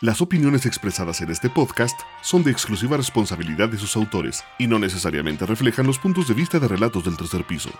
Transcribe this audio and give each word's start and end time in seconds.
Las 0.00 0.20
opiniones 0.20 0.64
expresadas 0.64 1.20
en 1.22 1.30
este 1.30 1.50
podcast 1.50 1.98
son 2.22 2.44
de 2.44 2.52
exclusiva 2.52 2.96
responsabilidad 2.96 3.68
de 3.68 3.78
sus 3.78 3.96
autores 3.96 4.44
y 4.56 4.68
no 4.68 4.78
necesariamente 4.78 5.44
reflejan 5.44 5.88
los 5.88 5.98
puntos 5.98 6.28
de 6.28 6.34
vista 6.34 6.60
de 6.60 6.68
relatos 6.68 7.04
del 7.04 7.16
tercer 7.16 7.42
piso. 7.42 7.70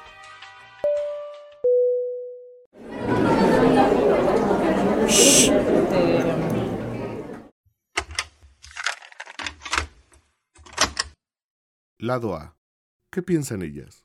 Lado 11.99 12.35
A. 12.35 12.57
¿Qué 13.13 13.23
piensan 13.23 13.63
ellas? 13.63 14.05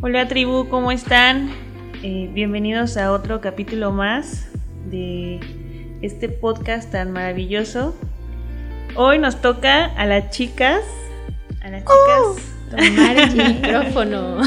Hola 0.00 0.26
tribu, 0.28 0.66
¿cómo 0.70 0.92
están? 0.92 1.69
Eh, 2.02 2.30
bienvenidos 2.32 2.96
a 2.96 3.12
otro 3.12 3.40
capítulo 3.40 3.92
más 3.92 4.46
de 4.90 5.40
este 6.02 6.28
podcast 6.28 6.90
tan 6.90 7.12
maravilloso. 7.12 7.94
Hoy 8.96 9.18
nos 9.18 9.40
toca 9.40 9.84
a 9.86 10.06
las 10.06 10.30
chicas, 10.30 10.82
a 11.62 11.68
las 11.68 11.82
chicas, 11.82 12.50
Tomar 12.70 13.16
el 13.18 13.54
micrófono. 13.62 14.40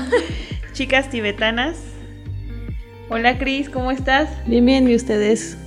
chicas 0.73 1.09
tibetanas. 1.09 1.77
Hola 3.09 3.37
Cris, 3.37 3.69
¿cómo 3.69 3.91
estás? 3.91 4.29
Bien, 4.47 4.65
bien, 4.65 4.89
y 4.89 4.95
ustedes 4.95 5.57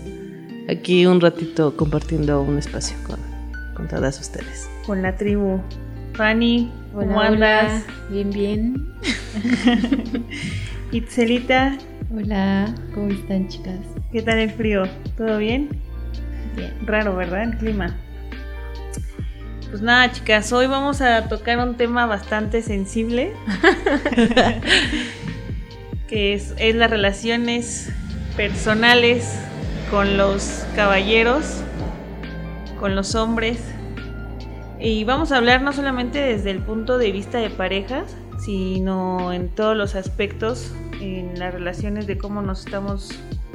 aquí 0.69 1.07
un 1.07 1.20
ratito 1.20 1.77
compartiendo 1.77 2.42
un 2.42 2.59
espacio 2.59 2.97
con, 3.07 3.20
con 3.75 3.87
todas 3.89 4.19
ustedes. 4.20 4.69
Con 4.84 5.03
la 5.03 5.14
tribu. 5.17 5.61
Fanny, 6.14 6.73
¿cómo 6.92 7.19
Hola, 7.19 7.31
hola. 7.31 7.61
andas? 7.61 7.84
Bien, 8.11 8.31
bien. 8.31 8.89
Itzelita, 10.92 11.77
Hola, 12.15 12.73
¿cómo 12.95 13.09
están, 13.09 13.48
chicas? 13.48 13.81
¿qué 14.12 14.23
tal 14.23 14.39
el 14.39 14.51
frío? 14.51 14.84
¿Todo 15.17 15.39
bien? 15.39 15.69
Bien. 16.55 16.73
Raro, 16.87 17.17
¿verdad? 17.17 17.42
El 17.42 17.56
clima. 17.59 17.97
Pues 19.69 19.83
nada, 19.83 20.12
chicas, 20.12 20.53
hoy 20.53 20.69
vamos 20.69 21.01
a 21.01 21.29
tocar 21.29 21.59
un 21.59 21.77
tema 21.77 22.07
bastante 22.07 22.62
sensible. 22.62 23.33
que 26.09 26.34
es, 26.34 26.55
es 26.57 26.77
las 26.77 26.89
relaciones 26.89 27.92
personales 28.37 29.41
con 29.91 30.17
los 30.17 30.64
caballeros, 30.77 31.62
con 32.79 32.95
los 32.95 33.17
hombres. 33.17 33.59
Y 34.79 35.03
vamos 35.03 35.33
a 35.33 35.39
hablar 35.39 35.62
no 35.62 35.73
solamente 35.73 36.20
desde 36.20 36.53
el 36.53 36.61
punto 36.61 36.97
de 36.97 37.11
vista 37.11 37.39
de 37.39 37.51
parejas, 37.51 38.17
sino 38.47 39.33
en 39.33 39.48
todos 39.48 39.77
los 39.77 39.97
aspectos, 39.97 40.72
en 41.00 41.36
las 41.36 41.52
relaciones 41.52 42.06
de 42.06 42.16
cómo 42.16 42.42
nos 42.42 42.64
estamos 42.64 43.11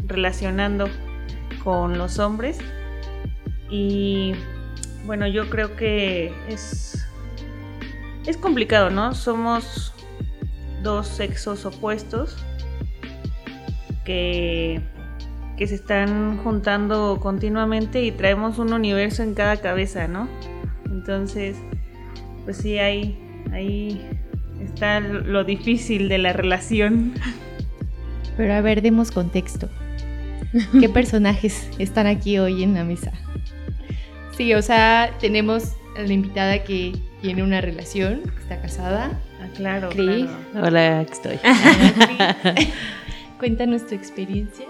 relacionando 0.06 0.90
con 1.64 1.98
los 1.98 2.20
hombres. 2.20 2.58
Y 3.70 4.34
bueno, 5.06 5.28
yo 5.28 5.50
creo 5.50 5.78
que 5.78 6.34
es, 6.50 7.08
es 8.26 8.36
complicado, 8.36 8.90
¿no? 8.90 9.16
Somos 9.16 9.94
dos 10.84 11.08
sexos 11.08 11.66
opuestos 11.66 12.36
que, 14.04 14.82
que 15.56 15.68
se 15.68 15.76
están 15.76 16.38
juntando 16.44 17.18
continuamente 17.22 18.04
y 18.04 18.12
traemos 18.12 18.60
un 18.60 18.74
universo 18.74 19.24
en 19.24 19.36
cada 19.36 19.56
cabeza, 19.56 20.10
¿no? 20.10 20.28
Entonces, 20.84 21.56
pues 22.44 22.58
sí, 22.58 22.78
ahí, 22.78 23.18
ahí 23.54 24.21
está 24.64 25.00
lo 25.00 25.44
difícil 25.44 26.10
de 26.10 26.18
la 26.18 26.34
relación. 26.34 27.14
Pero 28.38 28.54
a 28.54 28.62
ver, 28.62 28.82
demos 28.82 29.12
contexto. 29.12 29.70
¿Qué 30.80 30.90
personajes 30.94 31.70
están 31.80 32.08
aquí 32.08 32.38
hoy 32.38 32.64
en 32.64 32.74
la 32.74 32.84
mesa? 32.84 33.12
Sí, 34.38 34.54
o 34.54 34.62
sea, 34.62 35.12
tenemos 35.20 35.76
a 35.98 36.02
la 36.02 36.14
invitada 36.14 36.64
que 36.64 36.94
tiene 37.22 37.44
una 37.44 37.62
relación, 37.62 38.22
que 38.22 38.40
está 38.42 38.62
casada. 38.62 39.20
Ah, 39.42 39.48
claro, 39.56 39.90
Cris. 39.90 40.26
claro. 40.52 40.68
Hola, 40.68 41.00
aquí 41.02 41.12
estoy. 41.14 41.40
Cuéntanos 43.40 43.88
tu 43.88 43.96
experiencia. 43.96 44.66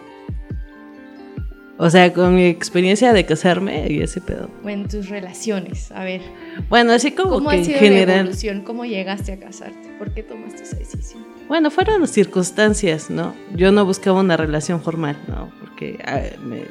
O 1.83 1.89
sea, 1.89 2.13
con 2.13 2.35
mi 2.35 2.45
experiencia 2.45 3.11
de 3.11 3.25
casarme 3.25 3.87
y 3.89 4.01
ese 4.03 4.21
pedo. 4.21 4.51
Bueno, 4.61 4.87
tus 4.87 5.09
relaciones. 5.09 5.91
A 5.91 6.03
ver, 6.03 6.21
Bueno, 6.69 6.93
así 6.93 7.09
como 7.11 7.31
¿cómo 7.31 7.49
que 7.49 7.55
ha 7.55 7.57
en 7.57 7.65
sido 7.65 7.77
la 7.77 7.81
general. 7.81 8.19
evolución? 8.19 8.61
¿Cómo 8.61 8.85
llegaste 8.85 9.31
a 9.31 9.39
casarte? 9.39 9.89
¿Por 9.97 10.13
qué 10.13 10.21
tomaste 10.21 10.61
esa 10.61 10.77
decisión? 10.77 11.25
Bueno, 11.47 11.71
fueron 11.71 12.07
circunstancias, 12.07 13.09
¿no? 13.09 13.33
Yo 13.55 13.71
no 13.71 13.83
buscaba 13.83 14.19
una 14.19 14.37
relación 14.37 14.79
formal, 14.83 15.17
¿no? 15.27 15.51
Porque 15.59 15.97
ah, 16.05 16.21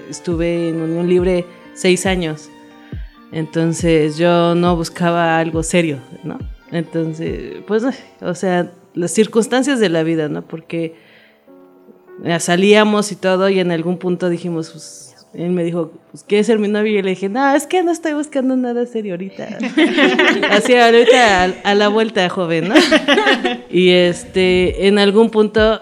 estuve 0.09 0.69
en 0.69 0.81
unión 0.81 1.09
libre 1.09 1.45
seis 1.75 2.07
años. 2.07 2.49
Entonces 3.33 4.17
yo 4.17 4.55
no 4.55 4.77
buscaba 4.77 5.41
algo 5.41 5.65
serio, 5.65 5.99
¿no? 6.23 6.39
Entonces, 6.71 7.55
pues, 7.67 7.83
o 8.21 8.35
sea, 8.37 8.71
las 8.95 9.11
circunstancias 9.11 9.81
de 9.81 9.89
la 9.89 10.05
vida, 10.05 10.29
¿no? 10.29 10.43
Porque 10.43 10.95
salíamos 12.39 13.13
y 13.13 13.17
todo 13.17 13.49
y 13.49 13.61
en 13.61 13.71
algún 13.73 13.99
punto 13.99 14.29
dijimos, 14.29 14.71
pues, 14.71 15.11
él 15.33 15.51
me 15.51 15.63
dijo, 15.63 15.93
pues, 16.11 16.25
¿quieres 16.25 16.47
ser 16.47 16.59
mi 16.59 16.69
novio? 16.69 16.93
Y 16.93 16.97
yo 16.97 17.03
le 17.03 17.11
dije, 17.11 17.29
no, 17.29 17.55
es 17.55 17.67
que 17.67 17.83
no 17.83 17.93
estoy 17.93 18.15
buscando 18.15 18.57
nada 18.57 18.85
serio 18.87 19.13
ahorita. 19.13 19.59
Así 20.51 20.75
ahorita 20.75 21.45
a, 21.45 21.45
a 21.65 21.75
la 21.75 21.89
vuelta, 21.89 22.29
joven, 22.29 22.69
¿no? 22.69 22.75
Y 23.71 23.91
este, 23.91 24.89
en 24.89 24.99
algún 24.99 25.31
punto, 25.31 25.81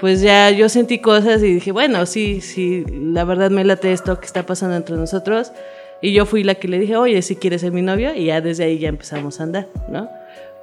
pues 0.00 0.20
ya 0.20 0.50
yo 0.50 0.68
sentí 0.68 0.98
cosas 0.98 1.42
y 1.42 1.54
dije, 1.54 1.70
bueno, 1.70 2.04
sí, 2.06 2.40
sí, 2.40 2.84
la 2.90 3.24
verdad 3.24 3.50
me 3.50 3.64
late 3.64 3.92
esto 3.92 4.18
que 4.18 4.26
está 4.26 4.44
pasando 4.44 4.76
entre 4.76 4.96
nosotros. 4.96 5.52
Y 6.00 6.12
yo 6.12 6.26
fui 6.26 6.42
la 6.42 6.56
que 6.56 6.68
le 6.68 6.78
dije, 6.78 6.96
oye, 6.96 7.22
si 7.22 7.36
quieres 7.36 7.60
ser 7.60 7.72
mi 7.72 7.82
novio, 7.82 8.14
y 8.14 8.26
ya 8.26 8.40
desde 8.40 8.64
ahí 8.64 8.78
ya 8.78 8.88
empezamos 8.88 9.40
a 9.40 9.44
andar, 9.44 9.68
¿no? 9.88 10.08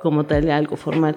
Como 0.01 0.25
tal, 0.25 0.49
algo 0.49 0.77
formal. 0.77 1.15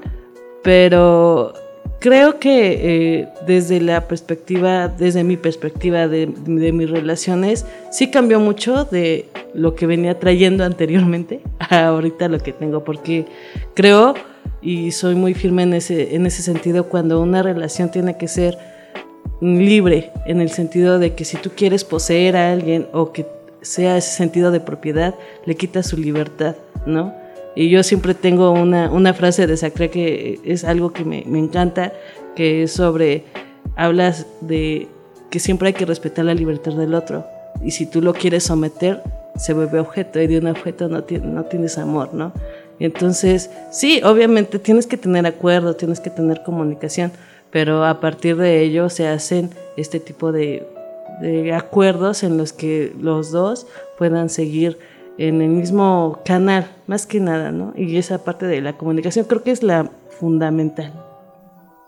Pero 0.62 1.52
creo 1.98 2.38
que 2.38 3.18
eh, 3.20 3.28
desde 3.46 3.80
la 3.80 4.06
perspectiva, 4.08 4.88
desde 4.88 5.24
mi 5.24 5.36
perspectiva 5.36 6.08
de, 6.08 6.26
mis 6.26 6.90
relaciones, 6.90 7.66
sí 7.90 8.10
cambió 8.10 8.40
mucho 8.40 8.84
de 8.84 9.28
lo 9.54 9.74
que 9.74 9.86
venía 9.86 10.18
trayendo 10.18 10.64
anteriormente 10.64 11.40
a 11.58 11.86
ahorita 11.88 12.28
lo 12.28 12.38
que 12.38 12.52
tengo, 12.52 12.84
porque 12.84 13.26
creo 13.74 14.14
y 14.60 14.90
soy 14.90 15.14
muy 15.14 15.34
firme 15.34 15.62
en 15.62 15.74
ese, 15.74 16.14
en 16.14 16.26
ese 16.26 16.42
sentido 16.42 16.88
cuando 16.88 17.20
una 17.20 17.42
relación 17.42 17.90
tiene 17.90 18.16
que 18.16 18.28
ser 18.28 18.58
libre, 19.40 20.10
en 20.26 20.40
el 20.40 20.50
sentido 20.50 20.98
de 20.98 21.14
que 21.14 21.24
si 21.24 21.36
tú 21.36 21.50
quieres 21.54 21.84
poseer 21.84 22.36
a 22.36 22.52
alguien 22.52 22.88
o 22.92 23.12
que 23.12 23.26
sea 23.60 23.96
ese 23.96 24.10
sentido 24.10 24.50
de 24.50 24.60
propiedad, 24.60 25.14
le 25.44 25.54
quitas 25.56 25.86
su 25.86 25.96
libertad, 25.96 26.56
¿no? 26.86 27.14
Y 27.58 27.70
yo 27.70 27.82
siempre 27.82 28.14
tengo 28.14 28.52
una, 28.52 28.88
una 28.88 29.12
frase 29.14 29.48
de 29.48 29.56
Sacré 29.56 29.90
que 29.90 30.38
es 30.44 30.62
algo 30.62 30.92
que 30.92 31.04
me, 31.04 31.24
me 31.26 31.40
encanta, 31.40 31.92
que 32.36 32.62
es 32.62 32.70
sobre, 32.70 33.24
hablas 33.74 34.26
de 34.40 34.86
que 35.28 35.40
siempre 35.40 35.66
hay 35.66 35.74
que 35.74 35.84
respetar 35.84 36.24
la 36.24 36.34
libertad 36.34 36.74
del 36.74 36.94
otro. 36.94 37.26
Y 37.60 37.72
si 37.72 37.84
tú 37.86 38.00
lo 38.00 38.14
quieres 38.14 38.44
someter, 38.44 39.02
se 39.34 39.54
vuelve 39.54 39.80
objeto 39.80 40.20
y 40.20 40.28
de 40.28 40.38
un 40.38 40.46
objeto 40.46 40.88
no, 40.88 41.04
no 41.24 41.44
tienes 41.46 41.78
amor, 41.78 42.14
¿no? 42.14 42.32
Entonces, 42.78 43.50
sí, 43.72 44.02
obviamente 44.04 44.60
tienes 44.60 44.86
que 44.86 44.96
tener 44.96 45.26
acuerdo, 45.26 45.74
tienes 45.74 45.98
que 45.98 46.10
tener 46.10 46.44
comunicación, 46.44 47.10
pero 47.50 47.84
a 47.84 47.98
partir 47.98 48.36
de 48.36 48.62
ello 48.62 48.88
se 48.88 49.08
hacen 49.08 49.50
este 49.76 49.98
tipo 49.98 50.30
de, 50.30 50.64
de 51.20 51.52
acuerdos 51.52 52.22
en 52.22 52.36
los 52.38 52.52
que 52.52 52.92
los 53.00 53.32
dos 53.32 53.66
puedan 53.98 54.28
seguir 54.28 54.78
en 55.18 55.42
el 55.42 55.50
mismo 55.50 56.20
canal, 56.24 56.66
más 56.86 57.06
que 57.06 57.20
nada, 57.20 57.50
¿no? 57.50 57.74
Y 57.76 57.96
esa 57.96 58.24
parte 58.24 58.46
de 58.46 58.60
la 58.60 58.74
comunicación 58.74 59.26
creo 59.26 59.42
que 59.42 59.50
es 59.50 59.62
la 59.62 59.90
fundamental. 60.18 60.92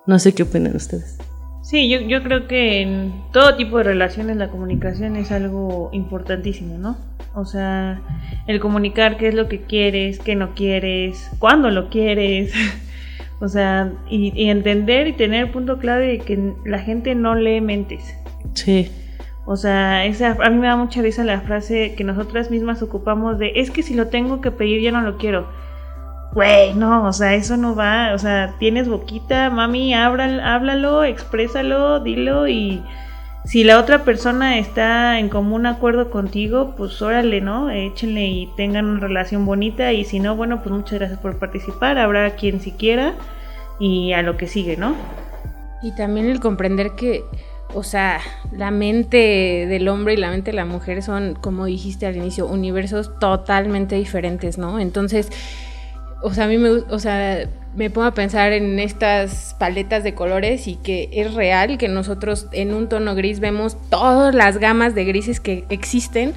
No 0.07 0.19
sé 0.19 0.35
qué 0.35 0.43
opinan 0.43 0.75
ustedes. 0.75 1.19
Sí, 1.63 1.89
yo, 1.89 2.01
yo 2.01 2.23
creo 2.25 2.49
que 2.49 2.83
en 2.83 3.13
todo 3.33 3.57
tipo 3.57 3.79
de 3.79 3.85
relaciones 3.85 4.37
la 4.37 4.49
comunicación 4.49 5.15
es 5.15 5.31
algo 5.31 5.91
importantísimo, 5.93 6.79
¿no? 6.79 6.97
O 7.35 7.45
sea, 7.45 8.03
el 8.49 8.59
comunicar 8.59 9.17
qué 9.17 9.29
es 9.29 9.35
lo 9.35 9.49
que 9.49 9.61
quieres, 9.61 10.19
qué 10.19 10.35
no 10.35 10.55
quieres, 10.57 11.31
cuándo 11.39 11.71
lo 11.71 11.89
quieres. 11.89 12.53
o 13.41 13.49
sea, 13.49 13.93
y, 14.09 14.33
y 14.35 14.51
entender 14.51 15.07
y 15.07 15.13
tener 15.13 15.53
punto 15.53 15.79
clave 15.79 16.09
de 16.09 16.19
que 16.19 16.53
la 16.65 16.81
gente 16.81 17.15
no 17.15 17.37
lee 17.37 17.61
mentes. 17.61 18.03
Sí, 18.55 18.91
O 19.47 19.57
sea, 19.57 20.05
esa, 20.05 20.37
a 20.41 20.51
mí 20.51 20.57
me 20.57 20.69
da 20.69 20.77
mucha 20.77 21.03
risa 21.03 21.25
la 21.25 21.41
frase 21.41 21.95
que 21.97 22.05
nosotras 22.05 22.51
mismas 22.51 22.83
ocupamos 22.83 23.39
de, 23.39 23.53
es 23.57 23.71
que 23.71 23.83
si 23.83 23.95
lo 23.95 24.09
tengo 24.09 24.41
que 24.41 24.51
pedir 24.51 24.83
ya 24.83 24.93
no 24.93 25.01
lo 25.01 25.17
quiero. 25.17 25.49
Güey, 26.33 26.75
no, 26.75 27.05
o 27.05 27.13
sea, 27.13 27.35
eso 27.35 27.57
no 27.57 27.75
va, 27.75 28.13
o 28.15 28.19
sea, 28.19 28.55
tienes 28.59 28.89
boquita, 28.89 29.51
mami, 29.51 29.95
háblalo, 29.95 31.03
exprésalo, 31.03 31.99
dilo 31.99 32.47
y 32.47 32.83
si 33.45 33.65
la 33.65 33.81
otra 33.81 34.05
persona 34.05 34.59
está 34.59 35.19
en 35.19 35.29
común 35.29 35.67
acuerdo 35.67 36.11
contigo, 36.11 36.75
pues 36.77 37.01
órale, 37.01 37.41
¿no? 37.41 37.71
Échenle 37.71 38.27
y 38.27 38.47
tengan 38.57 38.85
una 38.85 39.01
relación 39.01 39.47
bonita 39.47 39.93
y 39.93 40.05
si 40.05 40.21
no, 40.21 40.37
bueno, 40.37 40.63
pues 40.63 40.73
muchas 40.73 40.99
gracias 40.99 41.19
por 41.19 41.39
participar, 41.39 41.99
habrá 41.99 42.37
quien 42.37 42.61
siquiera 42.61 43.15
y 43.81 44.13
a 44.13 44.23
lo 44.23 44.37
que 44.37 44.47
sigue, 44.47 44.77
¿no? 44.77 44.95
Y 45.83 45.93
también 45.97 46.27
el 46.27 46.39
comprender 46.39 46.93
que, 46.93 47.25
o 47.75 47.83
sea, 47.83 48.21
la 48.53 48.71
mente 48.71 49.67
del 49.69 49.89
hombre 49.89 50.15
y 50.15 50.17
la 50.17 50.31
mente 50.31 50.51
de 50.51 50.57
la 50.57 50.65
mujer 50.65 51.03
son, 51.03 51.37
como 51.41 51.67
dijiste 51.67 52.07
al 52.07 52.17
inicio, 52.17 52.47
universos 52.47 53.19
totalmente 53.19 53.97
diferentes, 53.97 54.59
¿no? 54.59 54.79
Entonces, 54.79 55.29
o 56.23 56.33
sea, 56.35 56.45
a 56.45 56.49
mí 56.49 56.59
me, 56.59 56.71
o 56.71 56.99
sea, 56.99 57.49
me 57.75 57.89
pongo 57.89 58.07
a 58.07 58.15
pensar 58.15 58.53
en 58.53 58.79
estas 58.79 59.55
paletas 59.59 60.03
de 60.03 60.15
colores 60.15 60.67
y 60.67 60.77
que 60.77 61.09
es 61.13 61.35
real 61.35 61.79
que 61.79 61.89
nosotros 61.89 62.49
en 62.53 62.75
un 62.75 62.89
tono 62.89 63.15
gris 63.15 63.41
vemos 63.41 63.77
todas 63.89 64.35
las 64.35 64.59
gamas 64.59 64.95
de 64.95 65.05
grises 65.05 65.41
que 65.41 65.65
existen. 65.69 66.35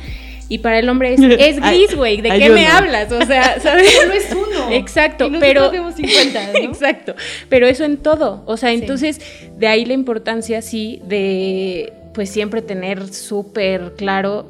Y 0.49 0.59
para 0.59 0.79
el 0.79 0.89
hombre 0.89 1.13
es, 1.13 1.19
es 1.39 1.59
gris, 1.61 1.95
güey. 1.95 2.21
¿De 2.21 2.29
qué 2.37 2.49
me 2.49 2.67
hablas? 2.67 3.11
O 3.11 3.21
sea, 3.25 3.59
¿sabes? 3.61 3.91
Solo 3.91 4.13
es 4.13 4.31
uno. 4.31 4.71
Exacto, 4.71 5.27
Y 5.27 5.37
pero 5.39 5.71
vemos 5.71 5.95
50, 5.95 6.47
¿no? 6.53 6.59
Exacto, 6.59 7.15
pero 7.49 7.67
eso 7.67 7.83
en 7.85 7.97
todo, 7.97 8.43
o 8.45 8.57
sea, 8.57 8.69
Sí. 8.69 8.75
entonces 8.75 9.19
de 9.57 9.67
ahí 9.67 9.85
la 9.85 9.93
importancia 9.93 10.61
sí 10.61 11.01
de 11.07 11.93
pues 12.13 12.29
siempre 12.29 12.61
tener 12.61 13.11
súper 13.11 13.93
claro 13.97 14.49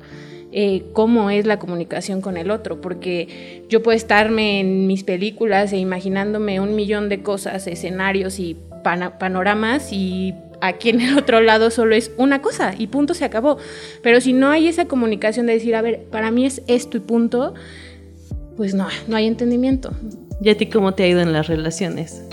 eh, 0.52 0.84
cómo 0.94 1.30
es 1.32 1.46
la 1.46 1.58
comunicación 1.58 2.22
con 2.22 2.38
el 2.38 2.52
otro, 2.52 2.80
porque 2.82 3.64
yo 3.70 3.82
puedo 3.82 3.96
estarme 3.96 4.60
en 4.60 4.86
mis 4.86 5.04
películas 5.04 5.74
e 5.74 5.78
imaginándome 5.78 6.60
un 6.60 6.76
millón 6.76 7.10
de 7.10 7.22
cosas, 7.24 7.66
escenarios 7.68 8.38
y 8.40 8.58
panoramas 8.84 9.92
y 9.92 10.34
aquí 10.66 10.90
en 10.90 11.02
el 11.02 11.18
otro 11.18 11.42
lado 11.42 11.70
solo 11.72 11.96
es 11.96 12.12
una 12.18 12.42
cosa 12.42 12.74
y 12.78 12.88
punto 12.88 13.14
se 13.14 13.26
acabó. 13.26 13.58
Pero 14.02 14.22
si 14.22 14.34
no 14.34 14.50
hay 14.50 14.68
esa 14.68 14.86
comunicación 14.86 15.46
de 15.46 15.54
decir, 15.54 15.76
a 15.76 15.82
ver, 15.82 16.04
para 16.12 16.32
mí 16.32 16.46
es 16.46 16.62
esto 16.68 16.98
y 16.98 17.02
punto, 17.02 17.54
pues 18.58 18.74
no, 18.74 18.88
no 19.08 19.16
hay 19.18 19.28
entendimiento. 19.28 19.92
¿Y 20.42 20.50
a 20.50 20.58
ti 20.58 20.68
cómo 20.68 20.94
te 20.94 21.04
ha 21.04 21.08
ido 21.08 21.22
en 21.22 21.34
las 21.34 21.48
relaciones? 21.48 22.24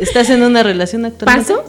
¿Estás 0.00 0.30
en 0.30 0.42
una 0.42 0.62
relación 0.62 1.04
actualmente? 1.04 1.52
¿Paso? 1.52 1.64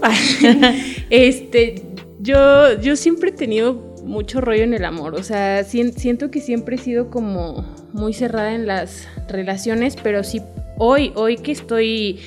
este, 1.09 1.81
yo, 2.19 2.79
yo 2.81 2.95
siempre 2.95 3.29
he 3.29 3.33
tenido 3.33 3.73
mucho 4.03 4.41
rollo 4.41 4.63
en 4.63 4.73
el 4.73 4.85
amor, 4.85 5.13
o 5.15 5.23
sea, 5.23 5.63
sien- 5.63 5.93
siento 5.93 6.31
que 6.31 6.41
siempre 6.41 6.75
he 6.75 6.79
sido 6.79 7.09
como 7.11 7.63
muy 7.93 8.13
cerrada 8.13 8.53
en 8.55 8.65
las 8.65 9.07
relaciones, 9.27 9.95
pero 10.01 10.23
sí, 10.23 10.41
hoy, 10.77 11.11
hoy 11.15 11.37
que 11.37 11.51
estoy 11.51 12.19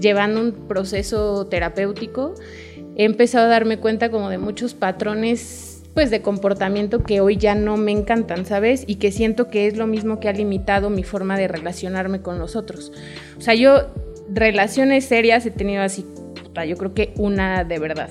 llevando 0.00 0.40
un 0.40 0.52
proceso 0.68 1.46
terapéutico, 1.46 2.34
he 2.96 3.04
empezado 3.04 3.46
a 3.46 3.48
darme 3.48 3.78
cuenta 3.78 4.10
como 4.10 4.30
de 4.30 4.38
muchos 4.38 4.74
patrones 4.74 5.74
pues 5.94 6.10
de 6.10 6.22
comportamiento 6.22 7.02
que 7.02 7.20
hoy 7.20 7.36
ya 7.36 7.56
no 7.56 7.76
me 7.76 7.90
encantan, 7.90 8.46
¿sabes? 8.46 8.84
Y 8.86 8.96
que 8.96 9.10
siento 9.10 9.48
que 9.48 9.66
es 9.66 9.76
lo 9.76 9.88
mismo 9.88 10.20
que 10.20 10.28
ha 10.28 10.32
limitado 10.32 10.90
mi 10.90 11.02
forma 11.02 11.36
de 11.36 11.48
relacionarme 11.48 12.22
con 12.22 12.38
los 12.38 12.54
otros. 12.54 12.92
O 13.36 13.40
sea, 13.40 13.54
yo 13.54 13.88
relaciones 14.32 15.06
serias 15.06 15.44
he 15.44 15.50
tenido 15.50 15.82
así, 15.82 16.06
yo 16.66 16.76
creo 16.76 16.94
que 16.94 17.14
una 17.16 17.64
de 17.64 17.78
verdad. 17.78 18.10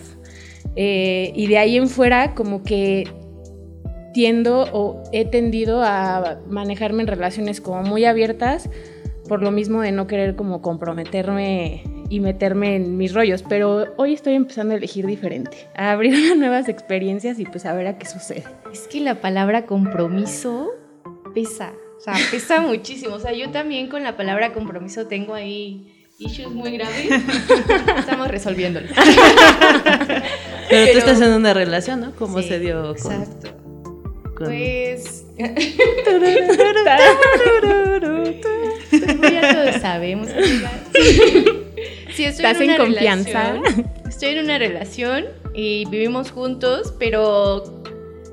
Eh, 0.75 1.31
y 1.35 1.47
de 1.47 1.57
ahí 1.57 1.77
en 1.77 1.87
fuera 1.87 2.35
como 2.35 2.63
que 2.63 3.05
tiendo 4.13 4.67
o 4.73 5.03
he 5.11 5.25
tendido 5.25 5.81
a 5.83 6.39
manejarme 6.49 7.03
en 7.03 7.07
relaciones 7.07 7.61
como 7.61 7.83
muy 7.83 8.05
abiertas 8.05 8.69
por 9.27 9.44
lo 9.44 9.51
mismo 9.51 9.81
de 9.81 9.91
no 9.91 10.07
querer 10.07 10.35
como 10.35 10.62
comprometerme 10.62 11.83
y 12.09 12.19
meterme 12.19 12.75
en 12.75 12.97
mis 12.97 13.13
rollos, 13.13 13.44
pero 13.47 13.85
hoy 13.97 14.13
estoy 14.13 14.35
empezando 14.35 14.74
a 14.74 14.77
elegir 14.77 15.06
diferente, 15.06 15.69
a 15.75 15.91
abrirme 15.91 16.31
a 16.31 16.35
nuevas 16.38 16.69
experiencias 16.69 17.39
y 17.39 17.45
pues 17.45 17.65
a 17.65 17.74
ver 17.74 17.88
a 17.88 17.97
qué 17.97 18.06
sucede. 18.06 18.44
Es 18.71 18.88
que 18.88 19.01
la 19.01 19.21
palabra 19.21 19.65
compromiso 19.65 20.71
pesa, 21.33 21.74
o 21.97 22.01
sea, 22.01 22.13
pesa 22.31 22.62
muchísimo. 22.62 23.15
O 23.15 23.19
sea, 23.19 23.33
yo 23.33 23.50
también 23.51 23.89
con 23.89 24.03
la 24.03 24.15
palabra 24.15 24.53
compromiso 24.53 25.07
tengo 25.07 25.33
ahí 25.33 25.94
issues 26.19 26.51
muy 26.51 26.71
graves. 26.71 27.09
Estamos 28.00 28.27
resolviéndolo. 28.27 28.88
Pero, 30.69 30.91
tú 30.91 30.97
estás 30.97 31.21
en 31.21 31.33
una 31.33 31.53
relación, 31.53 32.01
¿no? 32.01 32.12
¿Cómo 32.15 32.41
Sí, 32.41 32.47
se 32.47 32.59
dio 32.59 32.95
con...? 33.01 33.13
Exacto. 33.13 33.66
Con- 34.37 34.47
Pues. 34.47 35.25
Pues 38.89 39.31
ya 39.31 39.53
todos 39.53 39.75
sabemos, 39.81 40.29
amigas. 40.29 40.71
Sí, 42.13 42.23
estoy 42.23 42.45
¿Estás 42.45 42.61
en, 42.61 42.69
en 42.71 42.77
confianza? 42.77 43.51
relación. 43.53 43.87
Estoy 44.07 44.29
en 44.29 44.43
una 44.45 44.57
relación 44.57 45.25
y 45.53 45.85
vivimos 45.89 46.31
juntos, 46.31 46.93
pero. 46.97 47.63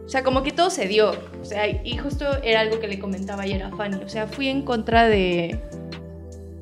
O 0.05 0.09
sea, 0.09 0.23
como 0.23 0.43
que 0.43 0.53
todo 0.53 0.71
se 0.71 0.87
dio. 0.87 1.13
O 1.41 1.45
sea, 1.45 1.67
y 1.69 1.97
justo 1.97 2.27
era 2.43 2.61
algo 2.61 2.79
que 2.79 2.89
le 2.89 2.99
comentaba 2.99 3.43
ayer 3.43 3.63
a 3.63 3.71
Fanny. 3.77 4.03
O 4.05 4.09
sea, 4.09 4.27
fui 4.27 4.49
en 4.49 4.63
contra 4.63 5.07
de. 5.09 5.59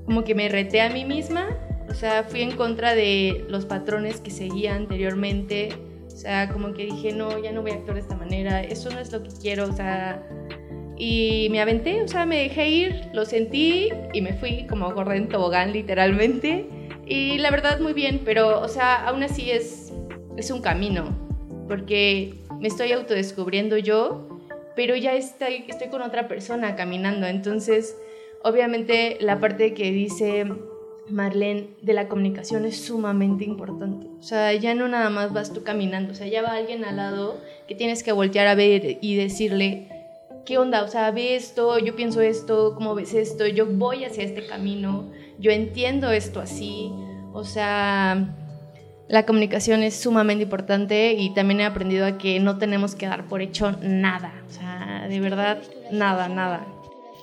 Como 0.07 0.25
que 0.25 0.35
me 0.35 0.49
reté 0.49 0.81
a 0.81 0.91
mí 0.91 1.05
misma. 1.05 1.49
O 1.89 1.95
sea, 1.95 2.25
fui 2.25 2.43
en 2.43 2.53
contra 2.53 2.95
de 2.95 3.45
los 3.49 3.67
patrones 3.67 4.21
que 4.21 4.31
seguía 4.31 4.75
anteriormente. 4.75 5.71
O 6.13 6.17
sea, 6.17 6.49
como 6.49 6.73
que 6.75 6.87
dije, 6.87 7.13
no, 7.13 7.39
ya 7.43 7.53
no 7.53 7.63
voy 7.63 7.73
a 7.73 7.75
actuar 7.75 7.95
de 7.95 8.01
esta 8.01 8.17
manera. 8.17 8.63
Eso 8.63 8.91
no 8.91 9.01
es 9.01 9.13
lo 9.13 9.23
que 9.23 9.31
quiero. 9.41 9.65
O 9.65 9.73
sea, 9.73 10.23
y 10.97 11.49
me 11.51 11.61
aventé, 11.61 12.03
o 12.03 12.09
sea, 12.09 12.27
me 12.27 12.39
dejé 12.39 12.69
ir, 12.69 12.95
lo 13.13 13.25
sentí 13.25 13.89
y 14.13 14.21
me 14.21 14.35
fui 14.35 14.67
como 14.69 14.93
gorda 14.93 15.17
en 15.17 15.29
tobogán, 15.29 15.73
literalmente. 15.73 16.67
Y 17.07 17.39
la 17.39 17.51
verdad, 17.51 17.81
muy 17.81 17.93
bien, 17.93 18.23
pero, 18.25 18.61
o 18.61 18.69
sea, 18.69 19.07
aún 19.07 19.23
así 19.23 19.51
es, 19.51 19.93
es 20.37 20.51
un 20.51 20.63
camino, 20.63 21.17
porque 21.67 22.35
me 22.61 22.69
estoy 22.69 22.93
autodescubriendo 22.93 23.77
yo, 23.79 24.41
pero 24.77 24.95
ya 24.95 25.15
estoy, 25.15 25.65
estoy 25.67 25.89
con 25.89 26.03
otra 26.03 26.29
persona 26.29 26.77
caminando. 26.77 27.27
Entonces, 27.27 27.97
obviamente, 28.45 29.17
la 29.21 29.41
parte 29.41 29.75
que 29.75 29.91
dice 29.91 30.47
Marlene 31.09 31.71
de 31.83 31.93
la 31.93 32.09
comunicación 32.09 32.65
es 32.65 32.81
sumamente 32.81 33.45
importante. 33.45 34.07
O 34.19 34.23
sea, 34.23 34.53
ya 34.53 34.75
no 34.75 34.89
nada 34.89 35.11
más 35.11 35.33
vas 35.33 35.53
tú 35.53 35.63
caminando, 35.63 36.13
o 36.13 36.15
sea, 36.15 36.27
ya 36.27 36.43
va 36.43 36.55
alguien 36.55 36.85
al 36.85 36.97
lado 36.97 37.39
que 37.67 37.75
tienes 37.75 38.03
que 38.03 38.13
voltear 38.13 38.47
a 38.47 38.55
ver 38.55 38.99
y 39.01 39.17
decirle, 39.17 39.89
¿qué 40.45 40.59
onda? 40.59 40.83
O 40.83 40.89
sea, 40.89 41.11
ve 41.11 41.37
esto, 41.37 41.79
yo 41.79 41.97
pienso 41.97 42.21
esto, 42.21 42.75
¿cómo 42.75 42.95
ves 42.95 43.15
esto? 43.15 43.47
Yo 43.47 43.67
voy 43.67 44.05
hacia 44.05 44.25
este 44.25 44.47
camino, 44.47 45.11
yo 45.39 45.51
entiendo 45.51 46.11
esto 46.11 46.41
así. 46.41 46.93
O 47.33 47.45
sea, 47.45 48.37
la 49.09 49.27
comunicación 49.27 49.83
es 49.83 49.97
sumamente 49.97 50.45
importante 50.45 51.15
y 51.15 51.35
también 51.35 51.61
he 51.61 51.65
aprendido 51.65 52.07
a 52.07 52.19
que 52.19 52.41
no 52.41 52.59
tenemos 52.59 52.95
que 52.95 53.07
dar 53.07 53.27
por 53.27 53.43
hecho 53.43 53.73
nada. 53.83 54.33
O 54.49 54.51
sea, 54.51 55.07
de 55.09 55.21
verdad, 55.21 55.59
nada, 55.91 56.29
nada. 56.29 56.67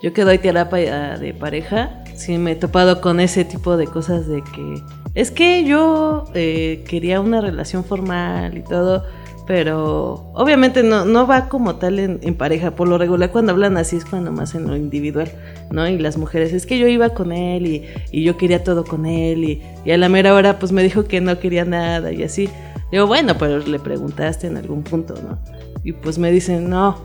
Yo 0.02 0.14
que 0.14 0.24
doy 0.24 0.38
terapia 0.38 1.18
de 1.18 1.34
pareja, 1.34 2.04
sí 2.20 2.38
me 2.38 2.52
he 2.52 2.56
topado 2.56 3.02
con 3.02 3.20
ese 3.20 3.46
tipo 3.46 3.78
de 3.78 3.88
cosas 3.88 4.28
de 4.28 4.44
que 4.44 4.84
es 5.16 5.32
que 5.32 5.64
yo 5.64 6.26
eh, 6.34 6.84
quería 6.88 7.22
una 7.22 7.42
relación 7.42 7.84
formal 7.84 8.58
y 8.58 8.62
todo, 8.62 9.06
pero 9.48 10.30
obviamente 10.34 10.84
no, 10.84 11.06
no 11.06 11.26
va 11.26 11.50
como 11.50 11.78
tal 11.78 11.98
en, 11.98 12.36
pareja. 12.36 12.72
Por 12.72 12.88
lo 12.88 12.98
regular 12.98 13.32
cuando 13.32 13.54
hablan 13.54 13.78
así 13.78 13.96
es 13.96 14.06
cuando 14.06 14.32
más 14.32 14.54
en 14.54 14.68
lo 14.68 14.76
individual, 14.76 15.32
¿no? 15.72 15.88
Y 15.88 15.98
las 15.98 16.18
mujeres, 16.18 16.54
es 16.54 16.66
que 16.66 16.78
yo 16.78 16.88
iba 16.88 17.10
con 17.10 17.32
él 17.32 17.66
y, 17.66 17.86
y 18.12 18.24
yo 18.24 18.38
quería 18.38 18.64
todo 18.64 18.84
con 18.84 19.06
él 19.06 19.44
y, 19.44 19.64
y 19.86 19.92
a 19.92 19.98
la 19.98 20.10
mera 20.10 20.36
hora 20.36 20.60
pues 20.60 20.72
me 20.72 20.84
dijo 20.84 21.06
que 21.06 21.22
no 21.22 21.40
quería 21.40 21.66
nada 21.66 22.12
y 22.12 22.22
así. 22.24 22.50
Digo, 22.92 23.08
bueno, 23.08 23.36
pero 23.40 23.60
le 23.60 23.80
preguntaste 23.80 24.48
en 24.48 24.58
algún 24.58 24.84
punto, 24.84 25.16
¿no? 25.16 25.40
Y 25.84 25.94
pues 25.94 26.20
me 26.20 26.32
dicen, 26.32 26.70
no. 26.70 26.98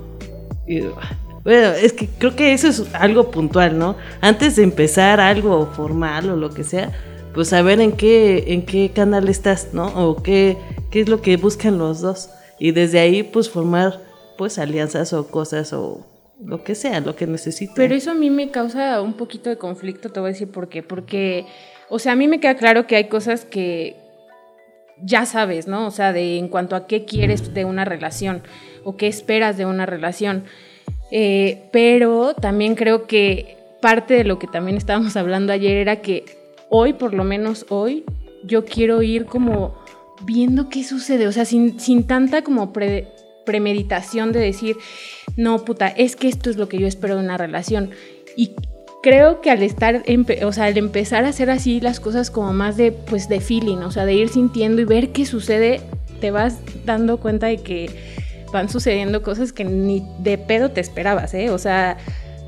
Y, 0.67 0.81
bueno, 1.45 1.69
es 1.73 1.93
que 1.93 2.09
creo 2.09 2.35
que 2.35 2.55
eso 2.55 2.69
es 2.69 2.83
algo 2.95 3.31
puntual, 3.31 3.79
¿no? 3.79 3.97
Antes 4.23 4.57
de 4.57 4.63
empezar 4.63 5.21
algo 5.21 5.67
formal 5.67 6.31
o 6.31 6.37
lo 6.37 6.51
que 6.51 6.65
sea, 6.65 6.91
pues 7.35 7.49
saber 7.49 7.81
en 7.81 7.93
qué, 7.93 8.53
en 8.55 8.65
qué 8.65 8.91
canal 8.95 9.29
estás, 9.29 9.75
¿no? 9.75 9.87
O 9.87 10.23
qué, 10.23 10.57
qué 10.91 11.01
es 11.01 11.09
lo 11.09 11.21
que 11.21 11.37
buscan 11.37 11.77
los 11.77 12.01
dos. 12.01 12.31
Y 12.59 12.71
desde 12.71 13.01
ahí, 13.01 13.23
pues 13.23 13.51
formar, 13.51 14.01
pues 14.39 14.59
alianzas 14.59 15.13
o 15.13 15.29
cosas 15.29 15.73
o 15.75 16.07
lo 16.43 16.65
que 16.65 16.75
sea, 16.75 17.01
lo 17.01 17.15
que 17.15 17.27
necesiten. 17.27 17.75
Pero 17.75 17.95
eso 17.95 18.13
a 18.13 18.15
mí 18.15 18.31
me 18.31 18.51
causa 18.51 19.03
un 19.03 19.15
poquito 19.15 19.51
de 19.51 19.59
conflicto, 19.59 20.11
te 20.11 20.21
voy 20.21 20.31
a 20.31 20.33
decir 20.33 20.49
por 20.51 20.69
qué. 20.69 20.83
Porque, 20.83 21.47
o 21.91 21.99
sea, 21.99 22.13
a 22.13 22.17
mí 22.17 22.27
me 22.27 22.41
queda 22.41 22.55
claro 22.55 22.87
que 22.87 22.97
hay 22.97 23.09
cosas 23.09 23.45
que 23.45 23.97
ya 25.03 25.27
sabes, 25.27 25.67
¿no? 25.67 25.87
O 25.87 25.91
sea, 25.91 26.13
de 26.13 26.39
en 26.39 26.49
cuanto 26.49 26.77
a 26.77 26.87
qué 26.87 27.05
quieres 27.05 27.53
de 27.53 27.65
una 27.65 27.85
relación 27.85 28.43
o 28.85 28.97
qué 28.97 29.09
esperas 29.09 29.57
de 29.59 29.67
una 29.67 29.87
relación. 29.87 30.45
Eh, 31.17 31.69
pero 31.71 32.35
también 32.35 32.75
creo 32.75 33.07
que 33.07 33.57
parte 33.81 34.15
de 34.15 34.25
lo 34.25 34.41
que 34.41 34.49
también 34.49 34.77
estábamos 34.77 35.17
hablando 35.17 35.53
ayer 35.53 35.77
era 35.77 36.01
que 36.01 36.25
hoy, 36.71 36.95
por 36.95 37.15
lo 37.15 37.23
menos 37.23 37.67
hoy, 37.69 38.03
yo 38.43 38.65
quiero 38.65 39.01
ir 39.01 39.27
como 39.27 39.77
viendo 40.27 40.69
qué 40.69 40.83
sucede, 40.83 41.29
o 41.29 41.33
sea, 41.33 41.45
sin, 41.45 41.79
sin 41.79 42.09
tanta 42.09 42.43
como 42.43 42.73
pre- 42.73 43.07
premeditación 43.47 44.33
de 44.33 44.41
decir, 44.41 44.77
no, 45.37 45.65
puta, 45.65 45.87
es 45.87 46.17
que 46.17 46.27
esto 46.27 46.51
es 46.51 46.57
lo 46.57 46.69
que 46.69 46.79
yo 46.79 46.89
espero 46.89 47.15
de 47.15 47.23
una 47.23 47.37
relación. 47.37 47.91
Y 48.37 48.51
creo 49.01 49.41
que 49.41 49.53
al 49.53 49.63
estar, 49.63 50.03
o 50.45 50.53
sea, 50.53 50.65
al 50.65 50.77
empezar 50.79 51.25
a 51.25 51.29
hacer 51.29 51.49
así 51.49 51.81
las 51.81 52.01
cosas 52.01 52.33
como 52.33 52.53
más 52.53 52.77
de, 52.77 52.91
pues, 52.91 53.29
de 53.29 53.39
feeling, 53.39 53.79
o 53.79 53.93
sea, 53.93 54.05
de 54.05 54.15
ir 54.15 54.31
sintiendo 54.31 54.83
y 54.83 54.85
ver 54.85 55.11
qué 55.11 55.27
sucede, 55.27 55.81
te 56.21 56.33
vas 56.33 56.59
dando 56.85 57.19
cuenta 57.19 57.47
de 57.47 57.59
que 57.59 58.24
van 58.55 58.69
sucediendo 58.69 59.21
cosas 59.23 59.53
que 59.53 59.65
ni 59.65 60.07
de 60.21 60.39
pedo 60.39 60.71
te 60.71 60.81
esperabas, 60.81 61.35
¿eh? 61.35 61.51
O 61.51 61.59
sea, 61.59 61.99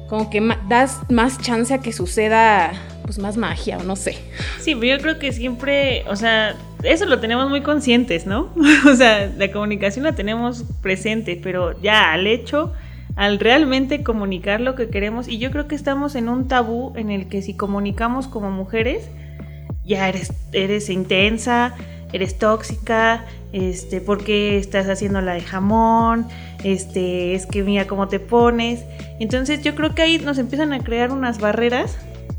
como 0.09 0.31
que 0.31 0.41
das 0.69 1.01
más 1.11 1.39
chance 1.41 1.75
a 1.75 1.79
que 1.79 1.93
suceda 1.93 2.73
pues 3.03 3.19
más 3.19 3.37
magia 3.37 3.79
o 3.79 3.83
no 3.83 3.97
sé. 3.97 4.17
Sí, 4.61 4.77
pero 4.77 4.97
yo 4.97 5.03
creo 5.03 5.19
que 5.19 5.33
siempre, 5.33 6.05
o 6.09 6.15
sea, 6.15 6.55
eso 6.85 7.07
lo 7.07 7.19
tenemos 7.19 7.51
muy 7.51 7.61
conscientes, 7.61 8.25
¿no? 8.25 8.53
o 8.89 8.95
sea, 8.95 9.33
la 9.37 9.51
comunicación 9.51 10.05
la 10.05 10.15
tenemos 10.15 10.65
presente, 10.81 11.41
pero 11.43 11.81
ya 11.81 12.13
al 12.13 12.29
hecho, 12.29 12.73
al 13.17 13.41
realmente 13.41 14.05
comunicar 14.05 14.61
lo 14.61 14.77
que 14.77 14.89
queremos, 14.89 15.27
y 15.27 15.39
yo 15.39 15.51
creo 15.51 15.67
que 15.67 15.75
estamos 15.75 16.15
en 16.15 16.29
un 16.29 16.47
tabú 16.47 16.93
en 16.97 17.11
el 17.11 17.29
que 17.29 17.43
si 17.43 17.55
comunicamos 17.55 18.29
como 18.29 18.53
mujeres, 18.53 19.09
ya 19.85 20.09
eres, 20.09 20.33
eres 20.53 20.89
intensa, 20.89 21.75
eres 22.17 22.39
tóxica, 22.39 23.25
este, 23.53 24.01
¿por 24.01 24.23
qué 24.25 24.59
estás 24.59 24.89
haciendo 24.89 25.21
la 25.21 25.35
de 25.35 25.41
jamón? 25.41 26.27
Este, 26.65 27.35
es 27.35 27.47
que 27.47 27.63
mira 27.63 27.87
cómo 27.87 28.09
te 28.09 28.21
pones. 28.21 28.85
Entonces 29.21 29.63
yo 29.63 29.75
creo 29.75 29.95
que 29.95 30.03
ahí 30.03 30.19
nos 30.19 30.39
empiezan 30.39 30.73
a 30.73 30.81
crear 30.81 31.13
unas 31.13 31.41
barreras 31.41 31.97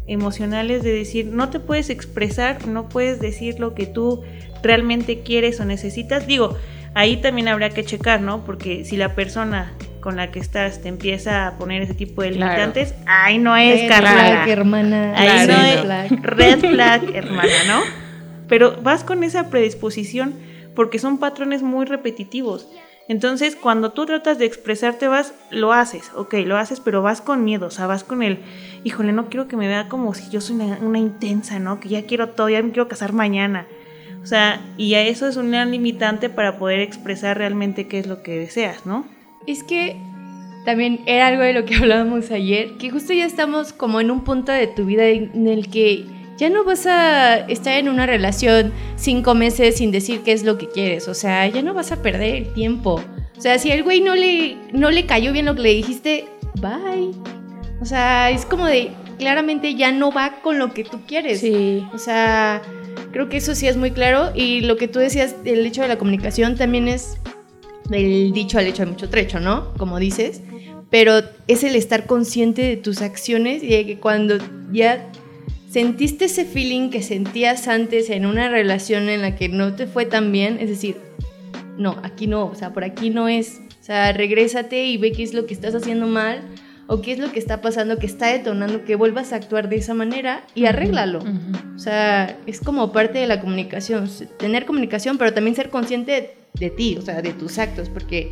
emocionales 0.08 0.84
de 0.84 0.94
decir, 0.94 1.28
no 1.28 1.50
te 1.50 1.60
puedes 1.60 1.90
expresar, 1.90 2.68
no 2.68 2.90
puedes 2.90 3.20
decir 3.20 3.60
lo 3.60 3.74
que 3.74 3.86
tú 3.86 4.24
realmente 4.64 5.22
quieres 5.22 5.60
o 5.60 5.66
necesitas. 5.66 6.28
Digo, 6.28 6.58
ahí 6.94 7.18
también 7.18 7.48
habría 7.48 7.70
que 7.70 7.84
checar, 7.84 8.22
¿no? 8.22 8.44
Porque 8.46 8.86
si 8.86 8.98
la 8.98 9.16
persona 9.16 9.74
con 10.00 10.16
la 10.16 10.32
que 10.32 10.40
estás 10.40 10.82
te 10.82 10.88
empieza 10.88 11.48
a 11.48 11.58
poner 11.58 11.82
ese 11.82 11.94
tipo 11.94 12.22
de 12.22 12.32
limitantes, 12.32 12.94
ahí 13.06 13.38
no 13.38 13.58
es, 13.58 13.82
red 13.82 13.98
Flag, 13.98 14.50
hermana. 14.50 15.14
Ahí 15.16 15.48
no 15.48 15.62
es 15.62 15.82
flag. 15.82 16.24
red 16.24 16.60
flag, 16.60 17.16
hermana, 17.16 17.64
¿no? 17.68 17.82
Pero 18.48 18.82
vas 18.82 19.04
con 19.04 19.24
esa 19.24 19.50
predisposición 19.50 20.36
porque 20.76 21.00
son 21.00 21.18
patrones 21.18 21.64
muy 21.64 21.86
repetitivos. 21.86 22.68
Entonces, 23.08 23.56
cuando 23.56 23.94
tú 23.94 24.06
tratas 24.06 24.38
de 24.38 24.46
expresarte, 24.46 25.08
vas, 25.08 25.34
lo 25.50 25.72
haces, 25.72 26.12
ok, 26.16 26.36
lo 26.46 26.58
haces, 26.58 26.82
pero 26.82 27.02
vas 27.02 27.22
con 27.22 27.46
miedo, 27.46 27.68
o 27.68 27.72
sea, 27.72 27.88
vas 27.88 28.04
con 28.04 28.22
el, 28.22 28.40
híjole, 28.84 29.14
no 29.14 29.30
quiero 29.30 29.48
que 29.48 29.56
me 29.56 29.68
vea 29.68 29.88
como 29.88 30.14
si 30.14 30.30
yo 30.30 30.42
soy 30.42 30.58
una, 30.58 31.00
intensa, 31.00 31.58
¿no? 31.58 31.80
Que 31.80 31.88
ya 31.88 32.06
quiero 32.06 32.30
todo, 32.30 32.50
ya 32.50 32.62
me 32.62 32.72
quiero 32.72 32.90
casar 32.90 33.14
mañana. 33.14 33.66
O 34.22 34.26
sea, 34.26 34.62
y 34.78 34.96
a 34.96 35.02
eso 35.04 35.28
es 35.28 35.38
una 35.38 35.64
limitante 35.64 36.30
para 36.30 36.58
poder 36.58 36.82
expresar 36.82 37.38
realmente 37.38 37.88
qué 37.88 38.00
es 38.00 38.08
lo 38.08 38.22
que 38.24 38.38
deseas, 38.38 38.86
¿no? 38.86 39.06
Es 39.48 39.64
que 39.64 39.96
también 40.66 41.00
era 41.06 41.28
algo 41.28 41.44
de 41.44 41.54
lo 41.54 41.64
que 41.64 41.76
hablábamos 41.82 42.30
ayer, 42.30 42.74
que 42.78 42.90
justo 42.90 43.14
ya 43.14 43.26
estamos 43.26 43.72
como 43.72 44.02
en 44.02 44.12
un 44.12 44.26
punto 44.26 44.52
de 44.52 44.68
tu 44.68 44.86
vida 44.86 45.08
en 45.08 45.48
el 45.48 45.70
que 45.70 46.17
ya 46.38 46.50
no 46.50 46.64
vas 46.64 46.86
a 46.86 47.38
estar 47.48 47.74
en 47.74 47.90
una 47.90 48.06
relación 48.06 48.72
cinco 48.96 49.34
meses 49.34 49.78
sin 49.78 49.92
decir 49.92 50.22
qué 50.22 50.32
es 50.32 50.44
lo 50.44 50.58
que 50.58 50.68
quieres. 50.68 51.08
O 51.08 51.14
sea, 51.14 51.48
ya 51.48 51.62
no 51.62 51.74
vas 51.74 51.92
a 51.92 52.02
perder 52.02 52.36
el 52.36 52.54
tiempo. 52.54 53.02
O 53.38 53.42
sea, 53.42 53.58
si 53.60 53.72
al 53.72 53.84
güey 53.84 54.02
no 54.02 54.16
le, 54.16 54.58
no 54.72 54.92
le 54.92 55.06
cayó 55.06 55.34
bien 55.34 55.46
lo 55.46 55.56
que 55.56 55.62
le 55.62 55.74
dijiste, 55.74 56.26
bye. 56.56 57.12
O 57.82 57.86
sea, 57.86 58.30
es 58.30 58.46
como 58.46 58.66
de, 58.66 58.92
claramente 59.18 59.76
ya 59.76 59.92
no 59.92 60.12
va 60.12 60.42
con 60.42 60.60
lo 60.60 60.74
que 60.74 60.84
tú 60.84 61.02
quieres. 61.08 61.40
Sí. 61.40 61.86
O 61.94 61.98
sea, 61.98 62.62
creo 63.12 63.30
que 63.30 63.38
eso 63.38 63.56
sí 63.56 63.68
es 63.68 63.78
muy 63.78 63.92
claro. 63.92 64.32
Y 64.36 64.62
lo 64.62 64.78
que 64.78 64.88
tú 64.88 65.00
decías, 65.00 65.36
el 65.44 65.66
hecho 65.66 65.82
de 65.82 65.88
la 65.88 65.98
comunicación 65.98 66.56
también 66.56 66.88
es 66.88 67.18
del 67.90 68.32
dicho 68.32 68.60
al 68.60 68.68
hecho 68.68 68.86
de 68.86 68.92
mucho 68.92 69.10
trecho, 69.10 69.40
¿no? 69.40 69.74
Como 69.74 69.98
dices. 70.00 70.42
Pero 70.90 71.20
es 71.48 71.64
el 71.64 71.76
estar 71.76 72.06
consciente 72.06 72.62
de 72.62 72.78
tus 72.78 73.02
acciones 73.02 73.62
y 73.64 73.70
de 73.70 73.86
que 73.86 74.00
cuando 74.00 74.38
ya 74.72 75.12
¿Sentiste 75.70 76.26
ese 76.26 76.46
feeling 76.46 76.90
que 76.90 77.02
sentías 77.02 77.68
antes 77.68 78.10
en 78.10 78.26
una 78.26 78.48
relación 78.48 79.10
en 79.10 79.22
la 79.22 79.36
que 79.36 79.50
no 79.50 79.76
te 79.76 79.86
fue 79.86 80.06
tan 80.06 80.32
bien? 80.32 80.60
Es 80.62 80.70
decir, 80.70 80.96
no, 81.78 81.98
aquí 82.04 82.26
no, 82.26 82.46
o 82.46 82.56
sea, 82.56 82.72
por 82.72 82.86
aquí 82.86 83.10
no 83.10 83.28
es. 83.28 83.60
O 83.82 83.84
sea, 83.84 84.14
regrésate 84.14 84.86
y 84.86 84.96
ve 84.98 85.12
qué 85.12 85.24
es 85.24 85.34
lo 85.34 85.46
que 85.46 85.54
estás 85.54 85.76
haciendo 85.76 86.08
mal 86.08 86.42
o 86.88 87.02
qué 87.02 87.12
es 87.12 87.20
lo 87.20 87.34
que 87.34 87.40
está 87.40 87.60
pasando, 87.60 88.00
que 88.00 88.06
está 88.06 88.28
detonando 88.28 88.86
que 88.86 88.96
vuelvas 88.96 89.34
a 89.34 89.36
actuar 89.36 89.68
de 89.68 89.76
esa 89.76 89.94
manera 89.94 90.44
y 90.56 90.66
arréglalo. 90.66 91.22
O 91.76 91.80
sea, 91.80 92.38
es 92.46 92.62
como 92.62 92.94
parte 92.94 93.20
de 93.20 93.28
la 93.28 93.42
comunicación, 93.42 94.10
tener 94.40 94.66
comunicación, 94.66 95.18
pero 95.18 95.34
también 95.34 95.56
ser 95.56 95.70
consciente 95.70 96.12
de, 96.14 96.38
de 96.54 96.70
ti, 96.70 96.96
o 96.98 97.02
sea, 97.02 97.22
de 97.22 97.34
tus 97.34 97.58
actos, 97.58 97.90
porque, 97.90 98.32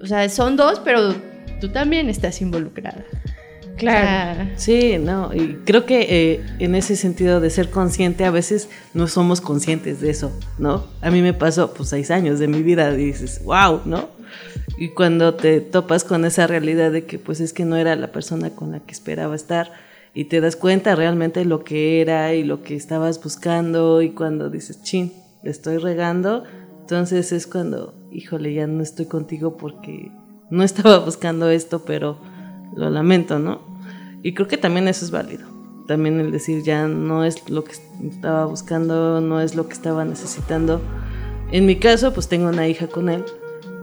o 0.00 0.06
sea, 0.06 0.28
son 0.28 0.56
dos, 0.56 0.80
pero 0.84 1.14
tú 1.60 1.68
también 1.68 2.08
estás 2.10 2.40
involucrada. 2.42 3.04
Claro. 3.76 4.50
Sí, 4.56 4.98
no, 4.98 5.34
y 5.34 5.58
creo 5.64 5.84
que 5.84 6.06
eh, 6.08 6.46
en 6.58 6.74
ese 6.74 6.96
sentido 6.96 7.40
de 7.40 7.50
ser 7.50 7.70
consciente, 7.70 8.24
a 8.24 8.30
veces 8.30 8.68
no 8.94 9.06
somos 9.06 9.40
conscientes 9.40 10.00
de 10.00 10.10
eso, 10.10 10.32
¿no? 10.58 10.86
A 11.02 11.10
mí 11.10 11.20
me 11.22 11.34
pasó, 11.34 11.74
pues, 11.74 11.90
seis 11.90 12.10
años 12.10 12.38
de 12.38 12.48
mi 12.48 12.62
vida 12.62 12.92
y 12.94 13.06
dices, 13.06 13.42
wow, 13.44 13.82
¿no? 13.84 14.08
Y 14.78 14.90
cuando 14.90 15.34
te 15.34 15.60
topas 15.60 16.04
con 16.04 16.24
esa 16.24 16.46
realidad 16.46 16.90
de 16.90 17.04
que, 17.04 17.18
pues, 17.18 17.40
es 17.40 17.52
que 17.52 17.64
no 17.64 17.76
era 17.76 17.96
la 17.96 18.12
persona 18.12 18.50
con 18.50 18.72
la 18.72 18.80
que 18.80 18.92
esperaba 18.92 19.34
estar 19.34 19.72
y 20.14 20.24
te 20.24 20.40
das 20.40 20.56
cuenta 20.56 20.94
realmente 20.94 21.44
lo 21.44 21.62
que 21.62 22.00
era 22.00 22.34
y 22.34 22.42
lo 22.42 22.62
que 22.62 22.74
estabas 22.74 23.22
buscando 23.22 24.00
y 24.00 24.10
cuando 24.10 24.48
dices, 24.48 24.82
chin, 24.82 25.12
le 25.42 25.50
estoy 25.50 25.76
regando, 25.76 26.44
entonces 26.80 27.32
es 27.32 27.46
cuando, 27.46 27.94
híjole, 28.10 28.54
ya 28.54 28.66
no 28.66 28.82
estoy 28.82 29.06
contigo 29.06 29.58
porque 29.58 30.10
no 30.50 30.62
estaba 30.62 30.98
buscando 30.98 31.50
esto, 31.50 31.84
pero 31.84 32.18
lo 32.74 32.90
lamento, 32.90 33.38
¿no? 33.38 33.60
Y 34.22 34.34
creo 34.34 34.48
que 34.48 34.56
también 34.56 34.88
eso 34.88 35.04
es 35.04 35.10
válido. 35.10 35.46
También 35.86 36.18
el 36.18 36.32
decir 36.32 36.62
ya 36.62 36.88
no 36.88 37.24
es 37.24 37.48
lo 37.48 37.62
que 37.62 37.72
estaba 38.08 38.46
buscando, 38.46 39.20
no 39.20 39.40
es 39.40 39.54
lo 39.54 39.68
que 39.68 39.74
estaba 39.74 40.04
necesitando. 40.04 40.80
En 41.52 41.64
mi 41.64 41.76
caso, 41.76 42.12
pues 42.12 42.28
tengo 42.28 42.48
una 42.48 42.66
hija 42.66 42.88
con 42.88 43.08
él, 43.08 43.24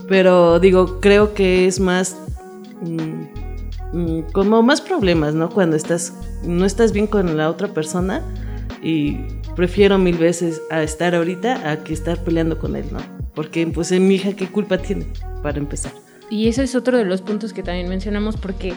pero 0.09 0.59
digo, 0.59 0.99
creo 0.99 1.33
que 1.33 1.65
es 1.65 1.79
más 1.79 2.17
mm, 2.81 3.97
mm, 3.97 4.21
como 4.33 4.61
más 4.61 4.81
problemas, 4.81 5.33
¿no? 5.33 5.49
Cuando 5.49 5.77
estás 5.77 6.13
no 6.43 6.65
estás 6.65 6.91
bien 6.91 7.07
con 7.07 7.37
la 7.37 7.49
otra 7.49 7.69
persona 7.69 8.21
y 8.81 9.19
prefiero 9.55 9.97
mil 9.97 10.17
veces 10.17 10.61
a 10.69 10.83
estar 10.83 11.15
ahorita 11.15 11.71
a 11.71 11.83
que 11.83 11.93
estar 11.93 12.21
peleando 12.23 12.59
con 12.59 12.75
él, 12.75 12.85
¿no? 12.91 12.99
Porque 13.33 13.65
pues 13.67 13.91
mi 13.91 14.15
hija 14.15 14.33
qué 14.33 14.47
culpa 14.47 14.77
tiene 14.77 15.07
para 15.41 15.57
empezar. 15.57 16.02
Y 16.33 16.47
ese 16.47 16.63
es 16.63 16.73
otro 16.73 16.97
de 16.97 17.05
los 17.05 17.21
puntos 17.21 17.53
que 17.53 17.61
también 17.61 17.87
mencionamos 17.87 18.37
porque 18.37 18.73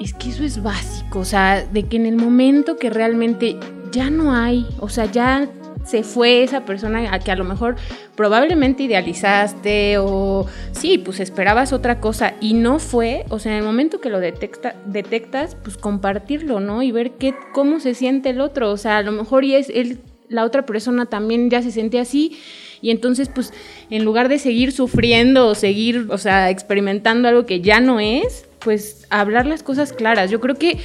es 0.00 0.14
que 0.14 0.30
eso 0.30 0.44
es 0.44 0.62
básico, 0.62 1.18
o 1.18 1.24
sea, 1.26 1.62
de 1.62 1.82
que 1.82 1.96
en 1.96 2.06
el 2.06 2.16
momento 2.16 2.76
que 2.76 2.88
realmente 2.88 3.58
ya 3.92 4.08
no 4.08 4.34
hay, 4.34 4.66
o 4.80 4.88
sea, 4.88 5.04
ya 5.04 5.46
se 5.84 6.02
fue 6.02 6.42
esa 6.42 6.64
persona 6.64 7.12
a 7.12 7.18
que 7.18 7.30
a 7.30 7.36
lo 7.36 7.44
mejor 7.44 7.76
probablemente 8.14 8.84
idealizaste 8.84 9.98
o 9.98 10.46
sí, 10.72 10.96
pues 10.96 11.20
esperabas 11.20 11.74
otra 11.74 12.00
cosa 12.00 12.32
y 12.40 12.54
no 12.54 12.78
fue, 12.78 13.26
o 13.28 13.38
sea, 13.38 13.52
en 13.52 13.58
el 13.58 13.64
momento 13.64 14.00
que 14.00 14.08
lo 14.08 14.18
detecta, 14.18 14.74
detectas, 14.86 15.54
pues 15.54 15.76
compartirlo, 15.76 16.60
¿no? 16.60 16.82
Y 16.82 16.92
ver 16.92 17.10
qué, 17.18 17.34
cómo 17.52 17.78
se 17.78 17.92
siente 17.92 18.30
el 18.30 18.40
otro, 18.40 18.70
o 18.70 18.78
sea, 18.78 18.96
a 18.96 19.02
lo 19.02 19.12
mejor 19.12 19.44
y 19.44 19.54
es 19.54 19.68
él, 19.68 20.00
la 20.30 20.44
otra 20.44 20.64
persona 20.64 21.04
también 21.04 21.50
ya 21.50 21.60
se 21.60 21.72
siente 21.72 22.00
así 22.00 22.38
y 22.86 22.92
entonces, 22.92 23.28
pues, 23.28 23.52
en 23.90 24.04
lugar 24.04 24.28
de 24.28 24.38
seguir 24.38 24.70
sufriendo 24.70 25.48
o 25.48 25.56
seguir, 25.56 26.06
o 26.08 26.18
sea, 26.18 26.50
experimentando 26.50 27.26
algo 27.26 27.44
que 27.44 27.60
ya 27.60 27.80
no 27.80 27.98
es, 27.98 28.46
pues 28.60 29.08
hablar 29.10 29.44
las 29.44 29.64
cosas 29.64 29.92
claras. 29.92 30.30
Yo 30.30 30.38
creo 30.38 30.54
que 30.54 30.78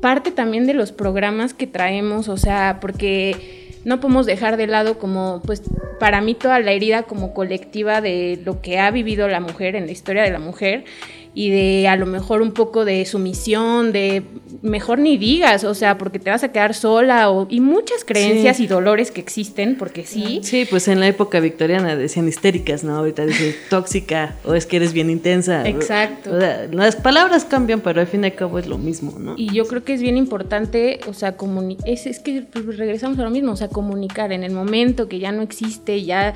parte 0.00 0.30
también 0.30 0.68
de 0.68 0.74
los 0.74 0.92
programas 0.92 1.52
que 1.52 1.66
traemos, 1.66 2.28
o 2.28 2.36
sea, 2.36 2.78
porque 2.80 3.72
no 3.84 3.98
podemos 3.98 4.24
dejar 4.24 4.56
de 4.56 4.68
lado 4.68 5.00
como, 5.00 5.42
pues, 5.44 5.62
para 5.98 6.20
mí 6.20 6.34
toda 6.34 6.60
la 6.60 6.70
herida 6.70 7.02
como 7.02 7.34
colectiva 7.34 8.00
de 8.00 8.38
lo 8.44 8.60
que 8.60 8.78
ha 8.78 8.92
vivido 8.92 9.26
la 9.26 9.40
mujer 9.40 9.74
en 9.74 9.86
la 9.86 9.92
historia 9.92 10.22
de 10.22 10.30
la 10.30 10.38
mujer 10.38 10.84
y 11.34 11.50
de 11.50 11.88
a 11.88 11.96
lo 11.96 12.06
mejor 12.06 12.42
un 12.42 12.52
poco 12.52 12.84
de 12.84 13.04
sumisión, 13.06 13.92
de 13.92 14.22
mejor 14.60 14.98
ni 14.98 15.16
digas, 15.16 15.64
o 15.64 15.74
sea, 15.74 15.96
porque 15.96 16.18
te 16.18 16.30
vas 16.30 16.44
a 16.44 16.52
quedar 16.52 16.74
sola 16.74 17.30
o, 17.30 17.46
y 17.48 17.60
muchas 17.60 18.04
creencias 18.04 18.60
y 18.60 18.66
dolores 18.66 19.10
que 19.10 19.20
existen, 19.20 19.76
porque 19.76 20.04
sí. 20.04 20.40
Sí, 20.42 20.66
pues 20.68 20.88
en 20.88 21.00
la 21.00 21.08
época 21.08 21.40
victoriana 21.40 21.96
decían 21.96 22.28
histéricas, 22.28 22.84
¿no? 22.84 22.96
Ahorita 22.96 23.24
dice 23.24 23.56
tóxica 23.70 24.36
o 24.44 24.54
es 24.54 24.66
que 24.66 24.76
eres 24.76 24.92
bien 24.92 25.08
intensa. 25.08 25.66
Exacto. 25.66 26.38
las 26.70 26.96
palabras 26.96 27.44
cambian, 27.44 27.80
pero 27.80 28.00
al 28.00 28.06
fin 28.06 28.24
y 28.24 28.26
al 28.26 28.34
cabo 28.34 28.58
es 28.58 28.66
lo 28.66 28.78
mismo, 28.78 29.18
¿no? 29.18 29.34
Y 29.36 29.52
yo 29.52 29.66
creo 29.66 29.84
que 29.84 29.94
es 29.94 30.02
bien 30.02 30.16
importante, 30.16 31.00
o 31.08 31.14
sea, 31.14 31.34
es, 31.86 32.06
es 32.06 32.18
que 32.18 32.44
regresamos 32.52 33.18
a 33.18 33.22
lo 33.22 33.30
mismo, 33.30 33.52
o 33.52 33.56
sea, 33.56 33.68
comunicar 33.68 34.32
en 34.32 34.44
el 34.44 34.52
momento 34.52 35.08
que 35.08 35.18
ya 35.18 35.32
no 35.32 35.42
existe, 35.42 36.04
ya 36.04 36.34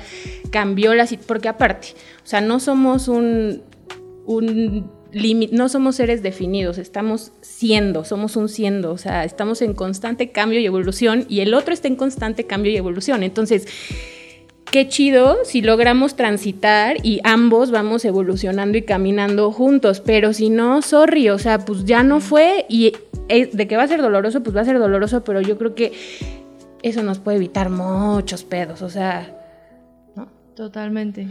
cambió 0.49 0.93
la 0.95 1.07
porque 1.25 1.47
aparte, 1.47 1.89
o 2.23 2.27
sea, 2.27 2.41
no 2.41 2.59
somos 2.59 3.07
un 3.07 3.61
un 4.27 4.91
límite, 5.11 5.55
no 5.55 5.69
somos 5.69 5.95
seres 5.95 6.21
definidos, 6.21 6.77
estamos 6.77 7.31
siendo, 7.41 8.03
somos 8.03 8.35
un 8.35 8.49
siendo, 8.49 8.91
o 8.91 8.97
sea, 8.97 9.23
estamos 9.23 9.61
en 9.61 9.73
constante 9.73 10.31
cambio 10.31 10.59
y 10.59 10.65
evolución 10.65 11.25
y 11.29 11.39
el 11.39 11.53
otro 11.53 11.73
está 11.73 11.87
en 11.87 11.95
constante 11.95 12.45
cambio 12.45 12.71
y 12.71 12.77
evolución. 12.77 13.23
Entonces, 13.23 13.67
qué 14.69 14.87
chido 14.89 15.37
si 15.45 15.61
logramos 15.61 16.15
transitar 16.15 16.97
y 17.03 17.21
ambos 17.23 17.71
vamos 17.71 18.03
evolucionando 18.03 18.77
y 18.77 18.81
caminando 18.83 19.51
juntos, 19.51 20.01
pero 20.01 20.33
si 20.33 20.49
no, 20.49 20.81
sorry, 20.81 21.29
o 21.29 21.39
sea, 21.39 21.59
pues 21.59 21.85
ya 21.85 22.03
no 22.03 22.19
fue 22.19 22.65
y 22.69 22.93
de 23.29 23.67
que 23.67 23.77
va 23.77 23.83
a 23.83 23.87
ser 23.87 24.01
doloroso, 24.01 24.43
pues 24.43 24.55
va 24.55 24.61
a 24.61 24.65
ser 24.65 24.77
doloroso, 24.77 25.23
pero 25.23 25.41
yo 25.41 25.57
creo 25.57 25.73
que 25.73 25.93
eso 26.83 27.01
nos 27.01 27.19
puede 27.19 27.37
evitar 27.37 27.69
muchos 27.69 28.43
pedos, 28.43 28.81
o 28.81 28.89
sea, 28.89 29.33
¿no? 30.15 30.27
Totalmente. 30.53 31.27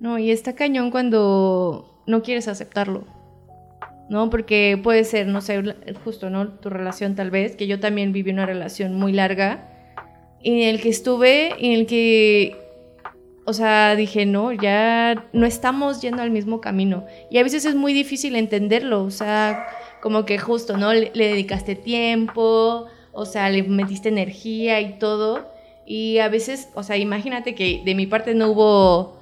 No, 0.00 0.18
y 0.18 0.30
está 0.30 0.54
cañón 0.54 0.90
cuando 0.90 2.02
no 2.06 2.22
quieres 2.22 2.48
aceptarlo. 2.48 3.04
¿No? 4.08 4.30
Porque 4.30 4.80
puede 4.82 5.04
ser, 5.04 5.26
no 5.26 5.42
sé, 5.42 5.62
justo, 6.02 6.30
¿no? 6.30 6.48
Tu 6.48 6.70
relación 6.70 7.14
tal 7.14 7.30
vez, 7.30 7.56
que 7.56 7.66
yo 7.66 7.78
también 7.78 8.12
viví 8.12 8.30
una 8.30 8.46
relación 8.46 8.94
muy 8.94 9.12
larga 9.12 9.68
en 10.42 10.62
el 10.62 10.80
que 10.80 10.88
estuve, 10.88 11.52
en 11.58 11.72
el 11.72 11.86
que, 11.86 12.56
o 13.44 13.52
sea, 13.52 13.96
dije, 13.96 14.24
no, 14.24 14.52
ya 14.52 15.26
no 15.34 15.44
estamos 15.44 16.00
yendo 16.00 16.22
al 16.22 16.30
mismo 16.30 16.60
camino. 16.62 17.04
Y 17.30 17.38
a 17.38 17.42
veces 17.42 17.66
es 17.66 17.74
muy 17.74 17.92
difícil 17.92 18.34
entenderlo, 18.34 19.04
o 19.04 19.10
sea, 19.10 19.66
como 20.00 20.24
que 20.24 20.38
justo, 20.38 20.78
¿no? 20.78 20.94
Le, 20.94 21.10
le 21.12 21.28
dedicaste 21.28 21.74
tiempo, 21.74 22.86
o 23.12 23.26
sea, 23.26 23.50
le 23.50 23.62
metiste 23.64 24.08
energía 24.08 24.80
y 24.80 24.98
todo. 24.98 25.52
Y 25.84 26.18
a 26.18 26.28
veces, 26.28 26.70
o 26.74 26.82
sea, 26.82 26.96
imagínate 26.96 27.54
que 27.54 27.82
de 27.84 27.94
mi 27.94 28.06
parte 28.06 28.34
no 28.34 28.50
hubo 28.50 29.17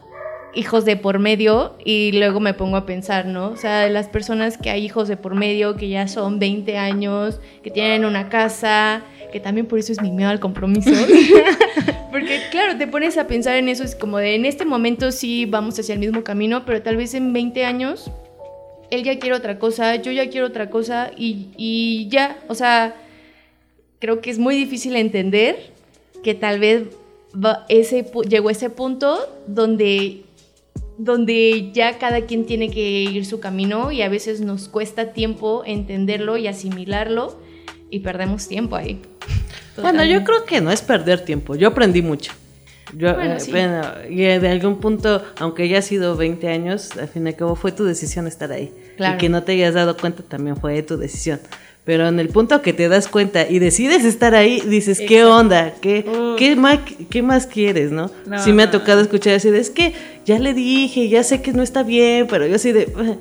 hijos 0.56 0.84
de 0.84 0.96
por 0.96 1.18
medio 1.18 1.74
y 1.84 2.12
luego 2.12 2.40
me 2.40 2.54
pongo 2.54 2.76
a 2.76 2.86
pensar, 2.86 3.26
¿no? 3.26 3.48
O 3.50 3.56
sea, 3.56 3.80
de 3.82 3.90
las 3.90 4.08
personas 4.08 4.56
que 4.58 4.70
hay 4.70 4.84
hijos 4.84 5.06
de 5.06 5.16
por 5.16 5.34
medio, 5.34 5.76
que 5.76 5.88
ya 5.88 6.08
son 6.08 6.38
20 6.38 6.76
años, 6.78 7.40
que 7.62 7.70
tienen 7.70 8.04
una 8.04 8.28
casa, 8.28 9.02
que 9.32 9.38
también 9.38 9.66
por 9.66 9.78
eso 9.78 9.92
es 9.92 10.00
mi 10.00 10.10
miedo 10.10 10.30
al 10.30 10.40
compromiso. 10.40 10.90
Porque 12.10 12.40
claro, 12.50 12.76
te 12.78 12.86
pones 12.86 13.18
a 13.18 13.26
pensar 13.26 13.56
en 13.56 13.68
eso, 13.68 13.84
es 13.84 13.94
como 13.94 14.18
de 14.18 14.34
en 14.34 14.46
este 14.46 14.64
momento 14.64 15.12
sí 15.12 15.44
vamos 15.44 15.78
hacia 15.78 15.92
el 15.92 15.98
mismo 16.00 16.24
camino, 16.24 16.64
pero 16.64 16.80
tal 16.82 16.96
vez 16.96 17.12
en 17.14 17.32
20 17.32 17.64
años 17.64 18.10
él 18.90 19.02
ya 19.02 19.18
quiere 19.18 19.36
otra 19.36 19.58
cosa, 19.58 19.96
yo 19.96 20.12
ya 20.12 20.30
quiero 20.30 20.46
otra 20.46 20.70
cosa 20.70 21.10
y, 21.16 21.48
y 21.56 22.08
ya, 22.08 22.38
o 22.48 22.54
sea, 22.54 22.94
creo 23.98 24.20
que 24.20 24.30
es 24.30 24.38
muy 24.38 24.56
difícil 24.56 24.96
entender 24.96 25.72
que 26.22 26.34
tal 26.34 26.60
vez 26.60 26.84
va- 27.34 27.66
ese, 27.68 28.10
pu- 28.10 28.24
llegó 28.26 28.48
ese 28.48 28.70
punto 28.70 29.18
donde 29.48 30.22
donde 30.98 31.70
ya 31.72 31.98
cada 31.98 32.22
quien 32.22 32.46
tiene 32.46 32.70
que 32.70 33.02
ir 33.02 33.26
su 33.26 33.40
camino 33.40 33.92
y 33.92 34.02
a 34.02 34.08
veces 34.08 34.40
nos 34.40 34.68
cuesta 34.68 35.12
tiempo 35.12 35.62
entenderlo 35.66 36.36
y 36.36 36.46
asimilarlo 36.48 37.38
y 37.90 38.00
perdemos 38.00 38.48
tiempo 38.48 38.76
ahí. 38.76 39.00
Bueno, 39.80 40.04
yo 40.04 40.24
creo 40.24 40.44
que 40.44 40.60
no 40.60 40.70
es 40.70 40.80
perder 40.82 41.24
tiempo. 41.24 41.54
Yo 41.54 41.68
aprendí 41.68 42.02
mucho. 42.02 42.32
Yo, 42.96 43.14
Bueno, 43.14 43.34
eh, 43.34 43.40
sí. 43.40 43.50
bueno, 43.50 43.82
y 44.08 44.22
eh, 44.22 44.40
de 44.40 44.48
algún 44.48 44.78
punto, 44.78 45.22
aunque 45.38 45.68
ya 45.68 45.78
ha 45.78 45.82
sido 45.82 46.16
20 46.16 46.48
años, 46.48 46.96
al 46.96 47.08
fin 47.08 47.26
y 47.26 47.30
al 47.30 47.36
cabo 47.36 47.56
fue 47.56 47.72
tu 47.72 47.84
decisión 47.84 48.26
estar 48.26 48.52
ahí. 48.52 48.72
Claro. 48.96 49.16
Y 49.16 49.18
que 49.18 49.28
no 49.28 49.42
te 49.42 49.52
hayas 49.52 49.74
dado 49.74 49.96
cuenta 49.96 50.22
también 50.22 50.56
fue 50.56 50.82
tu 50.82 50.96
decisión. 50.96 51.40
Pero 51.84 52.08
en 52.08 52.18
el 52.18 52.28
punto 52.30 52.62
que 52.62 52.72
te 52.72 52.88
das 52.88 53.06
cuenta 53.06 53.48
y 53.48 53.58
decides 53.60 54.04
estar 54.04 54.34
ahí, 54.34 54.60
dices, 54.60 55.00
¿qué 55.06 55.24
onda? 55.24 55.74
¿Qué, 55.80 56.04
Uf. 56.08 56.36
qué, 56.36 56.56
más, 56.56 56.80
¿Qué 57.10 57.22
más 57.22 57.46
quieres, 57.46 57.92
no? 57.92 58.10
No, 58.26 58.42
sí 58.42 58.52
me 58.52 58.64
ha 58.64 58.70
tocado 58.72 59.00
escuchar 59.00 59.34
decir, 59.34 59.54
es 59.54 59.70
que 59.70 59.92
ya 60.26 60.38
le 60.38 60.52
dije, 60.52 61.08
ya 61.08 61.22
sé 61.22 61.40
que 61.40 61.52
no 61.52 61.62
está 61.62 61.82
bien, 61.82 62.26
pero 62.28 62.46
yo 62.46 62.56
así 62.56 62.72
de... 62.72 62.92
"Ah". 62.96 63.14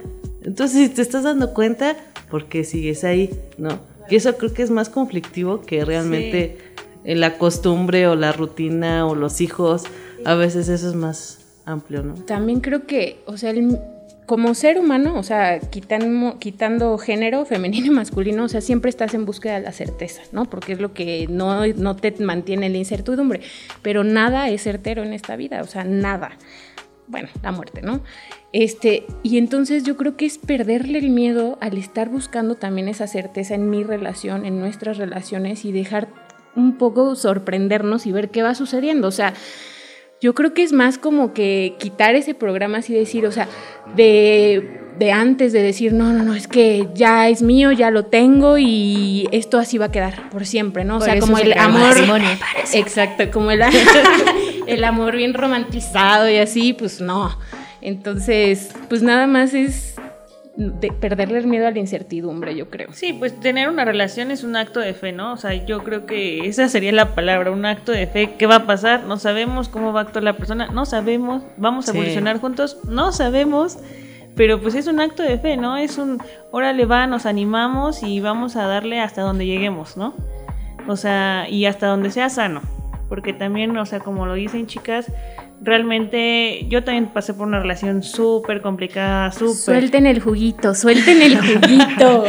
Entonces, 0.43 0.89
si 0.89 0.93
te 0.93 1.01
estás 1.01 1.23
dando 1.23 1.53
cuenta, 1.53 1.95
¿por 2.29 2.45
qué 2.45 2.63
sigues 2.65 3.03
ahí? 3.03 3.29
¿No? 3.57 3.79
Y 4.09 4.15
eso 4.17 4.35
creo 4.37 4.53
que 4.53 4.61
es 4.63 4.69
más 4.69 4.89
conflictivo 4.89 5.61
que 5.61 5.83
realmente 5.85 6.57
eh, 7.03 7.15
la 7.15 7.37
costumbre 7.39 8.07
o 8.07 8.15
la 8.15 8.31
rutina 8.31 9.07
o 9.07 9.15
los 9.15 9.41
hijos. 9.41 9.83
A 10.25 10.35
veces 10.35 10.67
eso 10.69 10.87
es 10.89 10.93
más 10.95 11.39
amplio, 11.65 12.03
¿no? 12.03 12.13
También 12.15 12.59
creo 12.59 12.85
que, 12.85 13.21
o 13.25 13.37
sea, 13.37 13.49
el- 13.51 13.79
como 14.27 14.53
ser 14.55 14.79
humano, 14.79 15.19
o 15.19 15.23
sea, 15.23 15.59
quitando, 15.59 16.37
quitando 16.39 16.97
género 16.97 17.45
femenino 17.45 17.87
y 17.87 17.89
masculino, 17.91 18.43
o 18.43 18.47
sea, 18.47 18.61
siempre 18.61 18.89
estás 18.89 19.13
en 19.15 19.25
búsqueda 19.25 19.55
de 19.55 19.61
la 19.61 19.71
certeza, 19.71 20.21
¿no? 20.31 20.45
Porque 20.45 20.73
es 20.73 20.79
lo 20.79 20.93
que 20.93 21.27
no, 21.29 21.65
no 21.67 21.95
te 21.95 22.11
mantiene 22.23 22.65
en 22.67 22.73
la 22.73 22.77
incertidumbre. 22.79 23.41
Pero 23.83 24.03
nada 24.03 24.49
es 24.49 24.61
certero 24.63 25.03
en 25.03 25.13
esta 25.13 25.35
vida, 25.35 25.61
o 25.63 25.67
sea, 25.67 25.83
nada. 25.83 26.37
Bueno, 27.07 27.29
la 27.43 27.51
muerte, 27.51 27.81
¿no? 27.81 28.01
Este, 28.51 29.05
y 29.21 29.37
entonces 29.37 29.83
yo 29.83 29.95
creo 29.95 30.17
que 30.17 30.25
es 30.25 30.37
perderle 30.37 30.99
el 30.99 31.09
miedo 31.09 31.57
al 31.61 31.77
estar 31.77 32.09
buscando 32.09 32.55
también 32.55 32.87
esa 32.87 33.05
certeza 33.05 33.53
en 33.53 33.69
mi 33.69 33.83
relación, 33.83 34.45
en 34.45 34.59
nuestras 34.59 34.97
relaciones 34.97 35.65
y 35.65 35.71
dejar 35.71 36.07
un 36.55 36.77
poco 36.77 37.15
sorprendernos 37.15 38.05
y 38.05 38.11
ver 38.11 38.29
qué 38.29 38.41
va 38.41 38.55
sucediendo. 38.55 39.07
O 39.07 39.11
sea, 39.11 39.33
yo 40.21 40.33
creo 40.33 40.53
que 40.53 40.63
es 40.63 40.73
más 40.73 40.97
como 40.97 41.33
que 41.33 41.75
quitar 41.79 42.15
ese 42.15 42.33
programa 42.33 42.79
así 42.79 42.93
decir, 42.93 43.25
o 43.27 43.31
sea, 43.31 43.47
de, 43.95 44.81
de 44.97 45.11
antes 45.11 45.51
de 45.53 45.61
decir, 45.61 45.93
no, 45.93 46.13
no, 46.13 46.23
no, 46.23 46.33
es 46.33 46.47
que 46.47 46.87
ya 46.95 47.27
es 47.27 47.41
mío, 47.41 47.71
ya 47.71 47.91
lo 47.91 48.05
tengo 48.05 48.57
y 48.57 49.27
esto 49.31 49.57
así 49.57 49.77
va 49.77 49.87
a 49.87 49.91
quedar 49.91 50.29
por 50.29 50.45
siempre, 50.45 50.85
¿no? 50.85 50.95
O 50.95 50.99
Por 50.99 51.09
sea, 51.09 51.19
como 51.19 51.37
el 51.37 51.53
amor. 51.57 51.93
Exacto, 52.73 53.29
como 53.31 53.51
el, 53.51 53.61
el 54.67 54.83
amor 54.83 55.15
bien 55.15 55.33
romantizado 55.33 56.29
y 56.29 56.37
así, 56.37 56.73
pues 56.73 57.01
no. 57.01 57.37
Entonces, 57.81 58.71
pues 58.89 59.03
nada 59.03 59.27
más 59.27 59.53
es 59.53 59.95
de 60.57 60.89
perderle 60.91 61.37
el 61.39 61.47
miedo 61.47 61.67
a 61.67 61.71
la 61.71 61.79
incertidumbre, 61.79 62.55
yo 62.55 62.69
creo. 62.69 62.87
Sí, 62.93 63.11
pues 63.13 63.37
tener 63.41 63.67
una 63.69 63.83
relación 63.83 64.31
es 64.31 64.43
un 64.43 64.55
acto 64.55 64.79
de 64.79 64.93
fe, 64.93 65.11
¿no? 65.11 65.33
O 65.33 65.37
sea, 65.37 65.53
yo 65.65 65.83
creo 65.83 66.05
que 66.05 66.47
esa 66.47 66.69
sería 66.69 66.93
la 66.93 67.13
palabra, 67.13 67.51
un 67.51 67.65
acto 67.65 67.91
de 67.91 68.07
fe. 68.07 68.35
¿Qué 68.37 68.47
va 68.47 68.55
a 68.55 68.65
pasar? 68.65 69.03
No 69.03 69.17
sabemos 69.17 69.67
cómo 69.69 69.91
va 69.91 69.99
a 69.99 70.03
actuar 70.03 70.23
la 70.23 70.37
persona, 70.37 70.67
no 70.67 70.85
sabemos. 70.85 71.43
¿Vamos 71.57 71.87
a 71.89 71.91
Sí. 71.91 71.97
evolucionar 71.97 72.39
juntos? 72.39 72.77
No 72.87 73.11
sabemos. 73.11 73.77
Pero 74.35 74.61
pues 74.61 74.75
es 74.75 74.87
un 74.87 74.99
acto 74.99 75.23
de 75.23 75.37
fe, 75.39 75.55
¿no? 75.55 75.77
Es 75.77 75.97
un, 75.97 76.21
órale 76.51 76.85
va, 76.85 77.07
nos 77.07 77.25
animamos 77.25 78.03
y 78.03 78.19
vamos 78.19 78.55
a 78.57 78.65
darle 78.67 78.99
hasta 78.99 79.21
donde 79.21 79.45
lleguemos, 79.45 79.95
¿no? 79.95 80.13
O 80.87 80.97
sea, 80.97 81.47
y 81.49 81.65
hasta 81.65 81.87
donde 81.87 82.11
sea 82.11 82.29
sano. 82.29 82.61
Porque 83.09 83.33
también, 83.33 83.75
o 83.77 83.85
sea, 83.85 83.99
como 83.99 84.25
lo 84.25 84.33
dicen 84.33 84.65
chicas, 84.67 85.05
realmente 85.61 86.65
yo 86.69 86.83
también 86.83 87.07
pasé 87.07 87.33
por 87.33 87.47
una 87.47 87.59
relación 87.59 88.01
súper 88.03 88.61
complicada, 88.61 89.31
súper... 89.31 89.55
Suelten 89.55 90.05
el 90.05 90.19
juguito, 90.21 90.73
suelten 90.73 91.21
el 91.21 91.37
juguito. 91.39 92.23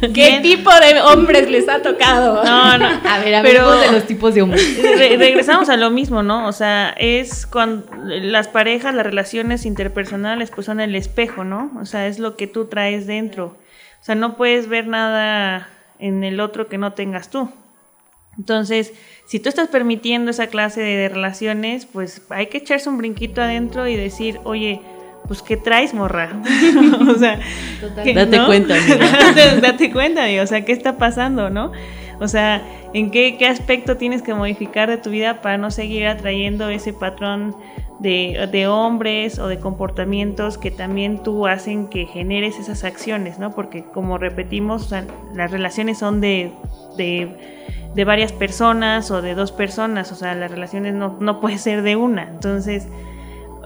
¿Qué 0.14 0.40
tipo 0.42 0.70
de 0.70 1.00
hombres 1.00 1.50
les 1.50 1.68
ha 1.68 1.80
tocado? 1.82 2.42
No, 2.44 2.78
no. 2.78 2.86
A 3.08 3.18
ver, 3.18 3.42
Pero- 3.42 3.62
hablemos 3.68 3.80
de 3.80 3.92
los 3.92 4.06
tipos 4.06 4.34
de 4.34 4.42
hombres. 4.42 4.80
Re- 4.82 5.16
regresamos 5.16 5.68
a 5.68 5.76
lo 5.76 5.90
mismo, 5.90 6.22
¿no? 6.22 6.46
O 6.46 6.52
sea, 6.52 6.90
es 6.98 7.46
cuando 7.46 7.86
las 8.04 8.48
parejas, 8.48 8.94
las 8.94 9.04
relaciones 9.06 9.64
interpersonales, 9.66 10.50
pues 10.50 10.66
son 10.66 10.80
el 10.80 10.94
espejo, 10.94 11.44
¿no? 11.44 11.70
O 11.80 11.86
sea, 11.86 12.06
es 12.06 12.18
lo 12.18 12.36
que 12.36 12.46
tú 12.46 12.66
traes 12.66 13.06
dentro. 13.06 13.56
O 14.00 14.04
sea, 14.04 14.14
no 14.14 14.36
puedes 14.36 14.68
ver 14.68 14.86
nada 14.86 15.68
en 15.98 16.24
el 16.24 16.40
otro 16.40 16.66
que 16.68 16.78
no 16.78 16.92
tengas 16.92 17.28
tú. 17.30 17.48
Entonces, 18.38 18.92
si 19.26 19.38
tú 19.40 19.48
estás 19.48 19.68
permitiendo 19.68 20.30
esa 20.30 20.46
clase 20.46 20.80
de, 20.80 20.96
de 20.96 21.08
relaciones, 21.08 21.86
pues 21.86 22.22
hay 22.30 22.46
que 22.46 22.58
echarse 22.58 22.88
un 22.88 22.98
brinquito 22.98 23.42
adentro 23.42 23.86
y 23.86 23.96
decir, 23.96 24.40
oye, 24.44 24.80
pues 25.28 25.42
¿qué 25.42 25.56
traes, 25.56 25.94
morra? 25.94 26.30
o 27.14 27.14
sea, 27.18 27.38
¿qué- 28.02 28.14
Date 28.14 28.40
cuenta, 28.46 28.74
amiga. 28.78 28.96
date, 29.34 29.60
date 29.60 29.92
cuenta, 29.92 30.24
amigo, 30.24 30.42
o 30.42 30.46
sea, 30.46 30.64
¿qué 30.64 30.72
está 30.72 30.96
pasando, 30.98 31.50
no? 31.50 31.72
O 32.20 32.28
sea, 32.28 32.62
¿en 32.94 33.10
qué, 33.10 33.36
qué 33.38 33.46
aspecto 33.48 33.96
tienes 33.96 34.22
que 34.22 34.32
modificar 34.34 34.88
de 34.88 34.96
tu 34.96 35.10
vida 35.10 35.42
para 35.42 35.58
no 35.58 35.70
seguir 35.70 36.06
atrayendo 36.06 36.68
ese 36.68 36.92
patrón 36.92 37.56
de, 37.98 38.48
de 38.50 38.66
hombres 38.68 39.38
o 39.38 39.48
de 39.48 39.58
comportamientos 39.58 40.56
que 40.56 40.70
también 40.70 41.22
tú 41.22 41.46
hacen 41.46 41.88
que 41.88 42.06
generes 42.06 42.58
esas 42.58 42.84
acciones, 42.84 43.38
¿no? 43.38 43.54
Porque 43.54 43.82
como 43.84 44.18
repetimos, 44.18 44.86
o 44.86 44.88
sea, 44.88 45.04
las 45.34 45.50
relaciones 45.50 45.98
son 45.98 46.20
de, 46.20 46.52
de, 46.96 47.81
de 47.94 48.04
varias 48.04 48.32
personas 48.32 49.10
o 49.10 49.22
de 49.22 49.34
dos 49.34 49.52
personas, 49.52 50.12
o 50.12 50.14
sea, 50.14 50.34
las 50.34 50.50
relaciones 50.50 50.94
no, 50.94 51.16
no 51.20 51.40
puede 51.40 51.58
ser 51.58 51.82
de 51.82 51.96
una. 51.96 52.24
Entonces, 52.24 52.88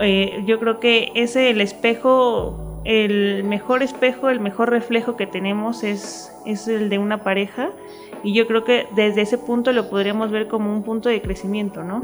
eh, 0.01 0.43
yo 0.47 0.59
creo 0.59 0.81
que 0.81 1.13
ese 1.15 1.51
el 1.51 1.61
espejo, 1.61 2.83
el 2.85 3.45
mejor 3.45 3.83
espejo, 3.83 4.29
el 4.29 4.41
mejor 4.41 4.71
reflejo 4.71 5.17
que 5.17 5.27
tenemos 5.27 5.85
es, 5.85 6.33
es 6.45 6.69
el 6.69 6.89
de 6.89 6.99
una 6.99 7.23
pareja. 7.23 7.71
Y 8.23 8.35
yo 8.35 8.47
creo 8.47 8.65
que 8.65 8.87
desde 8.97 9.23
ese 9.23 9.39
punto 9.39 9.73
lo 9.73 9.89
podríamos 9.89 10.31
ver 10.31 10.49
como 10.49 10.73
un 10.73 10.83
punto 10.83 11.09
de 11.09 11.23
crecimiento, 11.23 11.85
¿no? 11.85 12.03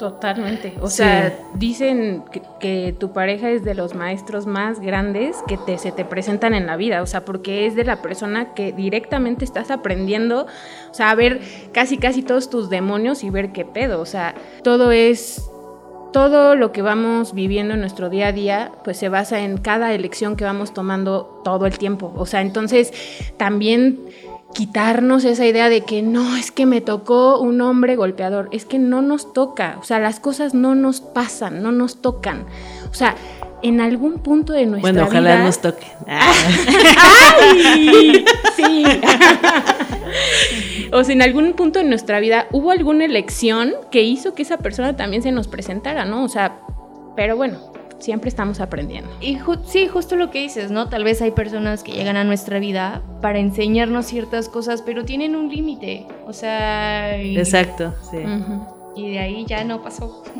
Totalmente. 0.00 0.72
O 0.80 0.88
Sí. 0.88 0.96
sea, 0.96 1.38
dicen 1.54 2.24
que, 2.32 2.40
que 2.58 2.94
tu 2.98 3.12
pareja 3.12 3.50
es 3.50 3.62
de 3.64 3.74
los 3.74 3.94
maestros 3.94 4.46
más 4.46 4.80
grandes 4.80 5.36
que 5.46 5.58
te, 5.58 5.76
se 5.76 5.92
te 5.92 6.06
presentan 6.06 6.54
en 6.54 6.66
la 6.66 6.76
vida. 6.76 7.02
O 7.02 7.06
sea, 7.06 7.24
porque 7.26 7.66
es 7.66 7.76
de 7.76 7.84
la 7.84 8.00
persona 8.00 8.54
que 8.54 8.72
directamente 8.72 9.44
estás 9.44 9.70
aprendiendo. 9.70 10.46
O 10.90 10.94
sea, 10.94 11.10
a 11.10 11.14
ver 11.14 11.40
casi, 11.72 11.98
casi 11.98 12.22
todos 12.22 12.48
tus 12.48 12.70
demonios 12.70 13.22
y 13.24 13.28
ver 13.30 13.52
qué 13.52 13.66
pedo. 13.66 14.00
O 14.00 14.06
sea, 14.06 14.34
todo 14.64 14.90
es. 14.90 15.46
Todo 16.12 16.56
lo 16.56 16.72
que 16.72 16.82
vamos 16.82 17.34
viviendo 17.34 17.74
en 17.74 17.80
nuestro 17.80 18.10
día 18.10 18.26
a 18.28 18.32
día, 18.32 18.72
pues 18.82 18.96
se 18.96 19.08
basa 19.08 19.38
en 19.42 19.58
cada 19.58 19.92
elección 19.94 20.34
que 20.34 20.42
vamos 20.42 20.74
tomando 20.74 21.40
todo 21.44 21.66
el 21.66 21.78
tiempo. 21.78 22.12
O 22.16 22.26
sea, 22.26 22.40
entonces 22.40 22.92
también 23.36 24.00
quitarnos 24.54 25.24
esa 25.24 25.46
idea 25.46 25.68
de 25.68 25.82
que 25.82 26.02
no, 26.02 26.36
es 26.36 26.50
que 26.50 26.66
me 26.66 26.80
tocó 26.80 27.40
un 27.40 27.60
hombre 27.60 27.96
golpeador, 27.96 28.48
es 28.52 28.64
que 28.64 28.78
no 28.78 29.02
nos 29.02 29.32
toca, 29.32 29.76
o 29.80 29.84
sea, 29.84 29.98
las 29.98 30.20
cosas 30.20 30.54
no 30.54 30.74
nos 30.74 31.00
pasan, 31.00 31.62
no 31.62 31.72
nos 31.72 32.02
tocan. 32.02 32.44
O 32.90 32.94
sea, 32.94 33.14
en 33.62 33.80
algún 33.80 34.18
punto 34.18 34.52
de 34.52 34.66
nuestra 34.66 34.92
Bueno, 34.92 35.06
ojalá 35.06 35.34
vida... 35.34 35.44
nos 35.44 35.60
toque. 35.60 35.86
¡Ay! 36.06 38.24
Sí. 38.56 38.84
o 40.92 41.04
sea, 41.04 41.14
en 41.14 41.22
algún 41.22 41.52
punto 41.52 41.78
de 41.78 41.84
nuestra 41.84 42.20
vida 42.20 42.46
hubo 42.52 42.70
alguna 42.70 43.04
elección 43.04 43.74
que 43.90 44.02
hizo 44.02 44.34
que 44.34 44.42
esa 44.42 44.58
persona 44.58 44.96
también 44.96 45.22
se 45.22 45.32
nos 45.32 45.48
presentara, 45.48 46.04
¿no? 46.04 46.24
O 46.24 46.28
sea, 46.28 46.58
pero 47.16 47.36
bueno, 47.36 47.58
siempre 48.00 48.28
estamos 48.28 48.60
aprendiendo. 48.60 49.10
Y 49.20 49.36
ju- 49.38 49.60
sí, 49.64 49.86
justo 49.88 50.16
lo 50.16 50.30
que 50.30 50.40
dices, 50.40 50.70
¿no? 50.70 50.88
Tal 50.88 51.04
vez 51.04 51.22
hay 51.22 51.30
personas 51.30 51.82
que 51.82 51.92
llegan 51.92 52.16
a 52.16 52.24
nuestra 52.24 52.58
vida 52.58 53.02
para 53.22 53.38
enseñarnos 53.38 54.06
ciertas 54.06 54.48
cosas, 54.48 54.82
pero 54.82 55.04
tienen 55.04 55.36
un 55.36 55.48
límite. 55.48 56.06
O 56.26 56.32
sea, 56.32 57.20
y, 57.22 57.38
Exacto, 57.38 57.94
sí. 58.10 58.18
Y 58.96 59.12
de 59.12 59.18
ahí 59.20 59.44
ya 59.46 59.64
no 59.64 59.82
pasó. 59.82 60.22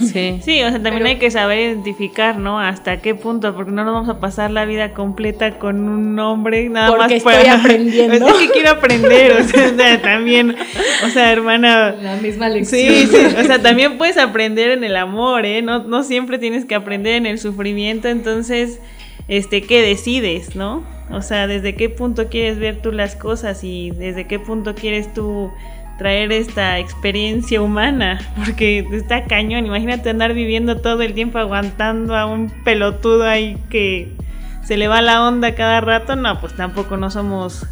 Sí. 0.00 0.40
Sí, 0.42 0.62
o 0.62 0.68
sea, 0.70 0.72
también 0.74 0.94
Pero- 0.98 1.06
hay 1.08 1.16
que 1.18 1.30
saber 1.30 1.58
identificar, 1.58 2.36
¿no? 2.38 2.58
Hasta 2.60 2.98
qué 3.00 3.14
punto, 3.14 3.54
porque 3.54 3.70
no 3.72 3.84
nos 3.84 3.94
vamos 3.94 4.08
a 4.08 4.20
pasar 4.20 4.50
la 4.50 4.64
vida 4.64 4.92
completa 4.92 5.58
con 5.58 5.88
un 5.88 6.18
hombre 6.18 6.68
nada 6.68 6.88
Porque 6.88 7.02
más 7.02 7.12
estoy 7.12 7.46
aprendiendo. 7.50 8.28
Es 8.28 8.34
que 8.34 8.50
quiero 8.50 8.70
aprender, 8.70 9.32
o 9.40 9.44
sea, 9.44 10.02
también, 10.02 10.54
o 11.04 11.08
sea, 11.10 11.32
hermana, 11.32 11.94
La 12.00 12.16
misma 12.16 12.50
Sí, 12.50 12.64
sí, 13.06 13.16
o 13.38 13.44
sea, 13.44 13.60
también 13.60 13.98
puedes 13.98 14.16
aprender 14.18 14.70
en 14.70 14.84
el 14.84 14.96
amor, 14.96 15.44
¿eh? 15.44 15.62
No, 15.62 15.84
no 15.84 16.02
siempre 16.02 16.38
tienes 16.38 16.64
que 16.64 16.74
aprender 16.74 17.14
en 17.14 17.26
el 17.26 17.38
sufrimiento, 17.38 18.08
entonces, 18.08 18.80
este, 19.28 19.62
¿qué 19.62 19.82
decides, 19.82 20.56
no? 20.56 20.84
O 21.10 21.22
sea, 21.22 21.46
¿desde 21.48 21.74
qué 21.74 21.88
punto 21.88 22.28
quieres 22.28 22.58
ver 22.58 22.80
tú 22.82 22.92
las 22.92 23.16
cosas 23.16 23.64
y 23.64 23.90
desde 23.90 24.26
qué 24.26 24.38
punto 24.38 24.74
quieres 24.74 25.12
tú 25.12 25.50
traer 26.00 26.32
esta 26.32 26.78
experiencia 26.78 27.60
humana? 27.60 28.18
Porque 28.34 28.86
está 28.90 29.24
cañón, 29.24 29.66
imagínate 29.66 30.08
andar 30.08 30.32
viviendo 30.32 30.78
todo 30.78 31.02
el 31.02 31.12
tiempo 31.12 31.36
aguantando 31.36 32.16
a 32.16 32.24
un 32.24 32.48
pelotudo 32.64 33.24
ahí 33.24 33.58
que 33.68 34.10
se 34.64 34.78
le 34.78 34.88
va 34.88 35.02
la 35.02 35.28
onda 35.28 35.54
cada 35.54 35.82
rato, 35.82 36.16
no, 36.16 36.40
pues 36.40 36.56
tampoco 36.56 36.96
no 36.96 37.10
somos... 37.10 37.66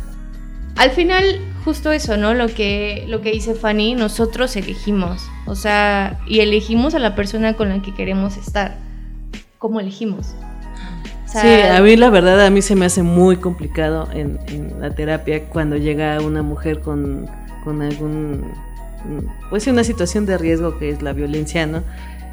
Al 0.77 0.91
final, 0.91 1.41
justo 1.64 1.91
eso, 1.91 2.19
¿no? 2.19 2.35
Lo 2.35 2.49
que, 2.49 3.07
lo 3.09 3.23
que 3.23 3.33
dice 3.33 3.55
Fanny, 3.55 3.95
nosotros 3.95 4.55
elegimos. 4.57 5.27
O 5.47 5.55
sea, 5.55 6.21
y 6.27 6.41
elegimos 6.41 6.95
a 6.95 6.99
la 6.99 7.14
persona 7.14 7.55
con 7.55 7.71
la 7.71 7.81
que 7.81 7.95
queremos 7.95 8.37
estar. 8.37 8.77
¿Cómo 9.57 9.81
elegimos? 9.81 10.35
O 11.25 11.29
sea, 11.31 11.43
Sí, 11.43 11.77
a 11.79 11.81
mí 11.81 11.97
la 11.97 12.11
verdad 12.11 12.45
a 12.45 12.51
mí 12.51 12.61
se 12.61 12.77
me 12.77 12.85
hace 12.85 13.03
muy 13.03 13.38
complicado 13.38 14.07
en, 14.12 14.38
en 14.49 14.79
la 14.81 14.91
terapia 14.91 15.45
cuando 15.45 15.79
llega 15.79 16.21
una 16.21 16.43
mujer 16.43 16.81
con, 16.81 17.27
con 17.64 17.83
algún, 17.83 18.44
pues 19.51 19.66
una 19.66 19.85
situación 19.85 20.27
de 20.27 20.38
riesgo 20.38 20.79
que 20.79 20.90
es 20.90 21.03
la 21.03 21.12
violencia, 21.12 21.66
¿no? 21.66 21.83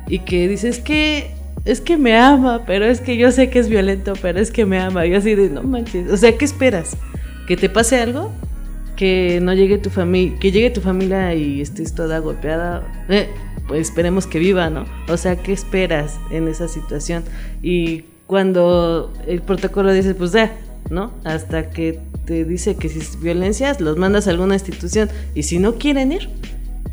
Y 0.08 0.20
que 0.20 0.48
dice, 0.48 0.70
es 0.70 0.80
que, 0.80 1.32
es 1.66 1.82
que 1.82 1.98
me 1.98 2.16
ama, 2.18 2.64
pero 2.66 2.86
es 2.86 3.02
que 3.02 3.18
yo 3.18 3.32
sé 3.32 3.50
que 3.50 3.60
es 3.60 3.70
violento, 3.70 4.14
pero 4.22 4.40
es 4.40 4.52
que 4.52 4.66
me 4.66 4.80
ama. 4.80 5.06
Yo 5.06 5.18
así 5.18 5.36
de, 5.36 5.50
no 5.50 5.64
manches, 5.64 6.12
o 6.12 6.18
sea, 6.18 6.38
¿qué 6.38 6.46
esperas? 6.46 6.98
¿Que 7.48 7.58
te 7.58 7.70
pase 7.70 8.00
algo? 8.00 8.32
Que 8.96 9.40
no 9.42 9.54
llegue 9.54 9.78
tu 9.78 9.90
familia, 9.90 10.38
que 10.40 10.52
llegue 10.52 10.70
tu 10.70 10.82
familia 10.82 11.34
y 11.34 11.62
estés 11.62 11.94
toda 11.94 12.20
golpeada, 12.20 12.84
eh, 13.10 13.30
pues 13.68 13.90
esperemos 13.90 14.28
que 14.28 14.40
viva, 14.40 14.70
¿no? 14.70 14.86
O 15.10 15.18
sea, 15.18 15.36
¿qué 15.36 15.52
esperas 15.54 16.20
en 16.32 16.48
esa 16.48 16.68
situación? 16.68 17.24
Y 17.62 18.06
cuando 18.28 19.14
el 19.28 19.42
protocolo 19.42 19.92
dice, 19.92 20.16
pues 20.16 20.32
ya, 20.32 20.56
¿no? 20.90 21.14
Hasta 21.24 21.70
que 21.70 22.00
te 22.26 22.46
dice 22.46 22.76
que 22.76 22.90
si 22.90 23.00
es 23.00 23.20
violencia, 23.20 23.76
los 23.80 23.98
mandas 23.98 24.28
a 24.28 24.32
alguna 24.32 24.56
institución 24.56 25.10
y 25.34 25.44
si 25.44 25.60
no 25.60 25.76
quieren 25.76 26.12
ir, 26.12 26.30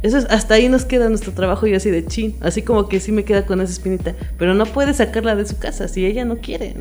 eso 0.02 0.18
es, 0.18 0.24
hasta 0.26 0.54
ahí 0.54 0.68
nos 0.68 0.84
queda 0.84 1.08
nuestro 1.08 1.32
trabajo 1.32 1.66
y 1.66 1.74
así 1.74 1.90
de 1.90 2.04
chin, 2.04 2.34
así 2.40 2.62
como 2.62 2.88
que 2.88 2.98
sí 3.00 3.12
me 3.12 3.24
queda 3.24 3.46
con 3.46 3.60
esa 3.60 3.72
espinita, 3.72 4.14
pero 4.38 4.54
no 4.54 4.66
puedes 4.66 4.96
sacarla 4.96 5.36
de 5.36 5.46
su 5.46 5.58
casa 5.58 5.86
si 5.88 6.04
ella 6.04 6.24
no 6.24 6.38
quiere. 6.38 6.74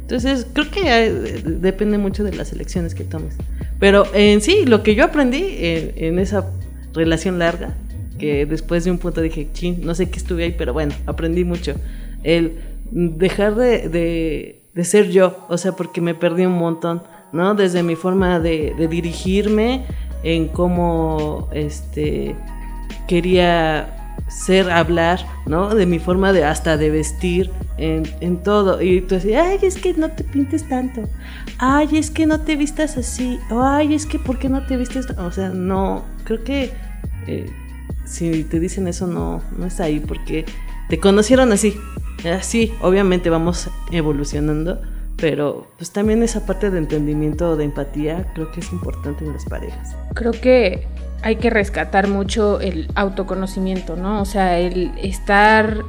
Entonces, 0.00 0.46
creo 0.52 0.70
que 0.70 1.12
depende 1.44 1.98
mucho 1.98 2.24
de 2.24 2.32
las 2.32 2.52
elecciones 2.52 2.94
que 2.94 3.04
tomes. 3.04 3.34
Pero 3.78 4.06
en 4.14 4.40
sí, 4.40 4.64
lo 4.64 4.82
que 4.82 4.94
yo 4.94 5.04
aprendí 5.04 5.44
en 5.58 6.18
esa 6.18 6.46
relación 6.94 7.38
larga, 7.38 7.74
que 8.18 8.46
después 8.46 8.84
de 8.84 8.90
un 8.90 8.98
punto 8.98 9.20
dije, 9.20 9.48
chin, 9.52 9.80
no 9.82 9.94
sé 9.94 10.08
qué 10.08 10.18
estuve 10.18 10.44
ahí, 10.44 10.54
pero 10.56 10.72
bueno, 10.72 10.94
aprendí 11.06 11.44
mucho. 11.44 11.74
El 12.22 12.52
dejar 12.90 13.54
de, 13.56 13.88
de, 13.88 14.60
de 14.76 14.84
ser 14.84 15.10
yo, 15.10 15.38
o 15.48 15.56
sea, 15.56 15.72
porque 15.72 16.02
me 16.02 16.14
perdí 16.14 16.44
un 16.44 16.58
montón, 16.58 17.02
¿no? 17.32 17.54
Desde 17.54 17.82
mi 17.82 17.96
forma 17.96 18.38
de, 18.38 18.74
dirigirme, 18.90 19.86
en 20.22 20.48
cómo 20.48 21.48
este, 21.52 22.36
quería 23.08 24.14
ser, 24.28 24.70
hablar, 24.70 25.20
¿no? 25.46 25.74
De 25.74 25.86
mi 25.86 25.98
forma 25.98 26.34
de 26.34 26.44
hasta 26.44 26.76
de 26.76 26.90
vestir, 26.90 27.50
en, 27.78 28.42
todo. 28.42 28.82
Y 28.82 29.00
tú 29.00 29.14
así, 29.14 29.32
ay, 29.34 29.58
es 29.62 29.76
que 29.76 29.94
no 29.94 30.10
te 30.10 30.24
pintes 30.24 30.68
tanto. 30.68 31.04
Ay, 31.58 31.96
es 31.96 32.10
que 32.10 32.26
no 32.26 32.40
te 32.40 32.56
vistas 32.56 32.98
así. 32.98 33.38
Ay, 33.50 33.94
es 33.94 34.04
que 34.04 34.18
¿por 34.18 34.38
qué 34.38 34.50
no 34.50 34.66
te 34.66 34.76
vistes? 34.76 35.06
O 35.18 35.32
sea, 35.32 35.48
no, 35.48 36.04
creo 36.24 36.44
que 36.44 36.72
eh, 37.26 37.50
si 38.04 38.44
te 38.44 38.60
dicen 38.60 38.88
eso 38.88 39.06
no, 39.06 39.40
no 39.56 39.66
es 39.66 39.80
ahí 39.80 40.00
porque 40.00 40.44
te 40.88 40.98
conocieron 40.98 41.52
así. 41.52 41.76
Así, 42.24 42.72
obviamente 42.80 43.30
vamos 43.30 43.68
evolucionando, 43.92 44.80
pero 45.16 45.66
pues 45.78 45.92
también 45.92 46.22
esa 46.22 46.46
parte 46.46 46.70
de 46.70 46.78
entendimiento, 46.78 47.56
de 47.56 47.64
empatía, 47.64 48.26
creo 48.34 48.50
que 48.50 48.60
es 48.60 48.72
importante 48.72 49.24
en 49.24 49.32
las 49.32 49.44
parejas. 49.44 49.94
Creo 50.14 50.32
que 50.32 50.86
hay 51.22 51.36
que 51.36 51.50
rescatar 51.50 52.08
mucho 52.08 52.60
el 52.60 52.88
autoconocimiento, 52.94 53.96
¿no? 53.96 54.22
O 54.22 54.24
sea, 54.24 54.58
el 54.58 54.92
estar 55.02 55.84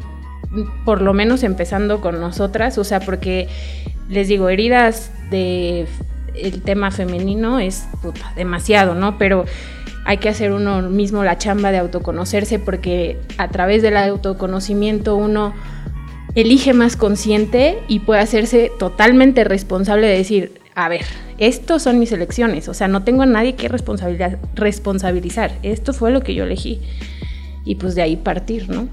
por 0.86 1.02
lo 1.02 1.14
menos 1.14 1.44
empezando 1.44 2.02
con 2.02 2.20
nosotras, 2.20 2.78
o 2.78 2.84
sea, 2.84 3.00
porque 3.00 3.48
les 4.10 4.28
digo, 4.28 4.50
heridas 4.50 5.12
de 5.30 5.88
el 6.36 6.62
tema 6.62 6.92
femenino 6.92 7.60
es 7.60 7.88
puta, 8.02 8.32
demasiado, 8.36 8.96
¿no? 8.96 9.18
Pero 9.18 9.46
hay 10.08 10.20
que 10.20 10.30
hacer 10.30 10.54
uno 10.54 10.82
mismo 10.84 11.26
la 11.26 11.38
chamba 11.38 11.70
de 11.70 11.80
autoconocerse 11.80 12.60
porque 12.60 13.20
a 13.38 13.50
través 13.50 13.82
del 13.82 13.98
autoconocimiento 13.98 15.18
uno 15.18 15.54
elige 16.34 16.74
más 16.74 16.96
consciente 16.96 17.80
y 17.90 18.00
puede 18.00 18.22
hacerse 18.22 18.72
totalmente 18.80 19.44
responsable 19.44 20.08
de 20.08 20.18
decir, 20.18 20.62
a 20.76 20.88
ver, 20.88 21.04
estos 21.40 21.84
son 21.84 22.00
mis 22.00 22.14
elecciones, 22.14 22.70
o 22.70 22.74
sea, 22.74 22.88
no 22.88 23.04
tengo 23.04 23.24
a 23.24 23.26
nadie 23.26 23.56
que 23.56 23.68
responsabilizar, 23.68 25.52
esto 25.62 25.92
fue 25.92 26.12
lo 26.12 26.22
que 26.22 26.34
yo 26.36 26.46
elegí. 26.46 26.80
Y 27.66 27.76
pues 27.76 27.94
de 27.94 28.04
ahí 28.04 28.16
partir, 28.16 28.70
¿no? 28.70 28.88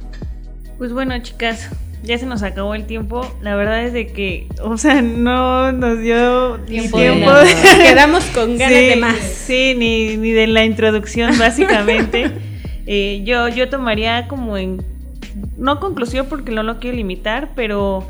Pues 0.79 0.92
bueno, 0.92 1.16
chicas, 1.20 1.70
ya 2.04 2.18
se 2.18 2.26
nos 2.26 2.42
acabó 2.42 2.74
el 2.74 2.86
tiempo. 2.86 3.26
La 3.40 3.56
verdad 3.56 3.84
es 3.84 3.92
de 3.92 4.06
que, 4.06 4.46
o 4.62 4.76
sea, 4.76 5.02
no 5.02 5.72
nos 5.72 5.98
dio 6.00 6.58
Tiempo 6.66 6.98
tiempo. 6.98 7.30
Quedamos 7.82 8.24
con 8.26 8.58
ganas 8.58 8.78
Sí, 8.78 8.86
de 8.86 8.96
más. 8.96 9.16
Sí, 9.16 9.74
ni, 9.76 10.16
ni 10.16 10.32
de 10.32 10.46
la 10.46 10.64
introducción, 10.64 11.36
básicamente. 11.38 12.30
Eh, 12.86 13.22
yo, 13.24 13.48
yo 13.48 13.68
tomaría 13.68 14.28
como 14.28 14.56
en. 14.56 14.82
No 15.56 15.80
conclusión 15.80 16.26
porque 16.28 16.52
no 16.52 16.62
lo 16.62 16.78
quiero 16.78 16.96
limitar, 16.96 17.50
pero 17.56 18.06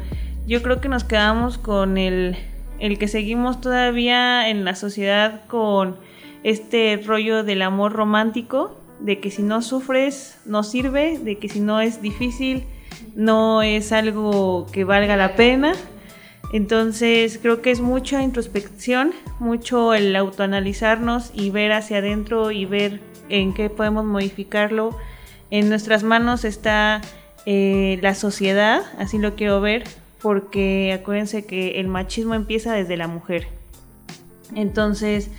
yo 0.47 0.63
creo 0.63 0.81
que 0.81 0.89
nos 0.89 1.05
quedamos 1.05 1.57
con 1.57 1.97
el, 1.97 2.37
el 2.81 2.99
que 2.99 3.09
seguimos 3.09 3.61
todavía 3.61 4.49
en 4.49 4.65
la 4.65 4.75
sociedad 4.75 5.43
con 5.47 5.97
este 6.43 7.01
rollo 7.05 7.45
del 7.45 7.63
amor 7.63 7.93
romántico, 7.93 8.79
de 9.01 9.21
que 9.21 9.31
si 9.31 9.43
no 9.43 9.63
sufres 9.63 10.39
no 10.45 10.63
sirve, 10.63 11.19
de 11.19 11.39
que 11.39 11.49
si 11.49 11.61
no 11.61 11.81
es 11.81 12.03
difícil 12.03 12.65
no 13.15 13.63
es 13.63 13.93
algo 13.93 14.67
que 14.73 14.85
valga 14.85 15.17
la 15.17 15.37
pena. 15.37 15.75
Entonces 16.53 17.39
creo 17.41 17.63
que 17.63 17.71
es 17.71 17.81
mucha 17.81 18.23
introspección, 18.23 19.13
mucho 19.41 19.95
el 19.95 20.15
autoanalizarnos 20.15 21.31
y 21.35 21.51
ver 21.51 21.73
hacia 21.73 21.99
adentro 21.99 22.51
y 22.51 22.65
ver 22.65 23.01
en 23.29 23.55
qué 23.55 23.71
podemos 23.71 24.05
modificarlo. 24.05 24.97
En 25.51 25.69
nuestras 25.69 26.03
manos 26.05 26.45
está 26.45 27.01
eh, 27.47 27.99
la 28.03 28.15
sociedad, 28.15 28.83
así 28.99 29.19
lo 29.19 29.35
quiero 29.35 29.61
ver, 29.61 29.85
porque 30.23 30.97
acuérdense 30.99 31.45
que 31.45 31.81
el 31.81 31.89
machismo 31.89 32.35
empieza 32.35 32.73
desde 32.73 32.97
la 32.97 33.09
mujer. 33.09 33.49
Entonces 34.55 35.31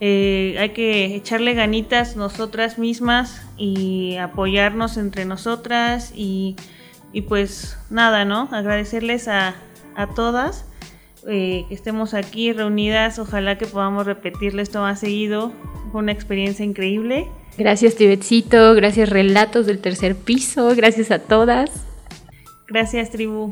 eh, 0.00 0.56
hay 0.58 0.70
que 0.70 1.16
echarle 1.16 1.54
ganitas 1.54 2.16
nosotras 2.16 2.78
mismas 2.78 3.42
y 3.58 4.16
apoyarnos 4.16 4.96
entre 4.96 5.24
nosotras 5.24 6.12
y, 6.14 6.56
y 7.16 7.22
pues 7.22 7.78
nada, 7.88 8.26
¿no? 8.26 8.46
Agradecerles 8.52 9.26
a, 9.26 9.54
a 9.94 10.06
todas 10.06 10.66
eh, 11.26 11.64
que 11.66 11.74
estemos 11.74 12.12
aquí 12.12 12.52
reunidas. 12.52 13.18
Ojalá 13.18 13.56
que 13.56 13.64
podamos 13.64 14.04
repetirle 14.04 14.60
esto 14.60 14.82
más 14.82 15.00
seguido. 15.00 15.50
Fue 15.92 16.02
una 16.02 16.12
experiencia 16.12 16.62
increíble. 16.62 17.26
Gracias, 17.56 17.94
Tibetcito. 17.94 18.74
Gracias, 18.74 19.08
Relatos 19.08 19.64
del 19.64 19.78
Tercer 19.78 20.14
Piso. 20.14 20.74
Gracias 20.76 21.10
a 21.10 21.18
todas. 21.18 21.70
Gracias, 22.68 23.08
tribu. 23.08 23.48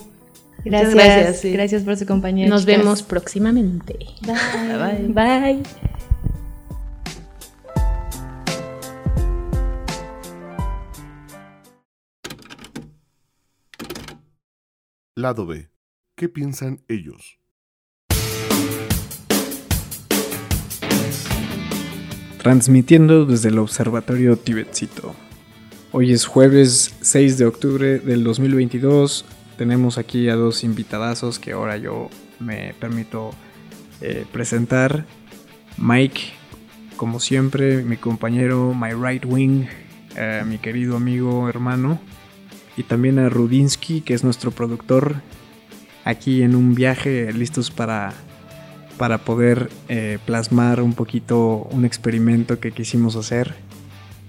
Gracias, 0.62 0.94
gracias, 0.94 1.52
gracias, 1.54 1.82
por 1.84 1.96
su 1.96 2.04
compañía. 2.04 2.46
Nos 2.46 2.66
chicas. 2.66 2.78
vemos 2.78 3.02
próximamente. 3.02 3.96
Bye. 4.26 5.08
Bye. 5.14 5.62
Bye. 5.62 5.62
Lado 15.16 15.46
B. 15.46 15.70
¿Qué 16.16 16.28
piensan 16.28 16.80
ellos? 16.88 17.38
Transmitiendo 22.42 23.24
desde 23.24 23.50
el 23.50 23.60
Observatorio 23.60 24.36
Tibetcito. 24.36 25.14
Hoy 25.92 26.10
es 26.10 26.26
jueves 26.26 26.96
6 27.00 27.38
de 27.38 27.44
octubre 27.44 28.00
del 28.00 28.24
2022. 28.24 29.24
Tenemos 29.56 29.98
aquí 29.98 30.28
a 30.28 30.34
dos 30.34 30.64
invitadazos 30.64 31.38
que 31.38 31.52
ahora 31.52 31.76
yo 31.76 32.10
me 32.40 32.74
permito 32.80 33.30
eh, 34.00 34.26
presentar. 34.32 35.06
Mike, 35.78 36.22
como 36.96 37.20
siempre, 37.20 37.84
mi 37.84 37.98
compañero, 37.98 38.74
my 38.74 38.90
right 38.90 39.24
wing, 39.24 39.66
eh, 40.16 40.42
mi 40.44 40.58
querido 40.58 40.96
amigo, 40.96 41.48
hermano. 41.48 42.00
Y 42.76 42.82
también 42.84 43.18
a 43.18 43.28
Rudinsky, 43.28 44.00
que 44.00 44.14
es 44.14 44.24
nuestro 44.24 44.50
productor, 44.50 45.16
aquí 46.04 46.42
en 46.42 46.54
un 46.54 46.74
viaje, 46.74 47.32
listos 47.32 47.70
para 47.70 48.14
para 48.96 49.18
poder 49.18 49.70
eh, 49.88 50.18
plasmar 50.24 50.80
un 50.80 50.94
poquito 50.94 51.68
un 51.70 51.84
experimento 51.84 52.60
que 52.60 52.72
quisimos 52.72 53.16
hacer. 53.16 53.54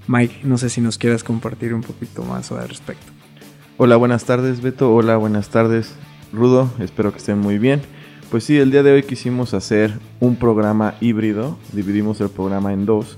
Mike, 0.07 0.41
no 0.43 0.57
sé 0.57 0.69
si 0.69 0.81
nos 0.81 0.97
quieras 0.97 1.23
compartir 1.23 1.73
un 1.73 1.81
poquito 1.81 2.23
más 2.23 2.51
al 2.51 2.67
respecto. 2.69 3.05
Hola, 3.77 3.95
buenas 3.95 4.25
tardes 4.25 4.61
Beto. 4.61 4.93
Hola, 4.93 5.17
buenas 5.17 5.49
tardes 5.49 5.93
Rudo. 6.31 6.71
Espero 6.79 7.11
que 7.11 7.17
estén 7.17 7.39
muy 7.39 7.57
bien. 7.57 7.81
Pues 8.31 8.43
sí, 8.43 8.57
el 8.57 8.71
día 8.71 8.83
de 8.83 8.91
hoy 8.91 9.03
quisimos 9.03 9.53
hacer 9.53 9.93
un 10.19 10.35
programa 10.35 10.95
híbrido. 10.99 11.57
Dividimos 11.73 12.19
el 12.21 12.29
programa 12.29 12.73
en 12.73 12.85
dos, 12.85 13.17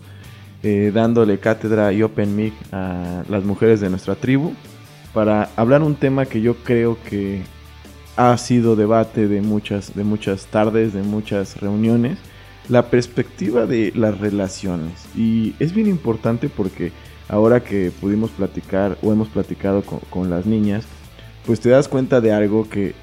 eh, 0.63 0.91
dándole 0.93 1.39
cátedra 1.39 1.93
y 1.93 2.03
open 2.03 2.35
mic 2.35 2.53
a 2.71 3.23
las 3.29 3.43
mujeres 3.43 3.79
de 3.79 3.89
nuestra 3.89 4.15
tribu 4.15 4.53
para 5.17 5.49
hablar 5.55 5.81
un 5.81 5.95
tema 5.95 6.27
que 6.27 6.41
yo 6.41 6.57
creo 6.57 6.95
que 7.09 7.41
ha 8.17 8.37
sido 8.37 8.75
debate 8.75 9.27
de 9.27 9.41
muchas, 9.41 9.95
de 9.95 10.03
muchas 10.03 10.45
tardes, 10.45 10.93
de 10.93 11.01
muchas 11.01 11.59
reuniones, 11.59 12.19
la 12.69 12.91
perspectiva 12.91 13.65
de 13.65 13.91
las 13.95 14.19
relaciones. 14.19 15.07
Y 15.15 15.55
es 15.57 15.73
bien 15.73 15.87
importante 15.87 16.49
porque 16.49 16.91
ahora 17.29 17.63
que 17.63 17.89
pudimos 17.99 18.29
platicar 18.29 18.99
o 19.01 19.11
hemos 19.11 19.27
platicado 19.29 19.81
con, 19.81 20.29
las 20.29 20.45
niñas, 20.45 20.85
pues 21.47 21.61
te 21.61 21.69
das 21.69 21.87
cuenta 21.87 22.21
de 22.21 22.31
algo 22.31 22.69
que 22.69 22.93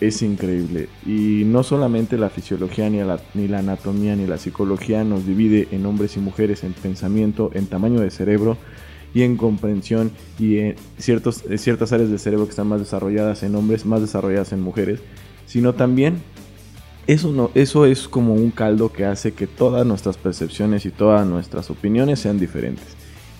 es 0.00 0.22
increíble. 0.22 0.88
Y 1.06 1.44
no 1.46 1.62
solamente 1.62 2.18
la 2.18 2.30
fisiología, 2.30 2.90
ni 2.90 2.98
la, 2.98 3.20
ni 3.34 3.46
la 3.46 3.60
anatomía, 3.60 4.16
ni 4.16 4.26
la 4.26 4.38
psicología 4.38 5.04
nos 5.04 5.24
divide 5.24 5.68
en 5.70 5.86
hombres 5.86 6.16
y 6.16 6.18
mujeres 6.18 6.64
en 6.64 6.72
pensamiento, 6.72 7.52
en 7.54 7.68
tamaño 7.68 8.00
de 8.00 8.10
cerebro, 8.10 8.56
y 9.14 9.22
en 9.22 9.36
comprensión 9.36 10.10
y 10.38 10.58
en 10.58 10.76
ciertos, 10.98 11.44
ciertas 11.56 11.92
áreas 11.92 12.10
del 12.10 12.18
cerebro 12.18 12.46
que 12.46 12.50
están 12.50 12.68
más 12.68 12.80
desarrolladas 12.80 13.42
en 13.42 13.54
hombres, 13.54 13.86
más 13.86 14.00
desarrolladas 14.00 14.52
en 14.52 14.60
mujeres, 14.60 15.00
sino 15.46 15.74
también 15.74 16.22
eso, 17.06 17.32
no, 17.32 17.50
eso 17.54 17.86
es 17.86 18.06
como 18.06 18.34
un 18.34 18.50
caldo 18.50 18.92
que 18.92 19.04
hace 19.04 19.32
que 19.32 19.46
todas 19.46 19.84
nuestras 19.84 20.16
percepciones 20.16 20.86
y 20.86 20.90
todas 20.90 21.26
nuestras 21.26 21.70
opiniones 21.70 22.20
sean 22.20 22.38
diferentes. 22.38 22.86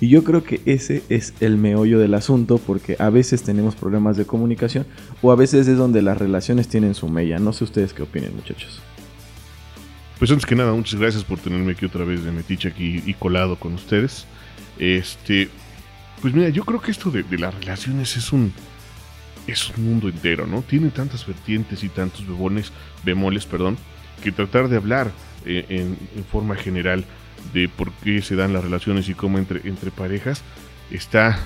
Y 0.01 0.09
yo 0.09 0.25
creo 0.25 0.43
que 0.43 0.63
ese 0.65 1.03
es 1.11 1.35
el 1.41 1.59
meollo 1.59 1.99
del 1.99 2.15
asunto 2.15 2.59
porque 2.59 2.97
a 2.99 3.11
veces 3.11 3.43
tenemos 3.43 3.77
problemas 3.77 4.17
de 4.17 4.25
comunicación 4.25 4.87
o 5.21 5.31
a 5.31 5.37
veces 5.37 5.69
es 5.69 5.77
donde 5.77 6.01
las 6.01 6.17
relaciones 6.17 6.69
tienen 6.69 6.95
su 6.95 7.09
mella. 7.09 7.39
No 7.39 7.53
sé 7.53 7.65
ustedes 7.65 7.93
qué 7.93 8.03
opinen 8.03 8.35
muchachos. 8.35 8.81
Pues 10.19 10.31
antes 10.31 10.47
que 10.47 10.57
nada, 10.57 10.73
muchas 10.73 10.99
gracias 10.99 11.23
por 11.23 11.39
tenerme 11.39 11.73
aquí 11.73 11.85
otra 11.85 12.05
vez 12.05 12.25
de 12.25 12.33
metiche 12.33 12.69
aquí 12.69 13.03
y 13.05 13.15
colado 13.15 13.57
con 13.57 13.75
ustedes. 13.75 14.27
Este, 14.79 15.51
pues 16.21 16.35
mira, 16.35 16.51
yo 16.51 16.65
creo 16.65 16.81
que 16.81 16.91
esto 16.91 17.11
de, 17.11 17.25
las 17.39 17.55
relaciones 17.55 18.17
es 18.17 18.33
un, 18.33 18.53
es 19.47 19.71
un 19.71 19.85
mundo 19.85 20.09
entero, 20.09 20.47
¿no? 20.47 20.63
Tiene 20.63 20.91
tantas 20.91 21.27
vertientes 21.27 21.83
y 21.83 21.89
tantos 21.89 22.27
bemoles, 22.27 22.73
bemoles 23.05 23.47
perdón, 23.47 23.79
que 24.23 24.33
tratar 24.33 24.69
de 24.69 24.77
hablar 24.77 25.11
eh, 25.47 25.65
en, 25.69 25.97
forma 26.31 26.57
general 26.57 27.05
de 27.55 27.69
por 27.69 27.91
qué 27.93 28.21
se 28.21 28.37
dan 28.37 28.53
las 28.53 28.63
relaciones 28.63 29.09
y 29.09 29.15
cómo 29.15 29.39
entre, 29.39 29.67
entre 29.67 29.91
parejas 29.91 30.43
está 30.91 31.39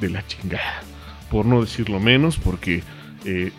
de 0.00 0.10
la 0.10 0.26
chingada. 0.26 0.82
Por 1.30 1.46
no 1.46 1.62
decirlo 1.62 1.98
menos, 1.98 2.36
porque 2.36 2.82
eh, 3.24 3.52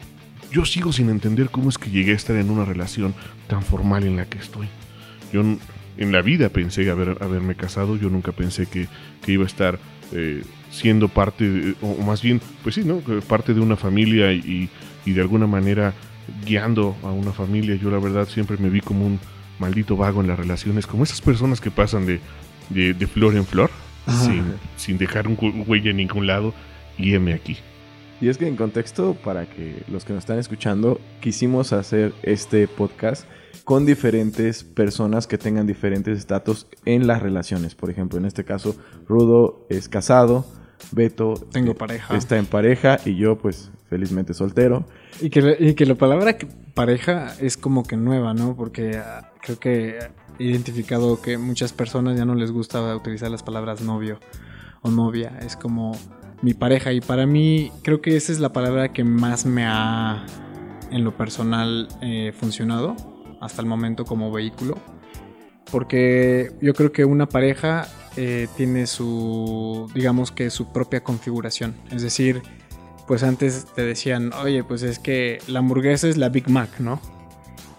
yo 0.52 0.64
sigo 0.66 0.94
sin 0.94 1.10
entender 1.10 1.50
cómo 1.50 1.70
es 1.70 1.80
que 1.80 1.90
llegué 1.90 2.12
a 2.12 2.16
estar 2.16 2.36
en 2.36 2.52
una 2.52 2.66
relación 2.66 3.16
tan 3.48 3.64
formal 3.64 4.04
en 4.04 4.16
la 4.16 4.26
que 4.26 4.38
estoy. 4.38 4.68
Yo 5.34 5.42
en 5.42 6.12
la 6.12 6.22
vida 6.22 6.50
pensé 6.50 6.90
haber, 6.92 7.18
haberme 7.22 7.56
casado, 7.56 7.96
yo 7.98 8.10
nunca 8.10 8.32
pensé 8.32 8.68
que, 8.68 8.88
que 9.24 9.32
iba 9.32 9.44
a 9.44 9.48
estar 9.48 9.80
eh, 10.12 10.44
siendo 10.72 11.08
parte, 11.08 11.76
o 11.82 12.02
más 12.04 12.22
bien, 12.22 12.41
pues 12.63 12.76
sí, 12.76 12.84
¿no? 12.84 13.00
Parte 13.28 13.54
de 13.54 13.62
una 13.62 13.76
familia 13.76 14.32
y, 14.34 14.70
de 15.06 15.22
alguna 15.22 15.48
manera 15.48 15.94
guiando 16.46 16.96
a 17.04 17.12
una 17.12 17.32
familia. 17.32 17.76
Yo 17.76 17.91
la 17.91 18.00
verdad 18.00 18.28
siempre 18.28 18.58
me 18.58 18.70
vi 18.70 18.82
como 18.82 19.06
un 19.06 19.20
maldito 19.60 19.96
vago 19.96 20.22
en 20.22 20.28
las 20.28 20.38
relaciones, 20.38 20.88
como 20.88 21.04
esas 21.04 21.22
personas 21.22 21.62
que 21.62 21.72
pasan 21.72 22.06
de, 22.06 22.20
de, 22.70 23.08
flor 23.08 23.36
en 23.36 23.46
flor, 23.46 23.70
sin, 24.08 24.44
sin, 24.76 24.98
dejar 24.98 25.28
un 25.28 25.38
huella 25.68 25.91
en 25.91 25.98
ningún 25.98 26.28
lado, 26.28 26.54
y 26.98 27.13
heme 27.13 27.34
aquí. 27.34 27.58
Y 28.21 28.30
es 28.30 28.38
que 28.38 28.47
en 28.47 28.56
contexto, 28.56 29.15
para 29.23 29.45
que 29.45 29.84
los 29.88 30.06
que 30.06 30.13
nos 30.13 30.23
están 30.23 30.39
escuchando, 30.39 30.99
quisimos 31.21 31.73
hacer 31.73 32.13
este 32.23 32.67
podcast 32.67 33.25
con 33.65 33.86
diferentes 33.86 34.63
personas 34.63 35.28
que 35.28 35.38
tengan 35.38 35.67
diferentes 35.67 36.17
estatus 36.17 36.67
en 36.86 37.08
las 37.08 37.21
relaciones. 37.21 37.75
Por 37.75 37.89
ejemplo, 37.89 38.17
en 38.19 38.25
este 38.25 38.45
caso, 38.45 38.75
Rudo 39.08 39.65
es 39.69 39.89
casado, 39.89 40.45
Beto 40.91 41.34
Tengo 41.51 41.73
pareja. 41.73 42.15
está 42.15 42.38
en 42.38 42.45
pareja 42.45 42.99
y 43.06 43.15
yo 43.15 43.38
pues 43.38 43.71
felizmente 43.89 44.34
soltero. 44.34 44.86
Y 45.19 45.30
que, 45.30 45.75
que 45.75 45.86
la 45.86 45.95
palabra 45.95 46.38
pareja 46.73 47.34
es 47.39 47.58
como 47.58 47.84
que 47.84 47.97
nueva, 47.97 48.34
¿no? 48.34 48.56
Porque 48.56 48.97
ah, 48.97 49.32
creo 49.41 49.60
que 49.60 49.99
he 50.39 50.43
identificado 50.43 51.21
que 51.21 51.38
muchas 51.38 51.73
personas 51.73 52.17
ya 52.17 52.25
no 52.25 52.36
les 52.36 52.51
gusta 52.51 52.95
utilizar 52.95 53.32
las 53.32 53.43
palabras 53.43 53.82
novio 53.82 54.19
o 54.82 54.91
novia. 54.91 55.39
Es 55.41 55.56
como 55.56 55.97
mi 56.41 56.54
pareja 56.54 56.93
y 56.93 57.02
para 57.02 57.26
mí 57.26 57.71
creo 57.84 58.02
que 58.02 58.15
esa 58.15 58.32
es 58.32 58.39
la 58.39 58.54
palabra 58.54 58.93
que 58.93 59.04
más 59.04 59.45
me 59.45 59.65
ha 59.65 60.26
en 60.91 61.04
lo 61.04 61.15
personal 61.15 61.88
eh, 62.02 62.34
funcionado 62.38 62.95
hasta 63.41 63.62
el 63.62 63.67
momento 63.67 64.06
como 64.06 64.32
vehículo. 64.32 64.78
Porque 65.71 66.52
yo 66.62 66.74
creo 66.74 66.91
que 66.91 67.06
una 67.06 67.28
pareja 67.28 67.88
eh, 68.17 68.48
tiene 68.56 68.86
su, 68.88 69.89
digamos 69.93 70.32
que 70.32 70.50
su 70.50 70.71
propia 70.71 71.04
configuración. 71.04 71.76
Es 71.91 72.02
decir, 72.04 72.43
pues 73.08 73.24
antes 73.24 73.65
te 73.76 73.84
decían, 73.84 74.32
oye, 74.34 74.63
pues 74.63 74.84
es 74.84 75.00
que 75.00 75.39
la 75.48 75.60
hamburguesa 75.60 76.08
es 76.08 76.17
la 76.17 76.30
Big 76.30 76.50
Mac, 76.50 76.80
¿no? 76.80 77.02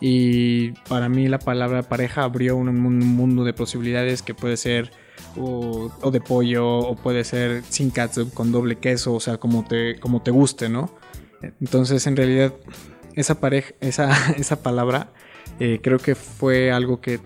Y 0.01 0.73
para 0.89 1.09
mí 1.09 1.29
la 1.29 1.39
palabra 1.39 1.83
pareja 1.83 2.25
abrió 2.25 2.57
un, 2.57 2.77
mundo 2.81 3.45
de 3.45 3.53
posibilidades 3.53 4.23
que 4.23 4.35
puede 4.35 4.57
ser 4.57 4.91
o, 5.37 6.11
de 6.11 6.21
pollo 6.21 6.79
o 6.79 6.97
puede 6.97 7.25
ser 7.25 7.63
sin 7.69 7.91
catsup, 7.91 8.33
con 8.33 8.53
doble 8.53 8.77
queso, 8.77 9.15
o 9.15 9.21
sea, 9.21 9.39
como 9.39 9.65
te, 9.65 9.99
como 10.01 10.23
te 10.23 10.31
guste, 10.31 10.69
¿no? 10.69 10.91
Entonces, 11.61 12.07
en 12.07 12.17
realidad, 12.17 12.55
esa 13.15 13.41
pareja, 13.41 13.75
esa, 13.81 14.33
esa 14.37 14.63
palabra 14.63 15.13
eh, 15.59 15.81
creo 15.83 15.99
que 15.99 16.15
fue 16.15 16.71
algo 16.71 17.01
que, 17.01 17.21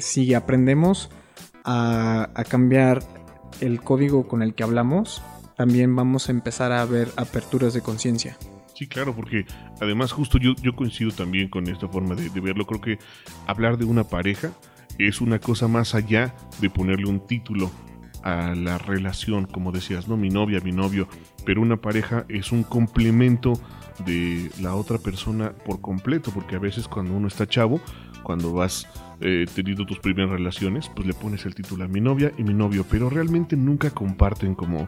si 0.00 0.34
aprendemos 0.34 1.10
a, 1.64 2.28
cambiar 2.48 3.02
el 3.60 3.80
código 3.80 4.26
con 4.26 4.42
el 4.42 4.54
que 4.54 4.64
hablamos, 4.64 5.22
también 5.56 5.94
vamos 5.94 6.28
a 6.28 6.32
empezar 6.32 6.72
a 6.72 6.84
ver 6.84 7.08
aperturas 7.16 7.72
de 7.72 7.80
conciencia. 7.80 8.36
Sí, 8.74 8.88
claro, 8.88 9.14
porque 9.14 9.44
además 9.80 10.10
justo 10.10 10.38
yo, 10.38 10.54
yo 10.60 10.74
coincido 10.74 11.12
también 11.12 11.48
con 11.48 11.68
esta 11.68 11.86
forma 11.86 12.16
de, 12.16 12.28
verlo. 12.40 12.66
Creo 12.66 12.80
que 12.80 12.98
hablar 13.46 13.76
de 13.78 13.84
una 13.84 14.02
pareja 14.02 14.50
es 14.98 15.20
una 15.20 15.38
cosa 15.38 15.68
más 15.68 15.94
allá 15.94 16.34
de 16.60 16.70
ponerle 16.70 17.08
un 17.08 17.26
título 17.26 17.70
a 18.22 18.54
la 18.54 18.78
relación, 18.78 19.46
como 19.46 19.72
decías, 19.72 20.08
¿no? 20.08 20.16
Mi 20.16 20.28
novia, 20.28 20.60
mi 20.60 20.72
novio, 20.72 21.08
pero 21.44 21.62
una 21.62 21.76
pareja 21.76 22.24
es 22.28 22.52
un 22.52 22.62
complemento 22.62 23.54
de 24.04 24.50
la 24.60 24.74
otra 24.74 24.98
persona 24.98 25.52
por 25.64 25.80
completo, 25.80 26.30
porque 26.32 26.56
a 26.56 26.58
veces 26.58 26.88
cuando 26.88 27.14
uno 27.14 27.28
está 27.28 27.46
chavo, 27.46 27.80
cuando 28.22 28.52
vas 28.52 28.86
eh, 29.20 29.46
teniendo 29.54 29.86
tus 29.86 29.98
primeras 29.98 30.30
relaciones, 30.30 30.90
pues 30.94 31.06
le 31.06 31.14
pones 31.14 31.44
el 31.46 31.54
título 31.54 31.84
a 31.84 31.88
mi 31.88 32.00
novia 32.00 32.32
y 32.38 32.42
mi 32.42 32.54
novio, 32.54 32.84
pero 32.88 33.10
realmente 33.10 33.56
nunca 33.56 33.90
comparten 33.90 34.54
como, 34.54 34.86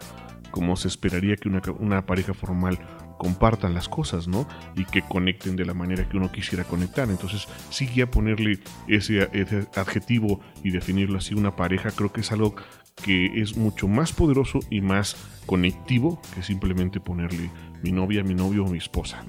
como 0.53 0.77
se 0.77 0.87
esperaría 0.87 1.35
que 1.37 1.49
una, 1.49 2.07
pareja 2.07 2.35
formal 2.35 2.79
compartan 3.19 3.75
las 3.75 3.88
cosas, 3.88 4.29
¿no? 4.29 4.47
Y 4.77 4.85
que 4.85 5.03
conecten 5.03 5.57
de 5.57 5.65
la 5.65 5.75
manera 5.75 6.09
que 6.09 6.17
uno 6.17 6.31
quisiera 6.31 6.62
conectar. 6.62 7.09
Entonces, 7.11 7.49
sí 7.71 8.01
a 8.01 8.11
ponerle 8.11 8.61
ese, 8.87 9.29
adjetivo 9.75 10.41
y 10.62 10.71
definirlo 10.71 11.19
así, 11.19 11.35
una 11.35 11.57
pareja, 11.57 11.91
creo 11.91 12.12
que 12.12 12.21
es 12.21 12.31
algo 12.31 12.55
que 13.03 13.41
es 13.41 13.57
mucho 13.57 13.88
más 13.88 14.12
poderoso 14.12 14.61
y 14.71 14.83
más 14.83 15.17
conectivo 15.47 16.21
que 16.35 16.43
simplemente 16.43 17.01
ponerle 17.01 17.51
mi 17.83 17.91
novia, 17.91 18.23
mi 18.23 18.35
novio 18.35 18.65
o 18.65 18.69
mi 18.69 18.79
esposa. 18.79 19.25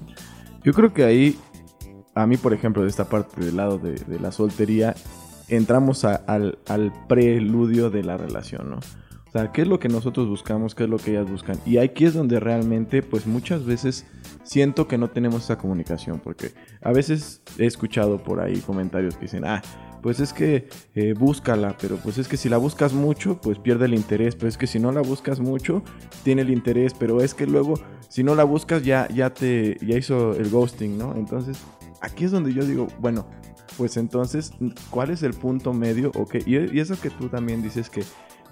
Yo 0.64 0.74
creo 0.74 0.94
que 0.94 1.06
ahí, 1.06 1.40
a 2.14 2.28
mí 2.28 2.38
por 2.38 2.54
ejemplo, 2.54 2.84
de 2.84 2.90
esta 2.90 3.10
parte 3.10 3.44
del 3.44 3.56
lado 3.56 3.80
de, 3.80 4.20
la 4.20 4.32
soltería, 4.32 4.94
entramos 5.48 6.04
al, 6.04 6.58
preludio 7.08 7.90
de 7.90 8.04
la 8.04 8.18
relación, 8.18 8.70
¿no? 8.70 8.80
O 9.34 9.40
sea, 9.40 9.52
¿qué 9.52 9.64
es 9.64 9.68
lo 9.68 9.80
que 9.80 9.90
nosotros 9.90 10.28
buscamos? 10.28 10.76
¿Qué 10.76 10.84
es 10.84 10.90
lo 10.92 10.98
que 10.98 11.10
ellas 11.10 11.28
buscan? 11.28 11.58
Y 11.66 11.78
aquí 11.78 12.06
es 12.06 12.14
donde 12.14 12.40
realmente, 12.40 13.02
pues 13.02 13.26
muchas 13.26 13.66
veces 13.66 14.06
siento 14.44 14.88
que 14.88 15.00
no 15.00 15.10
tenemos 15.10 15.46
esa 15.46 15.58
comunicación, 15.58 16.20
porque 16.20 16.52
a 16.84 16.92
veces 16.92 17.42
he 17.58 17.66
escuchado 17.66 18.24
por 18.24 18.40
ahí 18.42 18.58
comentarios 18.60 19.16
que 19.16 19.22
dicen, 19.22 19.44
ah, 19.44 19.64
pues 20.04 20.20
es 20.20 20.34
que 20.34 20.68
eh, 20.94 21.16
búscala, 21.18 21.76
pero 21.82 21.96
pues 21.96 22.20
es 22.20 22.28
que 22.28 22.38
si 22.38 22.48
la 22.48 22.58
buscas 22.58 22.94
mucho, 22.94 23.42
pues 23.42 23.58
pierde 23.58 23.86
el 23.86 23.96
interés, 23.96 24.36
pero 24.36 24.50
es 24.50 24.58
que 24.60 24.68
si 24.68 24.78
no 24.78 24.92
la 24.92 25.02
buscas 25.02 25.40
mucho, 25.40 25.82
tiene 26.24 26.44
el 26.44 26.52
interés, 26.52 26.94
pero 26.94 27.20
es 27.20 27.34
que 27.34 27.48
luego, 27.48 27.74
si 28.10 28.24
no 28.24 28.36
la 28.36 28.44
buscas, 28.44 28.84
ya, 28.84 29.08
ya 29.08 29.34
te, 29.34 29.80
ya 29.82 29.98
hizo 29.98 30.36
el 30.36 30.52
ghosting, 30.52 30.96
¿no? 30.96 31.16
Entonces, 31.16 31.58
aquí 32.02 32.26
es 32.26 32.32
donde 32.32 32.54
yo 32.54 32.64
digo, 32.66 32.86
bueno, 33.00 33.26
pues 33.80 33.98
entonces, 33.98 34.52
¿cuál 34.92 35.10
es 35.10 35.24
el 35.24 35.34
punto 35.34 35.74
medio? 35.74 36.12
Ok, 36.14 36.36
y, 36.46 36.58
y 36.72 36.80
eso 36.80 37.02
que 37.02 37.10
tú 37.10 37.30
también 37.30 37.64
dices 37.64 37.90
que 37.90 38.04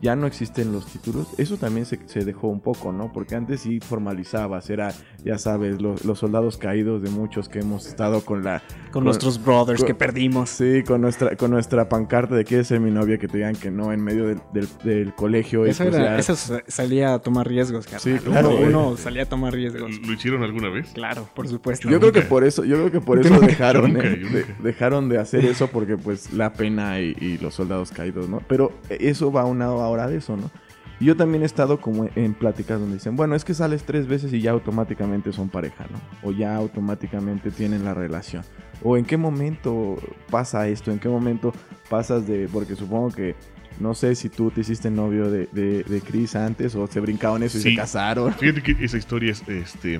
ya 0.01 0.15
no 0.15 0.25
existen 0.27 0.71
los 0.71 0.85
títulos, 0.87 1.27
eso 1.37 1.57
también 1.57 1.85
se, 1.85 1.99
se 2.07 2.25
dejó 2.25 2.47
un 2.47 2.59
poco, 2.59 2.91
¿no? 2.91 3.11
Porque 3.13 3.35
antes 3.35 3.61
sí 3.61 3.79
formalizabas, 3.79 4.69
era, 4.69 4.93
ya 5.23 5.37
sabes, 5.37 5.81
los, 5.81 6.03
los 6.05 6.19
soldados 6.19 6.57
caídos 6.57 7.01
de 7.01 7.09
muchos 7.09 7.47
que 7.49 7.59
hemos 7.59 7.85
estado 7.87 8.21
con 8.25 8.43
la... 8.43 8.61
Con, 8.91 9.03
nuestros 9.05 9.43
brothers 9.43 9.79
con- 9.79 9.87
que 9.87 9.95
perdimos. 9.95 10.49
Sí, 10.49 10.83
con 10.85 11.01
nuestra, 11.01 11.35
con 11.37 11.51
nuestra 11.51 11.87
pancarta 11.87 12.35
de 12.35 12.43
quieres 12.43 12.67
ser 12.67 12.79
mi 12.79 12.91
novia, 12.91 13.17
que 13.17 13.27
te 13.27 13.37
digan 13.37 13.55
que 13.55 13.71
no 13.71 13.93
en 13.93 14.03
medio 14.03 14.27
del, 14.27 14.41
del, 14.53 14.67
del 14.83 15.13
colegio. 15.15 15.65
y 15.65 15.69
Eso, 15.69 15.83
pues 15.85 15.95
era, 15.95 16.05
ya- 16.05 16.17
eso 16.17 16.35
sa- 16.35 16.63
salía 16.67 17.13
a 17.13 17.19
tomar 17.19 17.47
riesgos, 17.47 17.85
carnal. 17.85 18.01
Sí, 18.01 18.13
claro, 18.23 18.55
Uno, 18.57 18.97
salía 18.97 19.23
a 19.23 19.25
tomar 19.27 19.53
riesgos. 19.53 19.91
¿Lo 20.05 20.13
hicieron 20.13 20.43
alguna 20.43 20.69
vez? 20.69 20.89
Claro, 20.93 21.29
por 21.33 21.47
supuesto. 21.47 21.89
Yo 21.89 21.99
creo 21.99 22.11
que 22.11 22.21
por 22.21 22.43
eso, 22.43 22.65
yo 22.65 22.75
creo 22.77 22.91
que 22.91 23.01
por 23.01 23.19
eso 23.25 23.39
dejaron, 23.39 23.93
nunca, 23.93 24.07
eh, 24.07 24.17
de- 24.17 24.45
dejaron 24.63 25.07
de 25.09 25.19
hacer 25.19 25.45
eso 25.45 25.67
porque 25.67 25.95
pues 25.97 26.33
la 26.33 26.51
pena 26.53 26.99
y, 26.99 27.15
y 27.21 27.37
los 27.37 27.53
soldados 27.55 27.91
caídos, 27.91 28.27
¿no? 28.27 28.41
Pero 28.47 28.73
eso 28.89 29.31
va 29.31 29.45
unado 29.45 29.81
ahora 29.91 30.07
de 30.07 30.17
eso, 30.17 30.35
¿no? 30.37 30.49
Y 30.99 31.05
yo 31.05 31.15
también 31.17 31.41
he 31.41 31.45
estado 31.47 31.81
como 31.81 32.07
en 32.15 32.33
pláticas 32.35 32.79
donde 32.79 32.95
dicen, 32.95 33.15
bueno, 33.15 33.35
es 33.35 33.43
que 33.43 33.53
sales 33.55 33.83
tres 33.83 34.07
veces 34.07 34.31
y 34.33 34.41
ya 34.41 34.51
automáticamente 34.51 35.33
son 35.33 35.49
pareja, 35.49 35.85
¿no? 35.91 35.99
O 36.21 36.31
ya 36.31 36.55
automáticamente 36.55 37.49
tienen 37.51 37.83
la 37.85 37.93
relación. 37.95 38.43
O 38.83 38.97
en 38.97 39.05
qué 39.05 39.17
momento 39.17 39.97
pasa 40.29 40.67
esto, 40.67 40.91
en 40.91 40.99
qué 40.99 41.09
momento 41.09 41.53
pasas 41.89 42.27
de, 42.27 42.47
porque 42.51 42.75
supongo 42.75 43.09
que 43.11 43.35
no 43.79 43.95
sé 43.95 44.13
si 44.13 44.29
tú 44.29 44.51
te 44.51 44.61
hiciste 44.61 44.91
novio 44.91 45.31
de, 45.31 45.47
de, 45.51 45.83
de 45.83 46.01
Chris 46.01 46.35
antes 46.35 46.75
o 46.75 46.85
se 46.85 46.99
brincaron 46.99 47.41
eso 47.41 47.57
y 47.57 47.61
Sí. 47.61 47.69
se 47.71 47.75
casaron. 47.75 48.31
Fíjate 48.33 48.61
que 48.61 48.85
esa 48.85 48.97
historia 48.97 49.31
es, 49.31 49.41
este, 49.47 49.99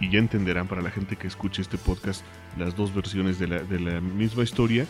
y 0.00 0.10
ya 0.10 0.18
entenderán 0.20 0.68
para 0.68 0.80
la 0.80 0.90
gente 0.90 1.16
que 1.16 1.26
escuche 1.26 1.60
este 1.60 1.76
podcast 1.76 2.24
las 2.58 2.74
dos 2.76 2.94
versiones 2.94 3.38
de 3.38 3.46
la, 3.46 3.58
de 3.62 3.78
la 3.78 4.00
misma 4.00 4.42
historia, 4.42 4.86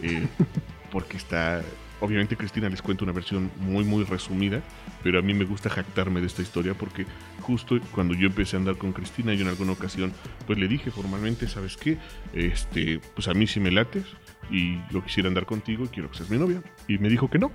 eh, 0.00 0.28
porque 0.92 1.16
está, 1.16 1.60
obviamente 2.02 2.36
Cristina 2.36 2.68
les 2.68 2.82
cuenta 2.82 3.04
una 3.04 3.12
versión 3.12 3.50
muy, 3.60 3.84
muy 3.84 4.04
resumida, 4.04 4.60
pero 5.02 5.18
a 5.18 5.22
mí 5.22 5.32
me 5.34 5.44
gusta 5.44 5.70
jactarme 5.70 6.20
de 6.20 6.26
esta 6.26 6.42
historia 6.42 6.74
porque 6.74 7.06
justo 7.40 7.78
cuando 7.92 8.14
yo 8.14 8.26
empecé 8.26 8.56
a 8.56 8.58
andar 8.58 8.76
con 8.76 8.92
Cristina, 8.92 9.32
yo 9.34 9.42
en 9.42 9.48
alguna 9.48 9.72
ocasión, 9.72 10.12
pues 10.46 10.58
le 10.58 10.68
dije 10.68 10.90
formalmente, 10.90 11.48
¿sabes 11.48 11.76
qué? 11.76 11.98
Este, 12.34 13.00
pues 13.14 13.28
a 13.28 13.34
mí 13.34 13.46
sí 13.46 13.60
me 13.60 13.70
lates 13.70 14.04
y 14.50 14.78
yo 14.92 15.02
quisiera 15.02 15.28
andar 15.28 15.46
contigo 15.46 15.84
y 15.84 15.88
quiero 15.88 16.10
que 16.10 16.18
seas 16.18 16.30
mi 16.30 16.38
novia. 16.38 16.62
Y 16.88 16.98
me 16.98 17.08
dijo 17.08 17.30
que 17.30 17.38
no, 17.38 17.52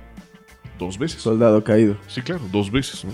dos 0.79 0.97
veces. 0.97 1.21
Soldado 1.21 1.63
caído. 1.63 1.97
Sí, 2.07 2.21
claro, 2.21 2.41
dos 2.51 2.71
veces, 2.71 3.03
¿no? 3.03 3.12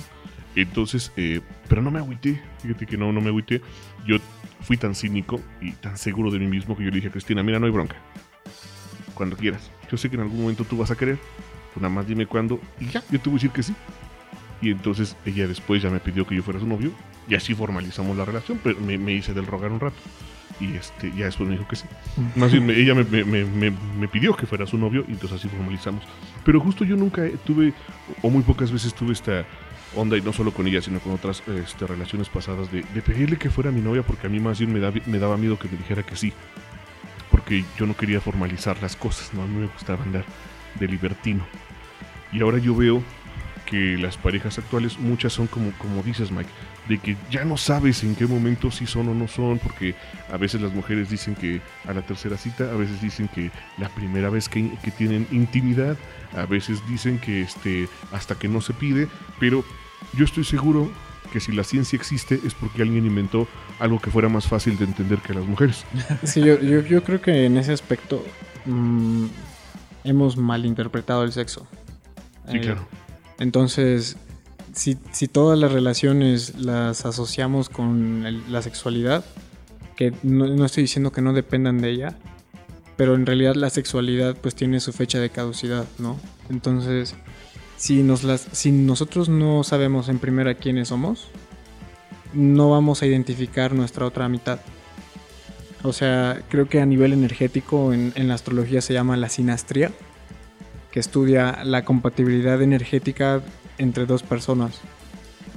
Entonces, 0.56 1.12
eh, 1.18 1.42
pero 1.68 1.82
no 1.82 1.90
me 1.90 1.98
agüité, 1.98 2.40
fíjate 2.62 2.86
que 2.86 2.96
no, 2.96 3.12
no 3.12 3.22
me 3.22 3.30
agüité. 3.30 3.62
Yo 4.06 4.18
fui 4.62 4.78
tan 4.78 4.94
cínico 4.94 5.42
y 5.62 5.72
tan 5.72 5.98
seguro 5.98 6.30
de 6.30 6.38
mí 6.38 6.48
mismo 6.48 6.78
que 6.78 6.84
yo 6.84 6.90
le 6.90 6.98
dije 6.98 7.08
a 7.08 7.12
Cristina, 7.12 7.42
mira, 7.42 7.60
no 7.60 7.66
hay 7.66 7.72
bronca. 7.72 7.96
Cuando 9.16 9.36
quieras. 9.36 9.72
Yo 9.94 9.98
sé 9.98 10.10
que 10.10 10.16
en 10.16 10.24
algún 10.24 10.42
momento 10.42 10.64
tú 10.64 10.76
vas 10.76 10.90
a 10.90 10.96
querer. 10.96 11.20
Tú 11.76 11.80
nada 11.80 11.94
más 11.94 12.08
dime 12.08 12.26
cuándo 12.26 12.60
y 12.80 12.88
ya, 12.88 13.04
yo 13.12 13.20
te 13.20 13.30
voy 13.30 13.34
a 13.34 13.38
decir 13.38 13.52
que 13.52 13.62
sí. 13.62 13.76
Y 14.60 14.72
entonces 14.72 15.16
ella 15.24 15.48
después 15.48 15.84
ya 15.84 15.92
me 15.92 16.00
pidió 16.00 16.26
que 16.26 16.36
yo 16.36 16.42
fuera 16.42 16.60
su 16.60 16.66
novio 16.66 16.92
y 17.30 17.36
así 17.36 17.54
formalizamos 17.54 18.18
la 18.18 18.26
relación, 18.26 18.60
pero 18.64 18.80
me, 18.80 18.98
me 18.98 19.14
hice 19.14 19.36
del 19.36 19.46
rogar 19.46 19.72
un 19.72 19.80
rato. 19.80 19.96
Y 20.60 20.76
este, 20.76 21.12
ya 21.16 21.26
después 21.26 21.48
me 21.48 21.56
dijo 21.56 21.68
que 21.68 21.76
sí. 21.76 21.86
Más 22.36 22.52
bien, 22.52 22.66
me- 22.66 22.74
ella 22.74 22.96
me, 22.96 23.04
me- 23.04 23.24
me- 23.24 23.46
me- 23.46 23.78
me 24.00 24.08
pidió 24.08 24.36
que 24.36 24.48
fuera 24.48 24.66
su 24.66 24.80
novio 24.80 25.06
y 25.08 25.12
entonces 25.12 25.40
así 25.40 25.48
formalizamos. 25.48 26.04
Pero 26.44 26.60
justo 26.60 26.84
yo 26.86 26.96
nunca 26.96 27.22
tuve, 27.46 27.72
o 28.24 28.32
muy 28.32 28.42
pocas 28.42 28.72
veces 28.72 28.96
tuve 28.96 29.14
esta 29.14 29.46
onda, 29.96 30.18
y 30.18 30.22
no 30.22 30.34
solo 30.34 30.52
con 30.52 30.66
ella, 30.66 30.82
sino 30.82 31.00
con 31.02 31.12
otras 31.14 31.44
este, 31.48 31.86
relaciones 31.86 32.30
pasadas, 32.30 32.72
de, 32.72 32.84
de 32.96 33.02
pedirle 33.04 33.38
que 33.38 33.52
fuera 33.52 33.70
mi 33.70 33.82
novia, 33.82 34.02
porque 34.02 34.26
a 34.26 34.30
mí 34.32 34.40
más 34.40 34.58
bien 34.58 34.74
me, 34.74 34.80
da- 34.80 34.92
me 35.06 35.20
daba 35.20 35.38
miedo 35.38 35.60
que 35.60 35.68
me 35.68 35.78
dijera 35.78 36.02
que 36.04 36.16
sí. 36.16 36.34
Porque 37.34 37.66
yo 37.78 37.86
no 37.86 37.98
quería 37.98 38.22
formalizar 38.22 38.82
las 38.82 38.96
cosas, 38.96 39.34
¿no? 39.34 39.42
A 39.42 39.48
me 39.48 39.66
gustaba 39.66 40.04
andar 40.04 40.24
de 40.80 40.88
libertino. 40.88 41.46
Y 42.32 42.42
ahora 42.42 42.60
yo 42.60 42.76
veo 42.76 43.04
que 43.66 43.98
las 43.98 44.18
parejas 44.18 44.60
actuales, 44.60 45.00
muchas 45.00 45.34
son 45.34 45.48
como, 45.48 45.72
como 45.80 46.04
dices, 46.04 46.32
Mike, 46.32 46.50
de 46.88 47.00
que 47.00 47.18
ya 47.32 47.44
no 47.44 47.58
sabes 47.58 48.04
en 48.04 48.16
qué 48.16 48.28
momento 48.28 48.70
sí 48.70 48.86
son 48.86 49.10
o 49.10 49.16
no 49.16 49.28
son, 49.28 49.58
porque 49.58 49.96
a 50.32 50.38
veces 50.38 50.62
las 50.62 50.74
mujeres 50.74 51.10
dicen 51.10 51.34
que 51.34 51.60
a 51.88 51.94
la 51.94 52.04
tercera 52.04 52.38
cita, 52.38 52.66
a 52.66 52.76
veces 52.76 53.02
dicen 53.02 53.28
que 53.28 53.50
la 53.80 53.90
primera 53.90 54.30
vez 54.30 54.48
que, 54.48 54.72
que 54.84 54.92
tienen 54.92 55.28
intimidad, 55.32 55.98
a 56.36 56.46
veces 56.46 56.86
dicen 56.88 57.18
que 57.20 57.42
este, 57.42 57.90
hasta 58.12 58.36
que 58.36 58.48
no 58.48 58.62
se 58.62 58.74
pide, 58.74 59.08
pero 59.40 59.66
yo 60.14 60.26
estoy 60.26 60.44
seguro 60.44 60.92
que 61.34 61.40
si 61.40 61.52
la 61.52 61.64
ciencia 61.64 61.98
existe 61.98 62.40
es 62.46 62.54
porque 62.54 62.84
alguien 62.84 63.06
inventó 63.08 63.48
algo 63.80 64.00
que 64.00 64.12
fuera 64.12 64.30
más 64.30 64.46
fácil 64.48 64.78
de 64.78 64.86
entender 64.86 65.18
que 65.20 65.34
las 65.34 65.44
mujeres. 65.46 65.84
Sí, 66.24 66.40
yo, 66.42 66.60
yo, 66.62 66.82
yo 66.82 67.04
creo 67.04 67.20
que 67.20 67.46
en 67.46 67.58
ese 67.58 67.74
aspecto 67.74 68.24
mm, 68.66 69.26
hemos 70.04 70.38
malinterpretado 70.38 71.24
el 71.24 71.32
sexo. 71.34 71.68
Sí, 72.50 72.58
Eh, 72.58 72.62
claro. 72.62 72.88
Entonces, 73.40 74.16
si, 74.74 74.98
si 75.12 75.28
todas 75.28 75.58
las 75.58 75.72
relaciones 75.72 76.56
las 76.60 77.06
asociamos 77.06 77.68
con 77.70 78.26
el- 78.26 78.44
la 78.52 78.62
sexualidad, 78.62 79.26
que 79.96 80.14
no, 80.24 80.48
no 80.48 80.66
estoy 80.66 80.84
diciendo 80.84 81.12
que 81.12 81.22
no 81.22 81.34
dependan 81.34 81.80
de 81.80 81.90
ella, 81.92 82.18
pero 82.96 83.16
en 83.16 83.26
realidad 83.26 83.56
la 83.56 83.70
sexualidad 83.72 84.36
pues 84.40 84.54
tiene 84.56 84.80
su 84.80 84.94
fecha 84.94 85.20
de 85.20 85.30
caducidad, 85.32 85.86
¿no? 85.98 86.20
Entonces, 86.50 87.16
si, 87.84 88.72
nosotros 88.72 89.28
no 89.28 89.62
sabemos 89.66 90.08
en 90.08 90.18
primera 90.18 90.54
quiénes 90.54 90.88
somos, 90.88 91.28
no 92.34 92.70
vamos 92.70 93.02
a 93.02 93.06
identificar 93.06 93.74
nuestra 93.74 94.06
otra 94.06 94.30
mitad. 94.30 94.60
O 95.84 95.92
sea, 95.92 96.42
creo 96.48 96.70
que 96.70 96.80
a 96.80 96.86
nivel 96.86 97.12
energético 97.12 97.92
en, 97.92 98.14
en 98.16 98.30
la 98.30 98.36
astrología 98.36 98.80
se 98.80 98.94
llama 98.94 99.18
la 99.18 99.28
sinastría, 99.28 99.92
que 100.92 101.02
estudia 101.02 101.66
la 101.66 101.84
compatibilidad 101.84 102.62
energética 102.62 103.42
entre 103.78 104.06
dos 104.06 104.24
personas, 104.24 104.80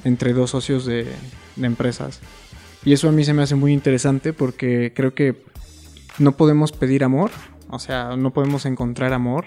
entre 0.03 0.33
dos 0.33 0.51
socios 0.51 0.85
de, 0.85 1.07
de 1.55 1.67
empresas. 1.67 2.19
Y 2.85 2.93
eso 2.93 3.09
a 3.09 3.13
mí 3.13 3.25
se 3.25 3.35
me 3.35 3.43
hace 3.43 3.55
muy 3.55 3.73
interesante 3.73 4.33
porque 4.33 4.93
creo 4.97 5.15
que 5.15 5.45
no 6.19 6.33
podemos 6.33 6.73
pedir 6.73 7.05
amor, 7.05 7.31
o 7.71 7.79
sea, 7.79 8.17
no 8.17 8.33
podemos 8.33 8.67
encontrar 8.67 9.13
amor 9.13 9.45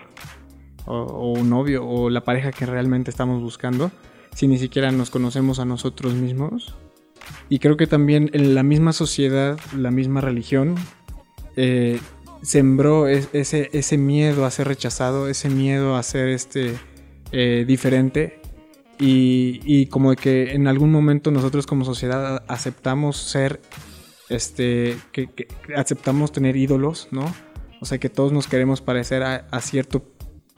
o, 0.85 0.95
o 0.95 1.31
un 1.33 1.49
novio 1.49 1.85
o 1.85 2.09
la 2.09 2.21
pareja 2.23 2.51
que 2.51 2.65
realmente 2.65 3.09
estamos 3.11 3.41
buscando 3.41 3.91
si 4.35 4.47
ni 4.47 4.57
siquiera 4.57 4.91
nos 4.91 5.09
conocemos 5.09 5.59
a 5.59 5.65
nosotros 5.65 6.13
mismos. 6.13 6.75
Y 7.49 7.59
creo 7.59 7.77
que 7.77 7.87
también 7.87 8.29
en 8.33 8.55
la 8.55 8.63
misma 8.63 8.93
sociedad, 8.93 9.59
la 9.75 9.91
misma 9.91 10.21
religión, 10.21 10.75
eh, 11.55 11.99
sembró 12.41 13.07
es- 13.07 13.29
ese, 13.33 13.69
ese 13.73 13.97
miedo 13.97 14.45
a 14.45 14.51
ser 14.51 14.67
rechazado, 14.67 15.27
ese 15.27 15.49
miedo 15.49 15.95
a 15.95 16.03
ser 16.03 16.29
este, 16.29 16.75
eh, 17.31 17.65
diferente. 17.67 18.39
Y, 18.99 19.61
y 19.63 19.85
como 19.87 20.13
que 20.15 20.51
en 20.53 20.67
algún 20.67 20.91
momento 20.91 21.31
nosotros 21.31 21.65
como 21.65 21.85
sociedad 21.85 22.43
aceptamos 22.47 23.17
ser, 23.17 23.61
este, 24.29 24.97
que, 25.11 25.27
que 25.27 25.47
aceptamos 25.75 26.31
tener 26.31 26.55
ídolos, 26.57 27.07
¿no? 27.11 27.25
O 27.81 27.85
sea 27.85 27.97
que 27.97 28.09
todos 28.09 28.31
nos 28.33 28.47
queremos 28.47 28.81
parecer 28.81 29.23
a, 29.23 29.47
a 29.51 29.61
cierto, 29.61 30.03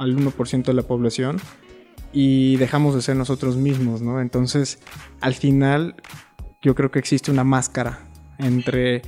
al 0.01 0.15
1% 0.17 0.63
de 0.71 0.73
la 0.73 0.83
población 0.83 1.37
y 2.13 2.57
dejamos 2.57 2.95
de 2.95 3.01
ser 3.01 3.15
nosotros 3.15 3.55
mismos, 3.55 4.01
¿no? 4.01 4.19
Entonces, 4.19 4.79
al 5.21 5.33
final, 5.33 5.95
yo 6.61 6.75
creo 6.75 6.91
que 6.91 6.99
existe 6.99 7.31
una 7.31 7.43
máscara 7.43 7.99
entre 8.37 9.01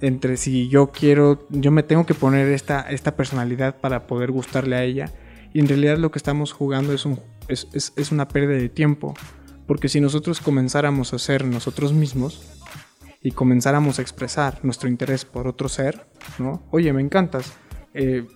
entre 0.00 0.38
si 0.38 0.68
yo 0.68 0.90
quiero, 0.90 1.46
yo 1.50 1.70
me 1.70 1.82
tengo 1.82 2.06
que 2.06 2.14
poner 2.14 2.48
esta, 2.48 2.80
esta 2.80 3.14
personalidad 3.14 3.76
para 3.78 4.06
poder 4.06 4.30
gustarle 4.32 4.74
a 4.74 4.82
ella. 4.84 5.12
Y 5.52 5.60
en 5.60 5.68
realidad 5.68 5.98
lo 5.98 6.10
que 6.10 6.18
estamos 6.18 6.52
jugando 6.52 6.94
es, 6.94 7.04
un, 7.04 7.20
es, 7.48 7.68
es- 7.74 7.92
es 7.96 8.10
una 8.10 8.26
pérdida 8.26 8.56
de 8.56 8.70
tiempo. 8.70 9.12
Porque 9.66 9.90
si 9.90 10.00
nosotros 10.00 10.40
comenzáramos 10.40 11.12
a 11.12 11.18
ser 11.18 11.44
nosotros 11.44 11.92
mismos 11.92 12.40
y 13.22 13.32
comenzáramos 13.32 13.98
a 13.98 14.02
expresar 14.02 14.60
nuestro 14.62 14.88
interés 14.88 15.26
por 15.26 15.46
otro 15.46 15.68
ser, 15.68 16.06
¿no? 16.38 16.62
Oye, 16.70 16.90
me 16.94 17.02
encantas. 17.02 17.52
eh, 17.92 18.26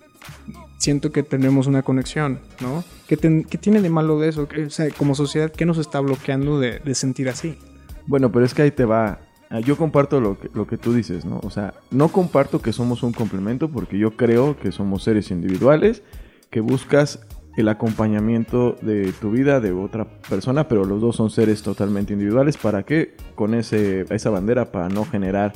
siento 0.77 1.11
que 1.11 1.21
tenemos 1.23 1.67
una 1.67 1.83
conexión, 1.83 2.39
¿no? 2.59 2.83
¿Qué, 3.07 3.17
tiene 3.17 3.81
de 3.81 3.89
malo 3.89 4.19
de 4.19 4.29
eso? 4.29 4.47
¿Qué- 4.47 4.65
o 4.65 4.69
sea, 4.69 4.89
como 4.91 5.15
sociedad, 5.15 5.51
¿qué 5.51 5.65
nos 5.65 5.77
está 5.77 5.99
bloqueando 5.99 6.59
de, 6.59 6.81
sentir 6.95 7.29
así? 7.29 7.57
Bueno, 8.07 8.31
pero 8.31 8.45
es 8.45 8.53
que 8.53 8.63
ahí 8.63 8.71
te 8.71 8.85
va. 8.85 9.19
Ah, 9.49 9.59
Yo 9.59 9.77
comparto 9.77 10.19
lo 10.21 10.37
que, 10.67 10.77
tú 10.77 10.93
dices, 10.93 11.25
¿no? 11.25 11.39
O 11.43 11.49
sea, 11.49 11.73
no 11.91 12.07
comparto 12.07 12.61
que 12.61 12.73
somos 12.73 13.03
un 13.03 13.11
complemento 13.11 13.69
porque 13.69 13.97
yo 13.97 14.15
creo 14.15 14.57
que 14.57 14.71
somos 14.71 15.03
seres 15.03 15.29
individuales, 15.29 16.03
que 16.49 16.61
buscas 16.61 17.19
el 17.57 17.67
acompañamiento 17.67 18.77
de 18.81 19.11
tu 19.11 19.29
vida 19.29 19.59
de 19.59 19.73
otra 19.73 20.05
persona, 20.29 20.67
pero 20.69 20.85
los 20.85 21.01
dos 21.01 21.17
son 21.17 21.29
seres 21.29 21.61
totalmente 21.61 22.13
individuales. 22.13 22.57
¿Para 22.57 22.83
qué? 22.83 23.15
Con 23.35 23.53
esa 23.53 24.29
bandera 24.29 24.71
para 24.71 24.87
no 24.89 25.05
generar 25.05 25.53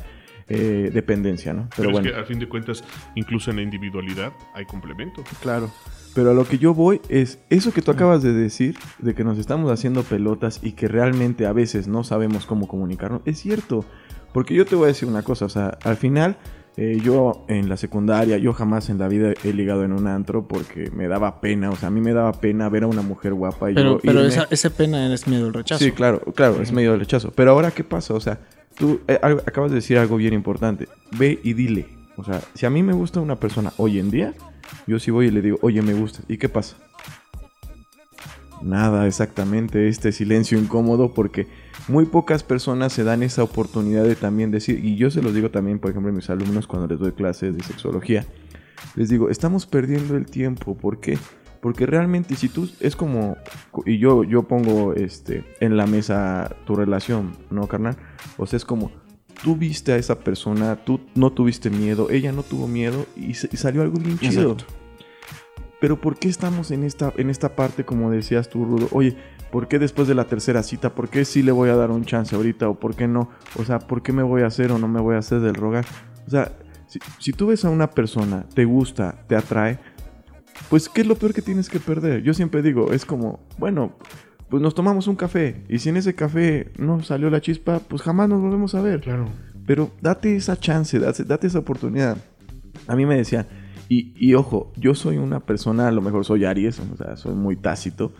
eh, 0.48 0.92
dependencia, 0.94 1.54
¿no? 1.54 1.70
Pero, 1.76 1.90
es 1.92 2.00
que 2.00 2.14
al 2.16 2.26
fin 2.26 2.40
de 2.40 2.48
cuentas, 2.48 2.84
incluso 3.16 3.50
en 3.52 3.58
la 3.58 3.64
individualidad 3.64 4.34
hay 4.54 4.66
complemento. 4.66 5.24
Claro. 5.42 5.72
Pero 6.14 6.32
a 6.32 6.34
lo 6.34 6.46
que 6.46 6.58
yo 6.58 6.74
voy 6.74 7.02
es 7.10 7.40
eso 7.50 7.74
que 7.74 7.82
tú 7.82 7.92
acabas 7.92 8.24
de 8.24 8.32
decir, 8.32 8.78
de 9.00 9.14
que 9.14 9.24
nos 9.24 9.38
estamos 9.38 9.70
haciendo 9.72 10.04
pelotas 10.04 10.60
y 10.64 10.72
que 10.72 10.88
realmente 10.88 11.46
a 11.46 11.52
veces 11.52 11.88
no 11.88 12.04
sabemos 12.04 12.46
cómo 12.46 12.68
comunicarnos, 12.68 13.22
es 13.26 13.40
cierto. 13.40 13.84
Porque 14.34 14.54
yo 14.54 14.66
te 14.66 14.76
voy 14.76 14.86
a 14.86 14.88
decir 14.88 15.08
una 15.10 15.24
cosa, 15.24 15.46
o 15.46 15.50
sea, 15.50 15.78
al 15.84 15.98
final 15.98 16.38
eh, 16.78 17.00
yo 17.02 17.46
en 17.48 17.68
la 17.70 17.78
secundaria, 17.78 18.38
yo 18.38 18.54
jamás 18.54 18.90
en 18.90 18.98
la 18.98 19.08
vida 19.08 19.34
he 19.44 19.54
ligado 19.54 19.84
en 19.84 19.94
un 19.94 20.08
antro 20.08 20.48
porque 20.48 20.92
me 20.92 21.08
daba 21.08 21.40
pena, 21.42 21.70
o 21.70 21.76
sea, 21.76 21.88
a 21.88 21.92
mí 21.92 22.02
me 22.02 22.14
daba 22.14 22.34
pena 22.34 22.68
ver 22.70 22.84
a 22.84 22.88
una 22.88 23.02
mujer 23.02 23.34
guapa 23.34 23.72
y 23.72 23.76
Pero, 23.76 23.94
yo 23.94 24.00
pero 24.02 24.22
irme- 24.22 24.28
esa, 24.28 24.48
esa 24.52 24.70
pena 24.70 25.14
es 25.14 25.26
miedo 25.28 25.48
al 25.48 25.54
rechazo. 25.54 25.84
Sí, 25.84 25.92
claro, 25.92 26.20
claro, 26.34 26.62
es 26.62 26.72
medio 26.72 26.92
de 26.94 27.00
rechazo. 27.00 27.32
Pero 27.32 27.52
ahora, 27.52 27.72
¿qué 27.72 27.84
pasa? 27.84 28.14
O 28.14 28.20
sea, 28.20 28.40
tú 28.76 29.02
eh, 29.08 29.20
acabas 29.22 29.72
de 29.72 29.76
decir 29.76 29.98
algo 29.98 30.18
bien 30.18 30.34
importante. 30.34 30.88
Ve 31.18 31.40
y 31.44 31.54
dile. 31.54 31.88
O 32.18 32.24
sea, 32.24 32.42
si 32.54 32.66
a 32.66 32.70
mí 32.70 32.84
me 32.84 32.94
gusta 32.94 33.20
una 33.20 33.36
persona 33.38 33.74
hoy 33.78 34.00
en 34.00 34.10
día, 34.10 34.34
yo 34.88 35.00
sí 35.00 35.12
voy 35.12 35.28
y 35.28 35.32
le 35.32 35.42
digo, 35.42 35.58
oye, 35.62 35.82
me 35.82 35.94
gusta. 35.94 36.22
¿Y 36.28 36.38
qué 36.38 36.50
pasa? 36.50 36.78
Nada, 38.62 39.06
exactamente, 39.06 39.90
este 39.90 40.12
silencio 40.12 40.58
incómodo 40.58 41.14
porque 41.14 41.48
muy 41.88 42.06
pocas 42.06 42.44
personas 42.44 42.94
se 42.94 43.04
dan 43.04 43.22
esa 43.22 43.44
oportunidad 43.44 44.04
de 44.06 44.16
también 44.16 44.50
decir, 44.50 44.84
y 44.84 44.96
yo 44.96 45.12
se 45.12 45.22
los 45.22 45.34
digo 45.36 45.52
también, 45.52 45.78
por 45.78 45.92
ejemplo, 45.92 46.12
a 46.12 46.16
mis 46.16 46.30
alumnos 46.30 46.66
cuando 46.66 46.88
les 46.88 47.00
doy 47.00 47.12
clases 47.12 47.56
de 47.56 47.64
sexología, 47.64 48.26
les 48.96 49.10
digo, 49.10 49.30
estamos 49.30 49.66
perdiendo 49.66 50.16
el 50.16 50.26
tiempo, 50.26 50.76
¿por 50.76 51.00
qué? 51.00 51.18
Porque 51.66 51.88
realmente 51.88 52.36
si 52.36 52.48
tú 52.48 52.70
es 52.80 52.96
como 52.96 53.38
y 53.88 53.98
yo 53.98 54.24
yo 54.24 54.44
pongo 54.44 54.94
este 54.94 55.44
en 55.60 55.78
la 55.78 55.88
mesa 55.88 56.56
tu 56.64 56.76
relación, 56.76 57.32
¿no, 57.50 57.68
carnal? 57.68 57.98
O 58.38 58.46
sea, 58.46 58.58
es 58.58 58.66
como 58.66 58.92
tú 59.44 59.56
viste 59.56 59.92
a 59.92 59.96
esa 59.96 60.20
persona, 60.20 60.76
tú 60.86 61.00
no 61.16 61.32
tuviste 61.32 61.72
miedo, 61.72 62.12
ella 62.12 62.32
no 62.32 62.44
tuvo 62.44 62.68
miedo 62.68 63.08
y, 63.16 63.34
salió 63.34 63.82
algo 63.82 63.98
bien 63.98 64.20
chido. 64.20 64.52
Exacto. 64.52 64.76
Pero 65.82 66.00
¿por 66.00 66.20
qué 66.20 66.28
estamos 66.28 66.70
en 66.70 66.84
esta 66.84 67.12
en 67.18 67.32
esta 67.32 67.56
parte 67.56 67.84
como 67.84 68.12
decías 68.12 68.48
tú, 68.48 68.64
Rudo? 68.64 68.88
Oye, 68.92 69.18
¿por 69.52 69.68
qué 69.68 69.80
después 69.80 70.08
de 70.08 70.14
la 70.14 70.26
tercera 70.26 70.62
cita? 70.62 70.94
¿Por 70.94 71.10
qué 71.10 71.26
sí 71.26 71.42
le 71.42 71.52
voy 71.52 71.70
a 71.70 71.76
dar 71.76 71.90
un 71.90 72.06
chance 72.06 72.36
ahorita 72.36 72.70
o 72.70 72.80
por 72.80 72.96
qué 72.96 73.08
no? 73.08 73.32
O 73.58 73.66
sea, 73.66 73.80
¿por 73.80 74.04
qué 74.04 74.14
me 74.14 74.22
voy 74.22 74.44
a 74.44 74.46
hacer 74.46 74.72
o 74.72 74.78
no 74.78 74.88
me 74.88 75.02
voy 75.02 75.16
a 75.16 75.18
hacer 75.18 75.40
del 75.40 75.56
rogar? 75.56 75.88
O 76.28 76.30
sea, 76.30 76.52
si, 76.86 77.00
si 77.18 77.32
tú 77.34 77.48
ves 77.48 77.66
a 77.66 77.72
una 77.72 77.90
persona, 77.90 78.46
te 78.54 78.66
gusta, 78.66 79.26
te 79.28 79.36
atrae, 79.36 79.80
pues 80.70 80.90
¿qué 80.90 81.02
es 81.02 81.08
lo 81.08 81.16
peor 81.16 81.34
que 81.34 81.42
tienes 81.42 81.70
que 81.70 81.80
perder? 81.80 82.24
Yo 82.24 82.34
siempre 82.34 82.62
digo, 82.62 82.92
es 82.92 83.06
como, 83.06 83.40
bueno, 83.58 83.96
pues 84.50 84.62
nos 84.62 84.76
tomamos 84.76 85.08
un 85.08 85.16
café 85.16 85.64
y 85.70 85.80
si 85.80 85.90
en 85.90 85.98
ese 85.98 86.16
café 86.16 86.72
no 86.78 87.02
salió 87.04 87.30
la 87.30 87.42
chispa, 87.42 87.80
pues 87.80 88.02
jamás 88.02 88.30
nos 88.30 88.42
volvemos 88.42 88.76
a 88.76 88.82
ver. 88.82 89.02
Claro. 89.02 89.28
Pero 89.66 89.92
date 90.02 90.36
esa 90.36 90.58
chance, 90.58 91.00
date, 91.00 91.24
date 91.24 91.48
esa 91.48 91.60
oportunidad. 91.60 92.18
A 92.88 92.96
mí 92.96 93.06
me 93.06 93.16
decían, 93.16 93.48
y, 93.90 94.14
y 94.16 94.34
ojo, 94.36 94.72
yo 94.78 94.96
soy 94.96 95.18
una 95.18 95.40
persona, 95.40 95.88
a 95.88 95.92
lo 95.92 96.02
mejor 96.02 96.26
soy 96.26 96.46
Aries, 96.46 96.80
o 96.80 96.98
sea, 96.98 97.18
soy 97.18 97.34
muy 97.34 97.56
tácito, 97.56 98.14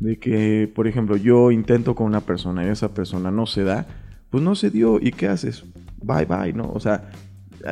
de 0.00 0.18
que, 0.18 0.70
por 0.72 0.88
ejemplo, 0.88 1.16
yo 1.16 1.50
intento 1.50 1.94
con 1.94 2.06
una 2.06 2.20
persona 2.20 2.64
y 2.64 2.68
esa 2.68 2.92
persona 2.92 3.30
no 3.30 3.46
se 3.46 3.64
da, 3.64 3.86
pues 4.30 4.42
no 4.42 4.54
se 4.54 4.70
dio, 4.70 4.98
¿y 5.00 5.12
qué 5.12 5.28
haces? 5.28 5.64
Bye, 6.02 6.24
bye, 6.24 6.52
¿no? 6.52 6.70
O 6.72 6.80
sea, 6.80 7.10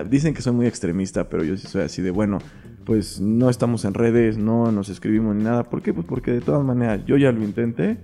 dicen 0.09 0.35
que 0.35 0.43
soy 0.43 0.53
muy 0.53 0.67
extremista, 0.67 1.29
pero 1.29 1.43
yo 1.45 1.57
sí 1.57 1.67
soy 1.67 1.83
así 1.83 2.03
de, 2.03 2.11
bueno, 2.11 2.39
pues 2.91 3.21
no 3.21 3.49
estamos 3.49 3.85
en 3.85 3.95
redes, 3.95 4.37
no 4.37 4.73
nos 4.73 4.89
escribimos 4.89 5.37
ni 5.37 5.45
nada. 5.45 5.63
¿Por 5.63 5.81
qué? 5.81 5.95
Pues 5.95 6.05
porque 6.09 6.33
de 6.33 6.41
todas 6.41 6.65
maneras 6.65 7.07
yo 7.07 7.17
ya 7.17 7.31
lo 7.31 7.41
intenté, 7.45 7.99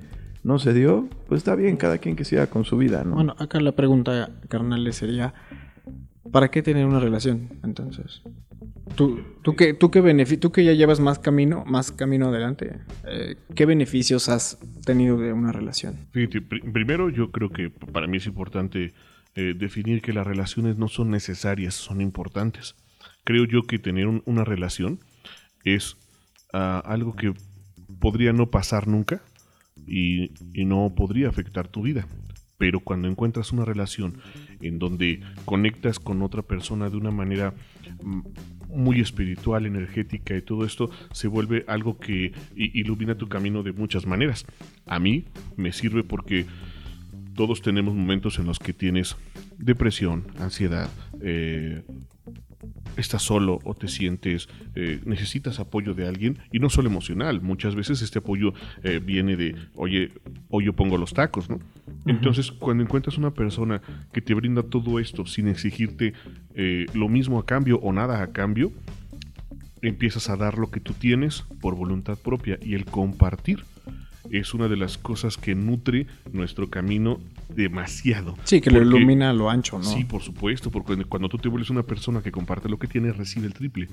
no 0.45 0.61
se 0.61 0.72
dio, 0.72 1.09
pues 1.26 1.41
está 1.41 1.57
bien, 1.57 1.76
cada 1.76 1.99
quien 1.99 2.14
que 2.14 2.24
siga 2.24 2.47
con 2.47 2.64
su 2.64 2.76
vida, 2.76 3.03
¿no? 3.03 3.16
Bueno, 3.16 3.34
acá 3.37 3.59
la 3.59 3.72
pregunta, 3.72 4.30
carnal, 4.49 4.93
sería: 4.93 5.34
¿para 6.30 6.53
qué 6.53 6.62
tener 6.62 6.87
una 6.87 7.01
relación 7.01 7.49
entonces? 7.64 8.22
¿Tú, 8.95 9.18
tú, 9.43 9.57
que, 9.57 9.74
tú, 9.74 9.91
que 9.91 10.39
tú 10.41 10.53
que 10.53 10.64
ya 10.64 10.72
llevas 10.72 11.01
más 11.01 11.18
camino, 11.18 11.64
más 11.66 11.91
camino 11.91 12.28
adelante, 12.28 12.78
eh, 13.09 13.34
¿qué 13.57 13.66
beneficios 13.66 14.28
has 14.28 14.57
tenido 14.84 15.18
de 15.18 15.32
una 15.32 15.51
relación? 15.51 15.97
Fíjate, 16.12 16.43
primero 16.43 17.11
yo 17.11 17.32
creo 17.32 17.51
que 17.51 17.70
para 17.70 18.07
mí 18.07 18.18
es 18.18 18.26
importante 18.26 18.95
eh, 19.34 19.55
definir 19.59 20.01
que 20.01 20.12
las 20.12 20.24
relaciones 20.24 20.78
no 20.78 20.87
son 20.87 21.11
necesarias, 21.11 21.74
son 21.74 22.01
importantes. 22.01 22.76
Creo 23.27 23.45
yo 23.45 23.64
que 23.64 23.81
tener 23.81 24.07
un- 24.07 24.22
una 24.24 24.45
relación 24.45 25.01
es 25.64 25.97
ah, 26.53 26.81
algo 26.87 27.16
que 27.16 27.35
podría 27.99 28.33
no 28.33 28.47
pasar 28.51 28.87
nunca 28.87 29.20
y, 29.85 30.31
no 30.64 30.95
podría 30.97 31.29
afectar 31.29 31.66
tu 31.66 31.83
vida. 31.83 32.07
Pero 32.57 32.79
cuando 32.79 33.09
encuentras 33.09 33.53
una 33.53 33.64
relación 33.64 34.18
en 34.61 34.79
donde 34.79 35.20
conectas 35.45 35.99
con 35.99 36.22
otra 36.22 36.43
persona 36.43 36.89
de 36.89 36.97
una 36.97 37.11
manera 37.11 37.53
mm, 38.01 38.20
muy 38.68 39.01
espiritual, 39.01 39.66
energética 39.66 40.37
y 40.37 40.43
todo 40.43 40.64
esto, 40.64 40.89
se 41.11 41.27
vuelve 41.27 41.64
algo 41.66 41.99
que 41.99 42.33
ilumina 42.55 43.16
tu 43.16 43.29
camino 43.29 43.64
de 43.64 43.72
muchas 43.72 44.07
maneras. 44.07 44.47
A 44.87 45.01
mí 45.01 45.24
me 45.57 45.72
sirve 45.72 46.05
porque 46.05 46.47
todos 47.35 47.61
tenemos 47.61 47.93
momentos 47.93 48.39
en 48.39 48.47
los 48.47 48.61
que 48.61 48.72
tienes 48.72 49.16
depresión, 49.59 50.27
ansiedad, 50.39 50.89
eh, 51.20 51.83
estás 52.97 53.22
solo 53.22 53.59
o 53.64 53.74
te 53.74 53.88
sientes, 53.88 54.49
eh, 54.74 55.01
necesitas 55.05 55.61
apoyo 55.61 55.94
de 55.94 56.07
alguien 56.07 56.38
y 56.53 56.59
no 56.59 56.70
solo 56.70 56.88
emocional, 56.88 57.40
muchas 57.40 57.74
veces 57.74 58.03
este 58.03 58.18
apoyo 58.18 58.55
eh, 58.82 59.01
viene 59.05 59.36
de, 59.36 59.55
oye, 59.74 60.11
hoy 60.49 60.64
yo 60.64 60.72
pongo 60.72 60.97
los 60.99 61.12
tacos, 61.14 61.49
¿no? 61.51 61.61
Entonces, 62.07 62.53
cuando 62.53 62.82
encuentras 62.82 63.18
una 63.18 63.32
persona 63.32 63.82
que 64.12 64.20
te 64.20 64.34
brinda 64.34 64.62
todo 64.62 64.99
esto 65.01 65.26
sin 65.26 65.49
exigirte 65.49 66.12
eh, 66.55 66.86
lo 66.94 67.09
mismo 67.09 67.38
a 67.38 67.47
cambio 67.47 67.78
o 67.80 67.92
nada 67.92 68.22
a 68.22 68.28
cambio, 68.28 68.72
empiezas 69.82 70.28
a 70.30 70.36
dar 70.36 70.59
lo 70.59 70.70
que 70.70 70.80
tú 70.80 70.92
tienes 70.92 71.44
por 71.61 71.74
voluntad 71.74 72.18
propia 72.18 72.59
y 72.62 72.74
el 72.74 72.84
compartir 72.84 73.64
es 74.31 74.55
una 74.55 74.68
de 74.68 74.77
las 74.77 74.99
cosas 74.99 75.37
que 75.37 75.55
nutre 75.55 76.07
nuestro 76.33 76.68
camino 76.70 77.18
demasiado. 77.55 78.37
Sí, 78.45 78.61
que 78.61 78.70
lo 78.70 78.83
ilumina 78.83 79.31
a 79.31 79.33
lo 79.33 79.51
ancho, 79.51 79.79
¿no? 79.79 79.85
Sí, 79.85 80.05
por 80.05 80.22
supuesto, 80.22 80.70
porque 80.70 80.97
cuando- 81.05 81.29
tú 81.29 81.39
te 81.39 81.49
vuelves 81.49 81.70
una 81.70 81.83
persona 81.83 82.22
que 82.22 82.31
comparte 82.31 82.68
lo 82.68 82.79
que 82.79 82.87
tiene, 82.87 83.12
recibe 83.12 83.47
el 83.47 83.55
triple. 83.55 83.89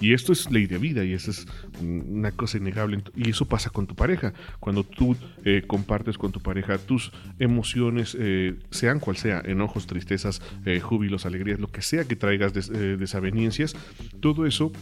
Y 0.00 0.12
esto 0.12 0.32
es 0.32 0.50
ley 0.50 0.66
de 0.66 0.76
vida 0.78 1.04
y 1.04 1.12
eso 1.12 1.30
es 1.30 1.46
una 1.80 2.32
cosa 2.32 2.58
innegable. 2.58 3.00
Y 3.14 3.30
eso 3.30 3.46
pasa 3.46 3.70
con 3.70 3.86
tu 3.86 3.94
pareja. 3.94 4.32
Cuando 4.58 4.82
tú 4.82 5.14
eh, 5.44 5.62
compartes 5.66 6.18
con 6.18 6.32
tu 6.32 6.40
pareja 6.40 6.78
tus 6.78 7.12
emociones, 7.38 8.16
eh, 8.18 8.56
sean 8.70 8.98
cual 8.98 9.16
sea, 9.16 9.40
enojos, 9.44 9.86
tristezas, 9.86 10.42
eh, 10.66 10.80
júbilos, 10.80 11.26
alegrías, 11.26 11.60
lo 11.60 11.68
que 11.68 11.80
sea 11.80 12.04
que 12.04 12.16
traigas 12.16 12.52
des- 12.52 12.70
eh, 12.70 12.96
desavenencias, 12.96 13.76
todo 14.20 14.46
eso 14.46 14.72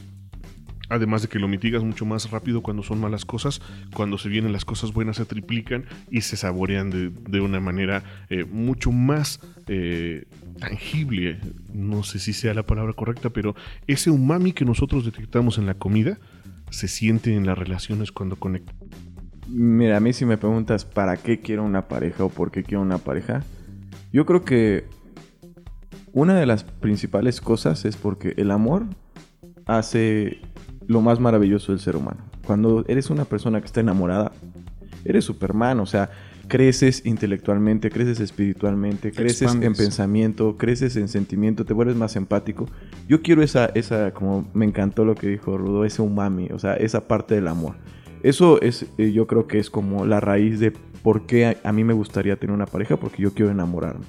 Además 0.93 1.23
de 1.23 1.29
que 1.29 1.39
lo 1.39 1.49
mitigas 1.49 1.83
mucho 1.83 2.05
más 2.05 2.31
rápido 2.31 2.63
cuando 2.63 2.83
son 2.83 3.01
malas 3.01 3.25
cosas, 3.25 3.63
cuando 3.95 4.19
se 4.19 4.29
vienen 4.29 4.53
las 4.53 4.67
cosas 4.67 4.93
buenas 4.93 5.17
se 5.17 5.25
triplican 5.25 5.87
y 6.11 6.21
se 6.21 6.37
saborean 6.37 6.91
de, 6.91 7.09
de 7.09 7.41
una 7.41 7.61
manera 7.61 8.05
eh, 8.29 8.45
mucho 8.45 8.93
más 8.93 9.41
eh, 9.69 10.27
tangible. 10.61 11.41
No 11.73 12.03
sé 12.03 12.19
si 12.19 12.35
sea 12.35 12.53
la 12.53 12.65
palabra 12.65 12.93
correcta, 12.93 13.31
pero 13.31 13.57
ese 13.87 14.11
umami 14.11 14.53
que 14.53 14.67
nosotros 14.67 15.07
detectamos 15.07 15.57
en 15.57 15.65
la 15.65 15.75
comida 15.75 16.19
se 16.69 16.89
siente 16.89 17.35
en 17.35 17.47
las 17.47 17.57
relaciones 17.57 18.13
cuando 18.13 18.37
conectan. 18.37 18.77
Mira, 19.49 19.97
a 19.97 20.01
mí 20.01 20.13
si 20.13 20.27
me 20.27 20.37
preguntas 20.37 20.85
para 20.85 21.17
qué 21.17 21.41
quiero 21.41 21.65
una 21.65 21.89
pareja 21.89 22.25
o 22.25 22.29
por 22.29 22.51
qué 22.51 22.65
quiero 22.65 22.83
una 22.83 22.99
pareja, 22.99 23.43
yo 24.13 24.27
creo 24.27 24.45
que 24.45 24.85
una 26.13 26.35
de 26.35 26.45
las 26.45 26.65
principales 26.65 27.41
cosas 27.41 27.87
es 27.87 27.97
porque 27.97 28.35
el 28.37 28.51
amor 28.51 28.85
hace 29.67 30.41
lo 30.87 31.01
más 31.01 31.21
maravilloso 31.21 31.73
del 31.73 31.81
ser 31.81 31.97
humano. 31.97 32.19
Cuando 32.47 32.85
eres 32.89 33.11
una 33.11 33.25
persona 33.25 33.61
que 33.61 33.67
está 33.67 33.81
enamorada, 33.81 34.33
eres 35.05 35.25
Superman, 35.25 35.81
o 35.81 35.87
sea, 35.87 36.11
creces 36.49 37.07
intelectualmente, 37.07 37.91
creces 37.91 38.21
espiritualmente, 38.21 39.11
Te 39.11 39.17
creces 39.17 39.55
en 39.55 39.75
pensamiento, 39.75 40.57
creces 40.57 40.97
en 40.97 41.09
sentimiento, 41.09 41.65
te 41.65 41.73
vuelves 41.73 41.97
más 41.97 42.17
empático. 42.17 42.69
Yo 43.09 43.23
quiero 43.23 43.43
esa, 43.43 43.67
esa, 43.67 44.13
como 44.13 44.49
me 44.53 44.65
encantó 44.65 45.05
lo 45.05 45.15
que 45.15 45.29
dijo 45.29 45.57
Rudo, 45.57 45.85
ese 45.85 46.03
umami, 46.03 46.49
o 46.53 46.59
sea, 46.59 46.75
esa 46.75 47.09
parte 47.09 47.35
del 47.35 47.49
amor. 47.49 47.75
Eso 48.23 48.61
es, 48.61 48.87
eh, 48.99 49.13
yo 49.13 49.27
creo 49.27 49.47
que 49.47 49.59
es 49.59 49.71
como 49.71 50.05
la 50.05 50.21
raíz 50.21 50.61
de 50.61 50.73
por 51.03 51.27
qué 51.27 51.47
a, 51.47 51.57
a 51.65 51.73
mí 51.73 51.85
me 51.85 51.93
gustaría 51.93 52.37
tener 52.37 52.55
una 52.55 52.67
pareja, 52.67 52.97
porque 52.97 53.23
yo 53.23 53.33
quiero 53.33 53.51
enamorarme. 53.51 54.05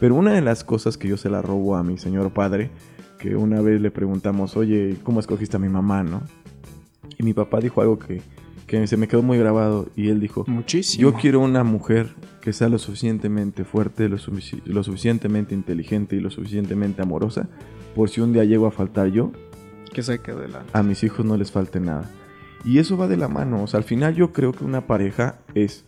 Pero 0.00 0.16
una 0.16 0.32
de 0.32 0.40
las 0.40 0.64
cosas 0.64 0.98
que 0.98 1.08
yo 1.08 1.16
se 1.16 1.30
la 1.30 1.42
robo 1.42 1.76
a 1.76 1.84
mi 1.84 1.98
señor 1.98 2.32
padre, 2.32 2.70
que 3.24 3.36
una 3.36 3.62
vez 3.62 3.80
le 3.80 3.90
preguntamos, 3.90 4.54
oye, 4.54 4.96
¿cómo 5.02 5.18
escogiste 5.18 5.56
a 5.56 5.58
mi 5.58 5.70
mamá, 5.70 6.02
no? 6.02 6.20
Y 7.18 7.22
mi 7.22 7.32
papá 7.32 7.58
dijo 7.60 7.80
algo 7.80 7.98
que, 7.98 8.20
que 8.66 8.86
se 8.86 8.98
me 8.98 9.08
quedó 9.08 9.22
muy 9.22 9.38
grabado 9.38 9.88
y 9.96 10.08
él 10.10 10.20
dijo, 10.20 10.44
Muchísimo. 10.46 11.00
yo 11.10 11.14
quiero 11.16 11.40
una 11.40 11.64
mujer 11.64 12.08
que 12.42 12.52
sea 12.52 12.68
lo 12.68 12.78
suficientemente 12.78 13.64
fuerte, 13.64 14.10
lo, 14.10 14.18
sufici- 14.18 14.60
lo 14.66 14.82
suficientemente 14.84 15.54
inteligente 15.54 16.16
y 16.16 16.20
lo 16.20 16.30
suficientemente 16.30 17.00
amorosa, 17.00 17.48
por 17.96 18.10
si 18.10 18.20
un 18.20 18.34
día 18.34 18.44
llego 18.44 18.66
a 18.66 18.70
faltar 18.70 19.08
yo, 19.08 19.32
que 19.94 20.02
se 20.02 20.18
quede 20.20 20.48
la... 20.48 20.62
a 20.74 20.82
mis 20.82 21.02
hijos 21.02 21.24
no 21.24 21.38
les 21.38 21.50
falte 21.50 21.80
nada. 21.80 22.10
Y 22.62 22.78
eso 22.78 22.98
va 22.98 23.08
de 23.08 23.16
la 23.16 23.28
mano. 23.28 23.62
O 23.62 23.66
sea, 23.66 23.78
al 23.78 23.84
final 23.84 24.14
yo 24.14 24.32
creo 24.34 24.52
que 24.52 24.64
una 24.64 24.86
pareja 24.86 25.38
es 25.54 25.84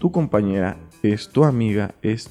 tu 0.00 0.10
compañera, 0.10 0.76
es 1.04 1.28
tu 1.28 1.44
amiga, 1.44 1.94
es 2.02 2.30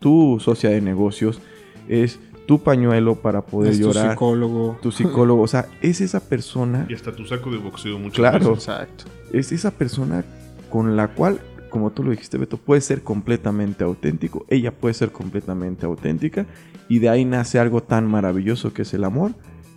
tu 0.00 0.38
socia 0.40 0.70
de 0.70 0.80
negocios, 0.80 1.40
es 1.88 2.20
tu 2.52 2.62
pañuelo 2.62 3.14
para 3.14 3.40
poder 3.40 3.72
Es 3.72 3.80
tu 3.80 3.86
llorar. 3.86 4.10
psicólogo. 4.10 4.76
Tu 4.82 4.92
psicólogo. 4.92 5.40
O 5.40 5.46
sea, 5.48 5.68
es 5.80 6.02
esa 6.02 6.20
persona. 6.20 6.84
Y 6.86 6.92
hasta 6.92 7.10
tu 7.16 7.24
saco 7.24 7.50
de 7.50 7.56
boxeo 7.56 7.98
muchas 7.98 8.16
Claro. 8.16 8.50
veces. 8.50 8.68
Exacto. 8.68 9.04
Es 9.32 9.52
esa 9.52 9.70
persona 9.70 10.22
con 10.68 10.94
la 10.94 11.08
cual, 11.08 11.40
como 11.70 11.92
tú 11.92 12.04
lo 12.04 12.10
dijiste, 12.10 12.36
Beto, 12.36 12.58
puede 12.58 12.82
ser 12.82 13.00
completamente 13.02 13.84
auténtico. 13.84 14.44
Ella 14.48 14.70
puede 14.70 14.92
ser 14.92 15.12
completamente 15.12 15.86
auténtica. 15.86 16.44
Y 16.90 16.98
de 16.98 17.08
ahí 17.08 17.24
nace 17.24 17.58
algo 17.58 17.82
tan 17.82 18.06
maravilloso 18.06 18.74
que 18.74 18.82
es 18.82 18.92
el 18.92 19.04
amor. 19.04 19.30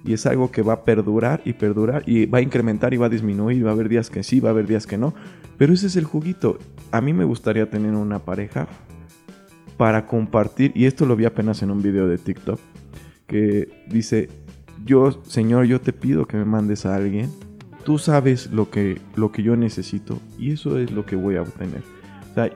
Y 0.04 0.12
es 0.12 0.26
algo 0.26 0.52
que 0.52 0.62
va 0.62 0.74
a 0.74 0.84
perdurar 0.84 1.42
y 1.46 1.54
perdurar 1.54 2.04
y 2.06 2.26
va 2.26 2.40
a 2.40 2.42
incrementar 2.42 2.94
y 2.94 2.98
va 2.98 3.06
a 3.06 3.10
disminuir. 3.10 3.66
Va 3.66 3.70
a 3.70 3.74
haber 3.74 3.88
días 3.88 4.10
que 4.10 4.22
sí, 4.22 4.42
va 4.42 4.50
a 4.50 4.52
haber 4.52 4.68
días 4.68 4.86
que 4.86 4.98
no. 4.98 5.14
Pero 5.58 5.74
ese 5.74 5.88
es 5.88 5.96
el 5.96 6.04
juguito. 6.04 6.58
A 6.92 7.00
mí 7.00 7.14
me 7.14 7.24
gustaría 7.24 7.70
tener 7.70 7.94
una 7.96 8.20
pareja 8.20 8.68
para 9.78 10.08
compartir. 10.08 10.72
Y 10.76 10.86
esto 10.86 11.06
lo 11.06 11.16
vi 11.16 11.26
apenas 11.26 11.62
en 11.62 11.72
un 11.72 11.82
video 11.82 12.08
de 12.08 12.18
TikTok. 12.18 12.60
Que 13.28 13.70
dice, 13.88 14.30
yo, 14.86 15.24
Señor, 15.24 15.66
yo 15.66 15.82
te 15.82 15.94
pido 15.94 16.28
que 16.28 16.38
me 16.38 16.46
mandes 16.46 16.86
a 16.86 16.96
alguien. 16.96 17.32
Tú 17.84 17.98
sabes 17.98 18.52
lo 18.52 18.70
que, 18.70 19.00
lo 19.16 19.32
que 19.32 19.44
yo 19.44 19.56
necesito 19.56 20.20
y 20.40 20.52
eso 20.52 20.80
es 20.80 20.92
lo 20.92 21.06
que 21.06 21.16
voy 21.16 21.36
a 21.36 21.42
obtener. 21.42 21.84
O 22.32 22.34
sea, 22.34 22.52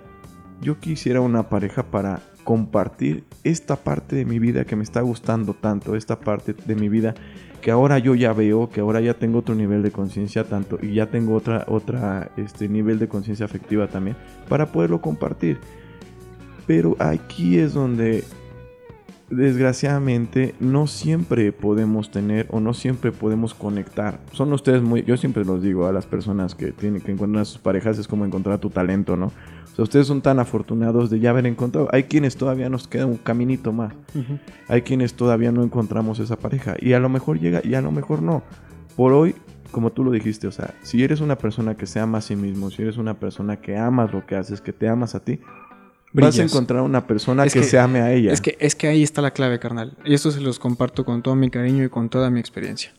yo 0.62 0.80
quisiera 0.80 1.22
una 1.22 1.50
pareja 1.50 1.84
para 1.84 2.22
compartir 2.44 3.24
esta 3.44 3.76
parte 3.76 4.16
de 4.16 4.26
mi 4.26 4.40
vida 4.40 4.66
que 4.66 4.76
me 4.76 4.84
está 4.84 5.02
gustando 5.02 5.54
tanto, 5.54 5.96
esta 5.96 6.20
parte 6.20 6.54
de 6.54 6.76
mi 6.76 6.90
vida 6.90 7.14
que 7.62 7.72
ahora 7.72 8.00
yo 8.00 8.16
ya 8.16 8.34
veo, 8.34 8.70
que 8.70 8.80
ahora 8.80 9.02
ya 9.02 9.14
tengo 9.14 9.40
otro 9.40 9.54
nivel 9.54 9.84
de 9.84 9.92
conciencia 9.92 10.46
tanto 10.46 10.80
y 10.82 10.94
ya 10.94 11.08
tengo 11.08 11.36
otra 11.36 11.66
otra 11.68 12.32
este 12.38 12.70
nivel 12.70 13.00
de 13.00 13.08
conciencia 13.08 13.46
afectiva 13.46 13.88
también 13.88 14.16
para 14.48 14.72
poderlo 14.72 15.02
compartir. 15.02 15.60
Pero 16.70 16.96
aquí 17.00 17.58
es 17.58 17.74
donde 17.74 18.24
desgraciadamente 19.32 20.54
no 20.60 20.86
siempre 20.86 21.52
podemos 21.52 22.12
tener 22.12 22.46
o 22.52 22.60
no 22.60 22.76
siempre 22.76 23.12
podemos 23.12 23.56
conectar. 23.56 24.20
Son 24.34 24.54
ustedes 24.54 24.84
muy, 24.84 25.02
yo 25.02 25.18
siempre 25.18 25.44
los 25.44 25.64
digo 25.64 25.88
a 25.88 25.92
las 25.92 26.06
personas 26.06 26.54
que 26.54 26.72
tienen 26.72 27.02
que 27.02 27.12
encontrar 27.12 27.42
a 27.42 27.46
sus 27.46 27.58
parejas 27.58 27.98
es 27.98 28.08
como 28.08 28.24
encontrar 28.24 28.60
tu 28.60 28.70
talento, 28.70 29.18
¿no? 29.18 29.32
O 29.72 29.76
sea, 29.76 29.82
ustedes 29.82 30.06
son 30.06 30.22
tan 30.22 30.38
afortunados 30.38 31.10
de 31.10 31.20
ya 31.20 31.32
haber 31.32 31.48
encontrado. 31.48 31.90
Hay 31.92 32.04
quienes 32.04 32.36
todavía 32.36 32.70
nos 32.70 32.88
queda 32.88 33.08
un 33.08 33.18
caminito 33.18 33.74
más. 33.74 33.96
Hay 34.68 34.84
quienes 34.84 35.16
todavía 35.16 35.52
no 35.52 35.64
encontramos 35.64 36.20
esa 36.20 36.36
pareja 36.36 36.76
y 36.80 36.94
a 36.94 37.00
lo 37.00 37.10
mejor 37.10 37.40
llega 37.40 37.62
y 37.64 37.74
a 37.74 37.82
lo 37.82 37.92
mejor 37.92 38.22
no. 38.22 38.44
Por 38.96 39.14
hoy, 39.14 39.34
como 39.72 39.92
tú 39.92 40.04
lo 40.04 40.12
dijiste, 40.12 40.46
o 40.46 40.52
sea, 40.52 40.76
si 40.84 41.04
eres 41.04 41.20
una 41.20 41.36
persona 41.36 41.74
que 41.74 41.88
se 41.88 42.00
ama 42.00 42.20
a 42.20 42.22
sí 42.22 42.36
mismo, 42.36 42.70
si 42.70 42.84
eres 42.84 42.98
una 42.98 43.16
persona 43.16 43.56
que 43.56 43.76
amas 43.76 44.14
lo 44.14 44.28
que 44.28 44.36
haces, 44.36 44.62
que 44.62 44.72
te 44.72 44.88
amas 44.88 45.16
a 45.16 45.22
ti, 45.22 45.40
vas 46.14 46.26
a 46.26 46.30
Brillas. 46.30 46.52
encontrar 46.52 46.82
una 46.82 47.06
persona 47.08 47.44
Es 47.46 47.54
que, 47.54 47.60
que- 47.62 47.66
se 47.66 47.80
ame 47.80 48.02
a 48.02 48.12
ella. 48.14 48.32
Es 48.34 48.42
que, 48.42 48.58
es 48.60 48.76
que 48.76 48.88
ahí 48.88 49.04
está 49.04 49.22
la 49.22 49.32
clave, 49.32 49.60
carnal. 49.60 49.98
Y 50.06 50.14
esto 50.14 50.32
se 50.32 50.42
los 50.42 50.60
comparto 50.60 51.06
con 51.06 51.22
todo 51.22 51.36
mi 51.36 51.50
cariño 51.50 51.84
y 51.84 51.90
con 51.90 52.10
toda 52.10 52.30
mi 52.30 52.40
experiencia. 52.40 52.92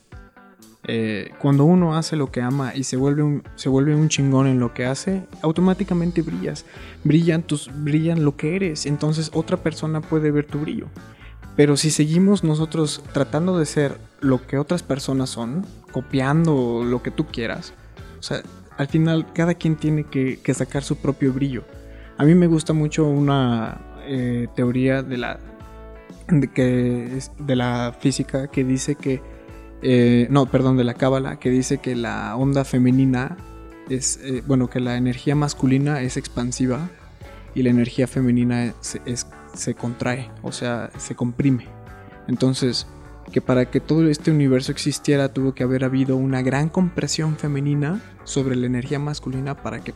Eh, 0.85 1.31
cuando 1.39 1.65
uno 1.67 1.95
hace 1.97 2.17
lo 2.17 2.33
que 2.33 2.41
ama 2.41 2.73
y 2.75 2.85
se 2.85 2.97
vuelve, 2.97 3.23
un, 3.23 3.43
se 3.55 3.69
vuelve 3.69 3.95
un 3.95 4.09
chingón 4.09 4.47
en 4.47 4.59
lo 4.61 4.73
que 4.73 4.87
hace, 4.87 5.25
automáticamente 5.43 6.23
brillas. 6.23 6.65
Brillan, 7.05 7.43
tus, 7.43 7.71
brillan 7.85 8.25
lo 8.25 8.37
que 8.37 8.57
eres. 8.57 8.87
Entonces 8.87 9.31
otra 9.35 9.59
persona 9.59 10.01
puede 10.01 10.31
ver 10.31 10.47
tu 10.47 10.59
brillo. 10.61 10.87
Pero 11.57 11.77
si 11.77 11.91
seguimos 11.91 12.45
nosotros 12.45 13.03
tratando 13.13 13.59
de 13.59 13.67
ser 13.67 13.99
lo 14.21 14.47
que 14.47 14.57
otras 14.57 14.83
personas 14.83 15.29
son, 15.31 15.67
copiando 15.93 16.83
lo 16.85 17.03
que 17.03 17.11
tú 17.11 17.27
quieras, 17.27 17.75
o 18.19 18.23
sea, 18.23 18.43
al 18.79 18.87
final 18.89 19.27
cada 19.35 19.55
quien 19.55 19.77
tiene 19.77 20.05
que, 20.05 20.39
que 20.43 20.55
sacar 20.55 20.83
su 20.83 20.97
propio 20.97 21.33
brillo. 21.33 21.65
A 22.21 22.25
mí 22.25 22.35
me 22.35 22.49
gusta 22.49 22.75
mucho 22.75 23.07
una 23.07 23.81
eh, 24.07 24.47
teoría 24.55 25.03
de 25.03 25.17
la, 25.17 25.41
de, 26.29 27.23
de 27.39 27.57
la 27.57 27.97
física 27.99 28.49
que 28.49 28.63
dice 28.63 28.95
que, 28.95 29.23
eh, 29.81 30.27
no, 30.29 30.45
perdón, 30.45 30.77
de 30.77 30.85
la 30.85 30.93
cábala, 30.93 31.39
que 31.39 31.49
dice 31.49 31.79
que 31.79 31.97
la 31.97 32.37
onda 32.37 32.67
femenina 32.67 33.39
es, 33.89 34.21
eh, 34.23 34.43
bueno, 34.47 34.69
que 34.69 34.81
la 34.81 34.99
energía 34.99 35.35
masculina 35.35 36.03
es 36.03 36.19
expansiva 36.19 36.91
y 37.55 37.63
la 37.63 37.71
energía 37.71 38.07
femenina 38.07 38.75
se, 38.83 39.75
contrae, 39.75 40.31
o 40.43 40.53
sea, 40.53 40.91
se 40.99 41.15
comprime. 41.15 41.69
Entonces, 42.29 42.87
que 43.33 43.41
para 43.41 43.71
que 43.71 43.81
todo 43.81 44.07
este 44.07 44.31
universo 44.31 44.73
existiera 44.73 45.33
tuvo 45.33 45.55
que 45.55 45.63
haber 45.63 45.85
habido 45.85 46.17
una 46.17 46.43
gran 46.43 46.69
compresión 46.69 47.39
femenina 47.39 48.03
sobre 48.25 48.57
la 48.57 48.67
energía 48.67 48.99
masculina 48.99 49.55
para 49.63 49.83
que 49.83 49.95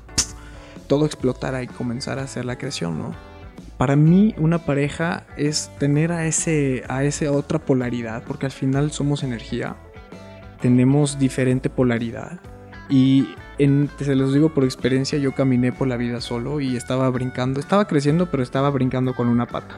todo 0.86 1.06
explotara 1.06 1.62
y 1.62 1.66
comenzara 1.66 2.22
a 2.22 2.24
hacer 2.24 2.44
la 2.44 2.56
creación, 2.56 2.98
¿no? 2.98 3.12
Para 3.76 3.96
mí 3.96 4.34
una 4.38 4.58
pareja 4.58 5.24
es 5.36 5.70
tener 5.78 6.12
a 6.12 6.26
ese 6.26 6.84
a 6.88 7.02
esa 7.04 7.30
otra 7.32 7.58
polaridad, 7.58 8.22
porque 8.26 8.46
al 8.46 8.52
final 8.52 8.92
somos 8.92 9.22
energía. 9.22 9.76
Tenemos 10.60 11.18
diferente 11.18 11.68
polaridad 11.70 12.38
y 12.88 13.28
en- 13.58 13.90
se 13.98 14.14
los 14.14 14.32
digo 14.32 14.54
por 14.54 14.64
experiencia, 14.64 15.18
yo 15.18 15.32
caminé 15.34 15.72
por 15.72 15.88
la 15.88 15.96
vida 15.96 16.20
solo 16.20 16.60
y 16.60 16.76
estaba 16.76 17.08
brincando, 17.10 17.60
estaba 17.60 17.86
creciendo, 17.86 18.30
pero 18.30 18.42
estaba 18.42 18.70
brincando 18.70 19.14
con 19.14 19.28
una 19.28 19.46
pata. 19.46 19.76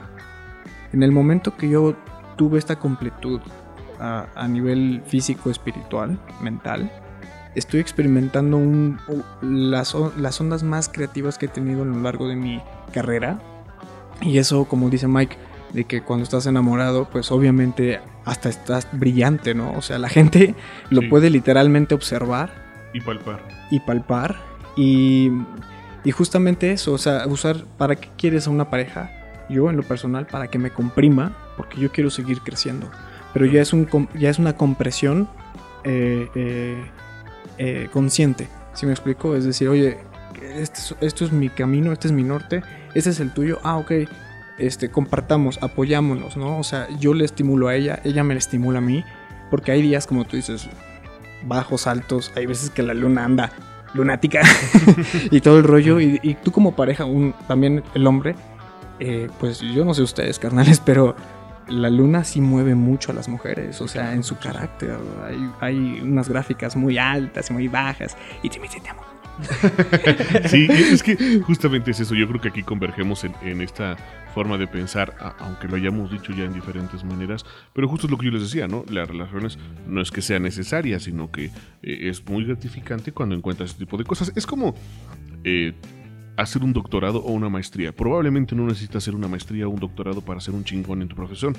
En 0.93 1.03
el 1.03 1.13
momento 1.13 1.57
que 1.57 1.69
yo 1.69 1.95
tuve 2.37 2.59
esta 2.59 2.77
completud 2.77 3.41
a, 3.99 4.27
a 4.35 4.47
nivel 4.49 5.03
físico, 5.07 5.51
espiritual, 5.51 6.19
mental, 6.41 6.91
estoy 7.57 7.81
experimentando 7.81 8.57
un- 8.57 8.99
las, 9.43 9.95
las 10.17 10.41
ondas 10.41 10.63
más 10.63 10.89
creativas 10.89 11.39
que 11.39 11.47
he 11.47 11.49
tenido 11.49 11.83
a 11.83 11.87
lo 11.87 12.01
largo 12.01 12.29
de 12.29 12.37
mi 12.37 12.63
carrera. 12.93 13.41
Y 14.23 14.39
eso, 14.39 14.67
como 14.67 14.89
dice 14.91 15.09
Mike, 15.09 15.37
de 15.73 15.85
que 15.85 16.03
cuando 16.03 16.23
estás 16.23 16.47
enamorado, 16.47 17.09
pues 17.11 17.31
obviamente 17.33 18.01
hasta 18.25 18.49
estás 18.49 18.87
brillante, 18.93 19.55
¿no? 19.55 19.73
O 19.73 19.83
sea, 19.83 19.99
la 19.99 20.09
gente 20.09 20.55
lo 20.91 21.01
Sí. 21.03 21.09
puede 21.09 21.29
literalmente 21.31 21.95
observar 21.95 22.51
Y 22.95 23.01
palpar. 23.01 23.41
y 23.71 23.81
palpar. 23.81 24.37
Y, 24.77 25.31
y 26.05 26.11
justamente 26.13 26.71
eso, 26.73 26.93
o 26.93 26.99
sea, 26.99 27.27
usar, 27.27 27.65
¿para 27.79 27.97
qué 27.97 28.09
quieres 28.17 28.47
a 28.47 28.51
una 28.51 28.71
pareja? 28.71 29.11
Yo 29.49 29.71
en 29.71 29.77
lo 29.77 29.83
personal, 29.83 30.27
para 30.27 30.49
que 30.49 30.59
me 30.59 30.71
comprima, 30.71 31.37
porque 31.57 31.79
yo 31.81 31.91
quiero 31.93 32.11
seguir 32.11 32.41
creciendo. 32.41 32.89
Pero 33.33 33.47
ya 33.47 33.61
es, 33.61 33.73
un, 33.73 33.87
ya 34.19 34.31
es 34.31 34.39
una 34.39 34.57
compresión 34.57 35.29
eh, 35.85 36.29
eh, 36.35 36.85
eh, 37.59 37.89
consciente, 37.93 38.49
¿sí 38.75 38.87
me 38.87 38.93
explico? 38.93 39.35
Es 39.37 39.45
decir, 39.45 39.69
oye, 39.69 39.99
este 40.55 40.79
es- 40.81 40.95
esto 41.01 41.25
es 41.25 41.33
mi 41.33 41.49
camino, 41.49 41.93
este 41.93 42.09
es 42.09 42.13
mi 42.13 42.23
norte, 42.23 42.63
este 42.95 43.11
es 43.11 43.21
el 43.21 43.33
tuyo, 43.33 43.59
ah, 43.63 43.77
ok. 43.77 43.93
Este, 44.59 44.91
compartamos, 44.91 45.59
apoyámonos, 45.63 46.37
¿no? 46.39 46.59
O 46.59 46.65
sea, 46.65 46.89
yo 46.99 47.13
le 47.13 47.25
estimulo 47.27 47.69
a 47.69 47.75
ella, 47.75 48.01
ella 48.05 48.25
me 48.25 48.33
la 48.35 48.39
estimula 48.39 48.79
a 48.79 48.81
mí, 48.81 49.05
porque 49.51 49.71
hay 49.73 49.83
días, 49.83 50.07
como 50.07 50.25
tú 50.25 50.37
dices, 50.37 50.69
bajos, 51.45 51.87
altos, 51.87 52.33
hay 52.37 52.47
veces 52.47 52.71
que 52.71 52.83
la 52.83 52.95
luna 52.95 53.25
anda 53.25 53.53
lunática 53.95 54.41
y 55.31 55.41
todo 55.41 55.59
el 55.59 55.65
rollo. 55.65 56.01
Y, 56.01 56.19
y 56.23 56.35
tú 56.35 56.53
como 56.53 56.75
pareja, 56.75 57.05
un, 57.05 57.35
también 57.47 57.83
el 57.95 58.07
hombre, 58.07 58.35
eh, 58.99 59.29
pues 59.39 59.61
yo 59.61 59.85
no 59.85 59.93
sé 59.93 60.03
ustedes, 60.03 60.39
carnales, 60.39 60.81
pero 60.85 61.15
la 61.69 61.91
luna 61.91 62.25
sí 62.25 62.41
mueve 62.41 62.75
mucho 62.75 63.13
a 63.13 63.15
las 63.15 63.29
mujeres, 63.29 63.81
o 63.81 63.89
sea, 63.89 64.13
en 64.15 64.23
su 64.23 64.37
carácter. 64.39 64.97
Hay, 65.25 65.51
hay 65.61 66.01
unas 66.03 66.29
gráficas 66.29 66.77
muy 66.77 66.99
altas 66.99 67.51
y 67.51 67.53
muy 67.53 67.69
bajas. 67.69 68.17
Y 68.43 68.49
te 68.51 68.61
dice, 68.61 68.81
te 68.81 68.89
amo. 68.91 69.03
Sí, 70.49 70.67
es 70.71 71.03
que 71.03 71.41
justamente 71.43 71.91
es 71.91 72.01
eso. 72.01 72.15
Yo 72.15 72.27
creo 72.29 72.41
que 72.41 72.49
aquí 72.49 72.63
convergemos 72.63 73.25
en, 73.25 73.35
en 73.43 73.61
esta 73.61 73.97
forma 74.35 74.57
de 74.59 74.67
pensar, 74.67 75.15
a- 75.21 75.35
aunque 75.41 75.69
lo 75.69 75.77
hayamos 75.77 76.11
dicho 76.11 76.33
ya 76.33 76.45
en 76.45 76.53
diferentes 76.55 77.05
maneras. 77.05 77.45
Pero 77.73 77.89
justo 77.89 78.07
es 78.07 78.11
lo 78.11 78.19
que 78.19 78.27
yo 78.27 78.33
les 78.33 78.43
decía, 78.43 78.67
¿no? 78.69 78.85
Las 78.89 79.09
relaciones 79.09 79.59
no 79.87 80.01
es 80.01 80.11
que 80.11 80.23
sea 80.23 80.39
necesaria, 80.39 81.01
sino 81.01 81.31
que 81.31 81.47
eh, 81.47 81.51
es 81.83 82.25
muy 82.27 82.45
gratificante 82.45 83.13
cuando 83.13 83.35
encuentras 83.35 83.71
ese 83.71 83.79
tipo 83.81 83.97
de 83.97 84.05
cosas. 84.05 84.33
Es 84.37 84.47
como 84.47 84.75
eh, 85.45 85.75
hacer 86.37 86.63
un 86.63 86.73
doctorado 86.73 87.21
o 87.21 87.33
una 87.33 87.49
maestría. 87.49 87.95
Probablemente 87.95 88.55
no 88.55 88.67
necesitas 88.67 89.03
hacer 89.03 89.15
una 89.15 89.29
maestría 89.29 89.67
o 89.67 89.71
un 89.71 89.81
doctorado 89.81 90.21
para 90.21 90.41
ser 90.41 90.55
un 90.55 90.65
chingón 90.65 91.03
en 91.03 91.09
tu 91.09 91.17
profesión. 91.17 91.55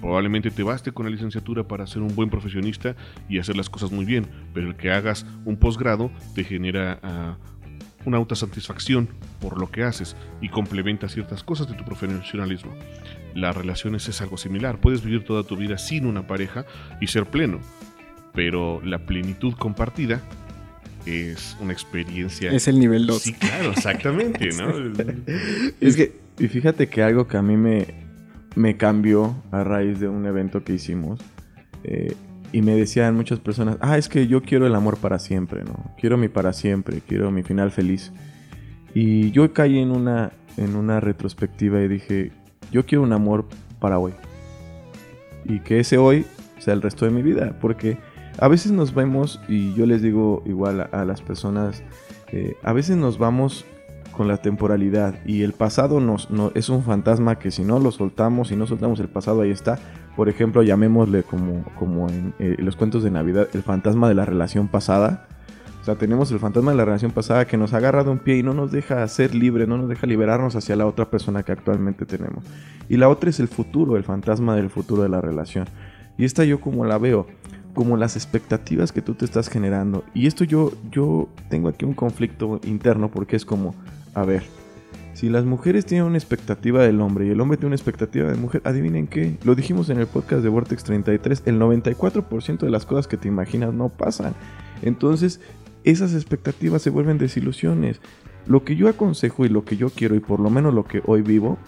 Probablemente 0.00 0.50
te 0.50 0.62
baste 0.62 0.92
con 0.92 1.06
la 1.06 1.10
licenciatura 1.10 1.66
para 1.66 1.86
ser 1.86 2.02
un 2.02 2.14
buen 2.14 2.28
profesionista 2.28 2.94
y 3.28 3.38
hacer 3.38 3.56
las 3.56 3.70
cosas 3.70 3.90
muy 3.90 4.04
bien, 4.04 4.26
pero 4.52 4.68
el 4.68 4.76
que 4.76 4.90
hagas 4.90 5.24
un 5.44 5.56
posgrado 5.56 6.10
te 6.34 6.44
genera 6.44 7.00
ah, 7.02 7.38
una 8.04 8.18
autosatisfacción 8.18 9.08
por 9.40 9.58
lo 9.58 9.70
que 9.70 9.82
haces 9.82 10.16
y 10.42 10.48
complementa 10.50 11.08
ciertas 11.08 11.42
cosas 11.42 11.68
de 11.68 11.74
tu 11.74 11.84
profesionalismo. 11.84 12.72
Las 13.34 13.56
relaciones 13.56 14.06
es 14.08 14.20
algo 14.20 14.36
similar, 14.36 14.78
puedes 14.78 15.02
vivir 15.02 15.24
toda 15.24 15.42
tu 15.42 15.56
vida 15.56 15.78
sin 15.78 16.06
una 16.06 16.26
pareja 16.26 16.66
y 17.00 17.06
ser 17.06 17.26
pleno, 17.26 17.60
pero 18.34 18.80
la 18.84 19.06
plenitud 19.06 19.54
compartida 19.54 20.20
es 21.06 21.56
una 21.60 21.72
experiencia... 21.72 22.50
Es 22.52 22.68
el 22.68 22.78
nivel 22.78 23.06
2. 23.06 23.22
Sí, 23.22 23.32
claro, 23.34 23.70
exactamente, 23.70 24.48
¿no? 24.56 24.72
Es 25.80 25.96
que, 25.96 26.12
y 26.38 26.48
fíjate 26.48 26.88
que 26.88 27.02
algo 27.02 27.26
que 27.26 27.36
a 27.36 27.42
mí 27.42 27.56
me, 27.56 27.86
me 28.54 28.76
cambió 28.76 29.36
a 29.50 29.64
raíz 29.64 30.00
de 30.00 30.08
un 30.08 30.26
evento 30.26 30.64
que 30.64 30.72
hicimos, 30.72 31.20
eh, 31.84 32.14
y 32.52 32.62
me 32.62 32.76
decían 32.76 33.16
muchas 33.16 33.40
personas, 33.40 33.76
ah, 33.80 33.98
es 33.98 34.08
que 34.08 34.28
yo 34.28 34.42
quiero 34.42 34.66
el 34.66 34.74
amor 34.76 34.98
para 34.98 35.18
siempre, 35.18 35.64
¿no? 35.64 35.92
Quiero 35.98 36.16
mi 36.16 36.28
para 36.28 36.52
siempre, 36.52 37.02
quiero 37.06 37.32
mi 37.32 37.42
final 37.42 37.72
feliz. 37.72 38.12
Y 38.94 39.32
yo 39.32 39.52
caí 39.52 39.80
en 39.80 39.90
una, 39.90 40.30
en 40.56 40.76
una 40.76 41.00
retrospectiva 41.00 41.80
y 41.82 41.88
dije, 41.88 42.30
yo 42.70 42.86
quiero 42.86 43.02
un 43.02 43.12
amor 43.12 43.48
para 43.80 43.98
hoy. 43.98 44.12
Y 45.44 45.58
que 45.60 45.80
ese 45.80 45.98
hoy 45.98 46.26
sea 46.58 46.74
el 46.74 46.82
resto 46.82 47.04
de 47.04 47.10
mi 47.10 47.22
vida, 47.22 47.58
porque 47.60 47.98
a 48.38 48.48
veces 48.48 48.72
nos 48.72 48.94
vemos, 48.94 49.40
y 49.48 49.74
yo 49.74 49.86
les 49.86 50.02
digo 50.02 50.42
igual 50.44 50.88
a, 50.90 51.04
las 51.04 51.22
personas, 51.22 51.82
eh, 52.32 52.56
a 52.62 52.72
veces 52.72 52.96
nos 52.96 53.18
vamos 53.18 53.64
con 54.16 54.28
la 54.28 54.36
temporalidad 54.38 55.14
y 55.26 55.42
el 55.42 55.52
pasado 55.52 56.00
nos, 56.00 56.30
no, 56.30 56.52
es 56.54 56.68
un 56.68 56.82
fantasma 56.82 57.38
que 57.38 57.50
si 57.50 57.64
no 57.64 57.80
lo 57.80 57.90
soltamos, 57.90 58.48
si 58.48 58.56
no 58.56 58.66
soltamos 58.66 59.00
el 59.00 59.08
pasado, 59.08 59.42
ahí 59.42 59.50
está. 59.50 59.78
Por 60.16 60.28
ejemplo, 60.28 60.62
llamémosle 60.62 61.24
como, 61.24 61.64
como 61.78 62.08
en 62.08 62.34
eh, 62.38 62.56
los 62.58 62.76
cuentos 62.76 63.02
de 63.02 63.10
Navidad, 63.10 63.48
el 63.52 63.62
fantasma 63.62 64.08
de 64.08 64.14
la 64.14 64.24
relación 64.24 64.68
pasada. 64.68 65.26
O 65.80 65.84
sea, 65.84 65.96
tenemos 65.96 66.30
el 66.30 66.38
fantasma 66.38 66.70
de 66.70 66.78
la 66.78 66.84
relación 66.84 67.10
pasada 67.10 67.46
que 67.46 67.56
nos 67.56 67.74
agarra 67.74 68.04
de 68.04 68.10
un 68.10 68.18
pie 68.18 68.38
y 68.38 68.42
no 68.42 68.54
nos 68.54 68.72
deja 68.72 69.06
ser 69.08 69.34
libre, 69.34 69.66
no 69.66 69.76
nos 69.76 69.88
deja 69.88 70.06
liberarnos 70.06 70.56
hacia 70.56 70.76
la 70.76 70.86
otra 70.86 71.10
persona 71.10 71.42
que 71.42 71.52
actualmente 71.52 72.06
tenemos. 72.06 72.44
Y 72.88 72.96
la 72.96 73.08
otra 73.08 73.28
es 73.30 73.40
el 73.40 73.48
futuro, 73.48 73.96
el 73.96 74.04
fantasma 74.04 74.56
del 74.56 74.70
futuro 74.70 75.02
de 75.02 75.08
la 75.08 75.20
relación. 75.20 75.66
Y 76.16 76.24
esta 76.24 76.44
yo 76.44 76.60
como 76.60 76.84
la 76.84 76.96
veo, 76.96 77.26
como 77.74 77.96
las 77.96 78.16
expectativas 78.16 78.92
que 78.92 79.02
tú 79.02 79.14
te 79.14 79.24
estás 79.24 79.48
generando. 79.48 80.04
Y 80.14 80.26
esto 80.26 80.44
yo, 80.44 80.72
yo 80.90 81.28
tengo 81.50 81.68
aquí 81.68 81.84
un 81.84 81.94
conflicto 81.94 82.60
interno 82.64 83.10
porque 83.10 83.36
es 83.36 83.44
como, 83.44 83.74
a 84.14 84.24
ver, 84.24 84.44
si 85.14 85.28
las 85.28 85.44
mujeres 85.44 85.86
tienen 85.86 86.06
una 86.06 86.18
expectativa 86.18 86.82
del 86.82 87.00
hombre 87.00 87.26
y 87.26 87.30
el 87.30 87.40
hombre 87.40 87.56
tiene 87.56 87.68
una 87.68 87.76
expectativa 87.76 88.30
de 88.30 88.36
mujer, 88.36 88.62
adivinen 88.64 89.06
qué, 89.06 89.38
lo 89.44 89.54
dijimos 89.54 89.88
en 89.90 89.98
el 89.98 90.06
podcast 90.06 90.42
de 90.42 90.48
Vortex 90.48 90.82
33, 90.84 91.42
el 91.46 91.60
94% 91.60 92.58
de 92.58 92.70
las 92.70 92.84
cosas 92.84 93.06
que 93.06 93.16
te 93.16 93.28
imaginas 93.28 93.72
no 93.72 93.90
pasan. 93.90 94.34
Entonces, 94.82 95.40
esas 95.84 96.14
expectativas 96.14 96.82
se 96.82 96.90
vuelven 96.90 97.18
desilusiones. 97.18 98.00
Lo 98.46 98.64
que 98.64 98.74
yo 98.74 98.88
aconsejo 98.88 99.44
y 99.44 99.48
lo 99.48 99.64
que 99.64 99.76
yo 99.76 99.90
quiero 99.90 100.14
y 100.14 100.20
por 100.20 100.40
lo 100.40 100.50
menos 100.50 100.74
lo 100.74 100.84
que 100.84 101.00
hoy 101.06 101.22
vivo 101.22 101.58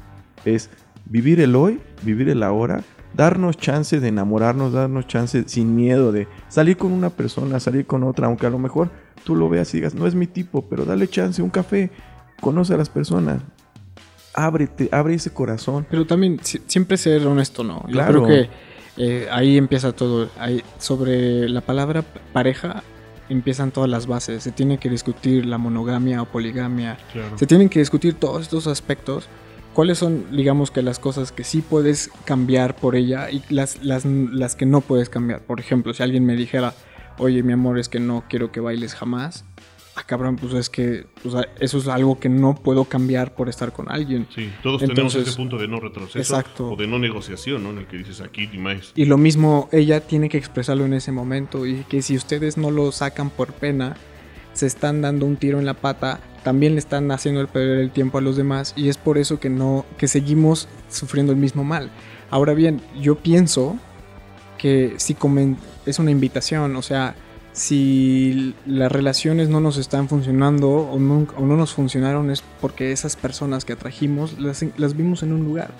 es 0.44 0.70
vivir 1.04 1.40
el 1.40 1.54
hoy, 1.54 1.80
vivir 2.02 2.28
el 2.28 2.42
ahora, 2.42 2.82
darnos 3.16 3.56
chance 3.56 3.98
de 3.98 4.08
enamorarnos, 4.08 4.72
darnos 4.72 5.06
chance 5.06 5.44
sin 5.46 5.74
miedo 5.74 6.12
de 6.12 6.28
salir 6.48 6.76
con 6.76 6.92
una 6.92 7.10
persona, 7.10 7.58
salir 7.60 7.86
con 7.86 8.02
otra, 8.04 8.26
aunque 8.26 8.46
a 8.46 8.50
lo 8.50 8.58
mejor 8.58 8.90
tú 9.24 9.34
lo 9.34 9.48
veas 9.48 9.72
y 9.74 9.78
digas, 9.78 9.94
no 9.94 10.06
es 10.06 10.14
mi 10.14 10.26
tipo, 10.26 10.62
pero 10.68 10.84
dale 10.84 11.08
chance, 11.08 11.40
un 11.42 11.50
café, 11.50 11.90
conoce 12.40 12.74
a 12.74 12.76
las 12.76 12.88
personas, 12.90 13.40
ábrete, 14.34 14.88
abre 14.92 15.14
ese 15.14 15.30
corazón. 15.30 15.86
Pero 15.90 16.06
también 16.06 16.38
si- 16.42 16.60
siempre 16.66 16.96
ser 16.96 17.26
honesto, 17.26 17.64
¿no? 17.64 17.82
Yo 17.86 17.92
Claro. 17.92 18.22
creo 18.24 18.26
que 18.44 18.50
eh, 18.98 19.28
ahí 19.30 19.58
empieza 19.58 19.92
todo. 19.92 20.28
Ahí, 20.38 20.62
sobre 20.78 21.48
la 21.50 21.60
palabra 21.60 22.02
pareja 22.32 22.82
empiezan 23.28 23.70
todas 23.70 23.90
las 23.90 24.06
bases. 24.06 24.42
Se 24.42 24.52
tiene 24.52 24.78
que 24.78 24.88
discutir 24.88 25.44
la 25.44 25.58
monogamia 25.58 26.22
o 26.22 26.26
poligamia. 26.26 26.96
Claro. 27.12 27.36
Se 27.36 27.46
tienen 27.46 27.68
que 27.68 27.78
discutir 27.80 28.14
todos 28.14 28.42
estos 28.42 28.66
aspectos. 28.66 29.28
¿Cuáles 29.76 29.98
son, 29.98 30.34
digamos, 30.34 30.70
que 30.70 30.80
las 30.80 30.98
cosas 30.98 31.32
que 31.32 31.44
sí 31.44 31.60
puedes 31.60 32.08
cambiar 32.24 32.76
por 32.76 32.96
ella 32.96 33.30
y 33.30 33.42
las, 33.50 33.84
las, 33.84 34.06
las 34.06 34.56
que 34.56 34.64
no 34.64 34.80
puedes 34.80 35.10
cambiar? 35.10 35.42
Por 35.42 35.60
ejemplo, 35.60 35.92
si 35.92 36.02
alguien 36.02 36.24
me 36.24 36.34
dijera, 36.34 36.72
oye, 37.18 37.42
mi 37.42 37.52
amor, 37.52 37.78
es 37.78 37.90
que 37.90 38.00
no 38.00 38.24
quiero 38.26 38.50
que 38.50 38.60
bailes 38.60 38.94
jamás. 38.94 39.44
Ah, 39.94 40.02
cabrón, 40.06 40.36
pues 40.36 40.54
es 40.54 40.70
que 40.70 41.04
sea, 41.30 41.46
eso 41.60 41.76
es 41.76 41.88
algo 41.88 42.18
que 42.18 42.30
no 42.30 42.54
puedo 42.54 42.86
cambiar 42.86 43.34
por 43.34 43.50
estar 43.50 43.74
con 43.74 43.92
alguien. 43.92 44.26
Sí, 44.34 44.50
todos 44.62 44.80
tenemos 44.80 44.98
Entonces- 45.14 45.28
ese 45.28 45.36
punto 45.36 45.58
de 45.58 45.68
no 45.68 45.78
retroceso 45.78 46.20
Exacto. 46.20 46.70
o 46.70 46.76
de 46.76 46.86
no 46.86 46.98
negociación, 46.98 47.62
¿no? 47.62 47.68
En 47.68 47.76
el 47.76 47.86
que 47.86 47.98
dices 47.98 48.22
aquí 48.22 48.46
ni 48.46 48.56
más. 48.56 48.92
Y 48.94 49.04
lo 49.04 49.18
mismo, 49.18 49.68
ella 49.72 50.00
tiene 50.00 50.30
que 50.30 50.38
expresarlo 50.38 50.86
en 50.86 50.94
ese 50.94 51.12
momento 51.12 51.66
y 51.66 51.84
que 51.84 52.00
si 52.00 52.16
ustedes 52.16 52.56
no 52.56 52.70
lo 52.70 52.92
sacan 52.92 53.28
por 53.28 53.52
pena, 53.52 53.98
se 54.56 54.66
están 54.66 55.02
dando 55.02 55.26
un 55.26 55.36
tiro 55.36 55.58
en 55.58 55.66
la 55.66 55.74
pata, 55.74 56.20
también 56.42 56.72
le 56.72 56.78
están 56.78 57.10
haciendo 57.10 57.40
el 57.40 57.48
perder 57.48 57.78
el 57.78 57.90
tiempo 57.90 58.18
a 58.18 58.20
los 58.22 58.36
demás 58.36 58.72
y 58.74 58.88
es 58.88 58.96
por 58.96 59.18
eso 59.18 59.38
que 59.38 59.50
no 59.50 59.84
que 59.98 60.08
seguimos 60.08 60.68
sufriendo 60.88 61.32
el 61.32 61.38
mismo 61.38 61.62
mal. 61.62 61.90
Ahora 62.30 62.54
bien, 62.54 62.80
yo 63.00 63.16
pienso 63.16 63.76
que 64.56 64.94
si 64.96 65.16
es 65.84 65.98
una 65.98 66.10
invitación, 66.10 66.74
o 66.74 66.82
sea, 66.82 67.14
si 67.52 68.54
las 68.64 68.90
relaciones 68.90 69.48
no 69.48 69.60
nos 69.60 69.76
están 69.76 70.08
funcionando 70.08 70.70
o 70.70 70.98
no, 70.98 71.26
o 71.36 71.46
no 71.46 71.56
nos 71.56 71.74
funcionaron 71.74 72.30
es 72.30 72.42
porque 72.60 72.92
esas 72.92 73.16
personas 73.16 73.64
que 73.64 73.74
atrajimos 73.74 74.38
las, 74.38 74.64
las 74.78 74.96
vimos 74.96 75.22
en 75.22 75.32
un 75.32 75.44
lugar. 75.44 75.70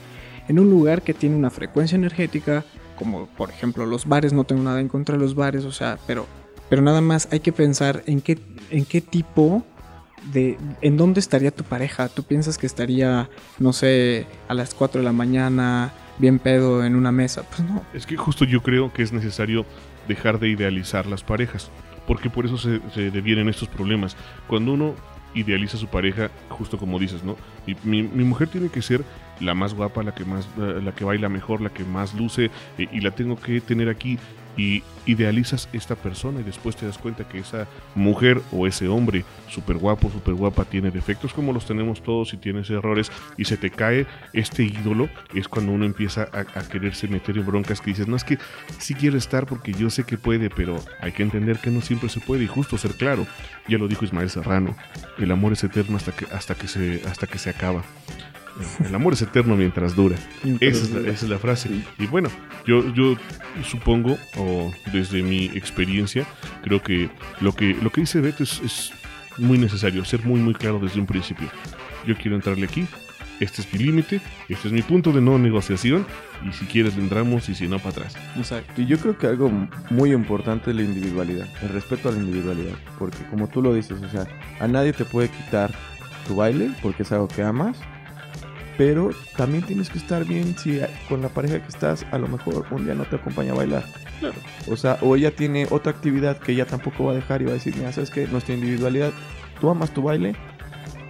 En 0.48 0.58
un 0.58 0.70
lugar 0.70 1.02
que 1.02 1.14
tiene 1.14 1.36
una 1.36 1.50
frecuencia 1.50 1.96
energética, 1.96 2.64
como 2.98 3.26
por 3.26 3.50
ejemplo 3.50 3.86
los 3.86 4.06
bares, 4.06 4.32
no 4.32 4.44
tengo 4.44 4.62
nada 4.62 4.80
en 4.80 4.88
contra 4.88 5.16
de 5.16 5.22
los 5.22 5.34
bares, 5.34 5.64
o 5.64 5.72
sea, 5.72 5.98
pero, 6.06 6.26
pero 6.68 6.82
nada 6.82 7.00
más 7.00 7.28
hay 7.30 7.40
que 7.40 7.52
pensar 7.52 8.02
en 8.06 8.20
qué, 8.20 8.38
en 8.70 8.84
qué 8.84 9.00
tipo 9.00 9.64
de... 10.32 10.58
¿En 10.80 10.96
dónde 10.96 11.20
estaría 11.20 11.50
tu 11.50 11.64
pareja? 11.64 12.08
¿Tú 12.08 12.22
piensas 12.24 12.58
que 12.58 12.66
estaría, 12.66 13.28
no 13.58 13.72
sé, 13.72 14.26
a 14.48 14.54
las 14.54 14.74
4 14.74 15.00
de 15.00 15.04
la 15.04 15.12
mañana, 15.12 15.92
bien 16.18 16.38
pedo 16.38 16.84
en 16.84 16.96
una 16.96 17.12
mesa? 17.12 17.44
Pues 17.44 17.68
no. 17.68 17.84
Es 17.94 18.06
que 18.06 18.16
justo 18.16 18.44
yo 18.44 18.62
creo 18.62 18.92
que 18.92 19.02
es 19.02 19.12
necesario 19.12 19.64
dejar 20.08 20.38
de 20.38 20.48
idealizar 20.48 21.06
las 21.06 21.22
parejas, 21.22 21.70
porque 22.06 22.30
por 22.30 22.46
eso 22.46 22.58
se, 22.58 22.80
se 22.94 23.10
devienen 23.10 23.48
estos 23.48 23.68
problemas. 23.68 24.16
Cuando 24.48 24.72
uno 24.72 24.94
idealiza 25.34 25.76
su 25.76 25.88
pareja, 25.88 26.30
justo 26.48 26.78
como 26.78 26.98
dices, 26.98 27.22
¿no? 27.22 27.36
Mi, 27.84 28.02
mi 28.02 28.24
mujer 28.24 28.48
tiene 28.48 28.68
que 28.68 28.82
ser 28.82 29.04
la 29.40 29.54
más 29.54 29.74
guapa, 29.74 30.02
la 30.02 30.14
que 30.14 30.24
más, 30.24 30.48
eh, 30.58 30.80
la 30.82 30.92
que 30.92 31.04
baila 31.04 31.28
mejor, 31.28 31.60
la 31.60 31.70
que 31.70 31.84
más 31.84 32.14
luce, 32.14 32.50
y 32.78 33.00
la 33.00 33.10
tengo 33.10 33.36
que 33.36 33.60
tener 33.60 33.88
aquí. 33.88 34.18
Y 34.58 34.82
idealizas 35.04 35.68
esta 35.74 35.96
persona 35.96 36.40
y 36.40 36.42
después 36.42 36.76
te 36.76 36.86
das 36.86 36.96
cuenta 36.96 37.28
que 37.28 37.38
esa 37.38 37.66
mujer 37.94 38.40
o 38.52 38.66
ese 38.66 38.88
hombre 38.88 39.22
súper 39.50 39.76
guapo, 39.76 40.10
súper 40.10 40.32
guapa 40.32 40.64
tiene 40.64 40.90
defectos 40.90 41.34
como 41.34 41.52
los 41.52 41.66
tenemos 41.66 42.02
todos 42.02 42.32
y 42.32 42.38
tienes 42.38 42.70
errores 42.70 43.12
y 43.36 43.44
se 43.44 43.58
te 43.58 43.68
cae 43.68 44.06
este 44.32 44.64
ídolo, 44.64 45.10
es 45.34 45.46
cuando 45.46 45.72
uno 45.72 45.84
empieza 45.84 46.28
a, 46.32 46.58
a 46.58 46.68
quererse 46.68 47.06
meter 47.06 47.36
en 47.36 47.44
broncas 47.44 47.82
que 47.82 47.90
dices, 47.90 48.08
no 48.08 48.16
es 48.16 48.24
que 48.24 48.38
sí 48.78 48.94
quiero 48.94 49.18
estar 49.18 49.44
porque 49.44 49.74
yo 49.74 49.90
sé 49.90 50.04
que 50.04 50.16
puede, 50.16 50.48
pero 50.48 50.82
hay 51.02 51.12
que 51.12 51.22
entender 51.22 51.58
que 51.58 51.70
no 51.70 51.82
siempre 51.82 52.08
se 52.08 52.20
puede 52.20 52.44
y 52.44 52.46
justo 52.46 52.78
ser 52.78 52.92
claro. 52.92 53.26
Ya 53.68 53.76
lo 53.76 53.88
dijo 53.88 54.06
Ismael 54.06 54.30
Serrano, 54.30 54.74
el 55.18 55.30
amor 55.30 55.52
es 55.52 55.64
eterno 55.64 55.98
hasta 55.98 56.12
que, 56.12 56.24
hasta 56.34 56.54
que, 56.54 56.66
se, 56.66 57.02
hasta 57.06 57.26
que 57.26 57.36
se 57.36 57.50
acaba. 57.50 57.82
El 58.84 58.94
amor 58.94 59.12
es 59.12 59.22
eterno 59.22 59.56
mientras 59.56 59.94
dura. 59.94 60.16
Esa 60.60 60.84
es 60.84 60.90
la, 60.90 61.00
esa 61.00 61.26
es 61.26 61.28
la 61.28 61.38
frase. 61.38 61.70
Y 61.98 62.06
bueno, 62.06 62.28
yo, 62.66 62.92
yo 62.94 63.16
supongo, 63.62 64.16
o 64.36 64.72
desde 64.92 65.22
mi 65.22 65.46
experiencia, 65.46 66.26
creo 66.62 66.82
que 66.82 67.10
lo 67.40 67.54
que, 67.54 67.76
lo 67.82 67.90
que 67.90 68.02
dice 68.02 68.20
Beto 68.20 68.42
es, 68.42 68.60
es 68.60 68.92
muy 69.38 69.58
necesario, 69.58 70.04
ser 70.04 70.24
muy, 70.24 70.40
muy 70.40 70.54
claro 70.54 70.78
desde 70.78 71.00
un 71.00 71.06
principio. 71.06 71.48
Yo 72.06 72.16
quiero 72.16 72.36
entrarle 72.36 72.66
aquí, 72.66 72.86
este 73.40 73.62
es 73.62 73.72
mi 73.72 73.80
límite, 73.80 74.20
este 74.48 74.68
es 74.68 74.72
mi 74.72 74.82
punto 74.82 75.12
de 75.12 75.20
no 75.20 75.38
negociación, 75.38 76.06
y 76.48 76.52
si 76.52 76.64
quieres 76.66 76.96
le 76.96 77.02
entramos 77.02 77.48
y 77.48 77.54
si 77.54 77.68
no, 77.68 77.78
para 77.78 77.90
atrás. 77.90 78.16
Exacto. 78.36 78.80
Y 78.80 78.86
yo 78.86 78.98
creo 78.98 79.18
que 79.18 79.26
algo 79.26 79.50
muy 79.90 80.12
importante 80.12 80.70
es 80.70 80.76
la 80.76 80.82
individualidad, 80.82 81.46
el 81.62 81.68
respeto 81.70 82.08
a 82.08 82.12
la 82.12 82.18
individualidad. 82.18 82.76
Porque 82.98 83.18
como 83.30 83.48
tú 83.48 83.62
lo 83.62 83.74
dices, 83.74 84.00
o 84.02 84.08
sea, 84.08 84.26
a 84.60 84.68
nadie 84.68 84.92
te 84.92 85.04
puede 85.04 85.28
quitar 85.28 85.72
tu 86.26 86.36
baile 86.36 86.70
porque 86.82 87.02
es 87.02 87.12
algo 87.12 87.28
que 87.28 87.42
amas. 87.42 87.78
Pero 88.78 89.10
también 89.36 89.64
tienes 89.64 89.88
que 89.88 89.98
estar 89.98 90.24
bien 90.26 90.56
si 90.58 90.80
con 91.08 91.22
la 91.22 91.28
pareja 91.30 91.60
que 91.62 91.68
estás, 91.68 92.04
a 92.10 92.18
lo 92.18 92.28
mejor 92.28 92.66
un 92.70 92.84
día 92.84 92.94
no 92.94 93.04
te 93.04 93.16
acompaña 93.16 93.52
a 93.52 93.56
bailar. 93.56 93.84
Claro. 94.20 94.34
O 94.68 94.76
sea, 94.76 94.98
o 95.00 95.16
ella 95.16 95.30
tiene 95.34 95.66
otra 95.70 95.92
actividad 95.92 96.38
que 96.38 96.52
ella 96.52 96.66
tampoco 96.66 97.04
va 97.04 97.12
a 97.12 97.14
dejar 97.14 97.40
y 97.40 97.46
va 97.46 97.52
a 97.52 97.54
decir, 97.54 97.74
mira, 97.76 97.92
sabes 97.92 98.10
que 98.10 98.26
nuestra 98.26 98.54
individualidad, 98.54 99.12
tú 99.60 99.70
amas 99.70 99.92
tu 99.94 100.02
baile, 100.02 100.34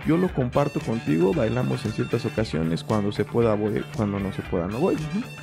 yo 0.07 0.17
lo 0.17 0.33
comparto 0.33 0.79
contigo, 0.79 1.33
bailamos 1.35 1.85
en 1.85 1.91
ciertas 1.93 2.25
ocasiones, 2.25 2.85
cuando 2.85 3.11
se 3.11 3.25
pueda 3.25 3.55
voy, 3.55 3.83
cuando 3.97 4.21
no 4.21 4.33
se 4.33 4.43
pueda 4.43 4.69
no 4.69 4.79
voy. 4.79 4.97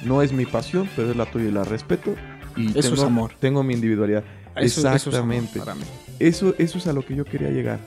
No 0.04 0.22
es 0.22 0.32
mi 0.32 0.46
pasión, 0.46 0.88
pero 0.96 1.12
es 1.12 1.18
la 1.18 1.26
tuya 1.26 1.50
y 1.50 1.52
la 1.52 1.66
respeto. 1.66 2.16
Y 2.56 2.68
Eso 2.70 2.82
tengo, 2.82 2.96
es 2.96 3.04
amor. 3.04 3.32
Tengo 3.40 3.64
mi 3.64 3.74
individualidad. 3.74 4.24
Eso- 4.56 4.88
eso 4.90 5.10
es 5.10 5.16
amor 5.18 5.36
Exactamente. 5.36 5.60
para 5.60 5.76
mí. 5.76 5.82
Eso, 6.20 6.56
eso 6.58 6.78
es 6.78 6.88
a 6.88 6.94
lo 6.94 7.06
que 7.06 7.16
yo 7.16 7.26
quería 7.26 7.50
llegar. 7.50 7.80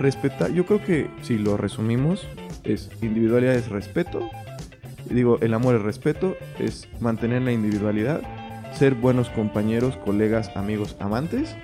Respetar, 0.00 0.50
yo 0.52 0.66
creo 0.66 0.82
que 0.84 1.08
si 1.22 1.38
lo 1.38 1.56
resumimos, 1.56 2.26
es 2.64 2.90
individualidad 3.02 3.54
es 3.54 3.68
respeto. 3.68 4.28
Digo, 5.08 5.38
el 5.40 5.54
amor 5.54 5.76
es 5.76 5.82
respeto, 5.82 6.36
es 6.58 6.88
mantener 7.00 7.42
la 7.42 7.52
individualidad, 7.52 8.22
ser 8.74 8.94
buenos 8.94 9.28
compañeros, 9.30 9.96
colegas, 9.96 10.56
amigos, 10.56 10.96
amantes 11.00 11.56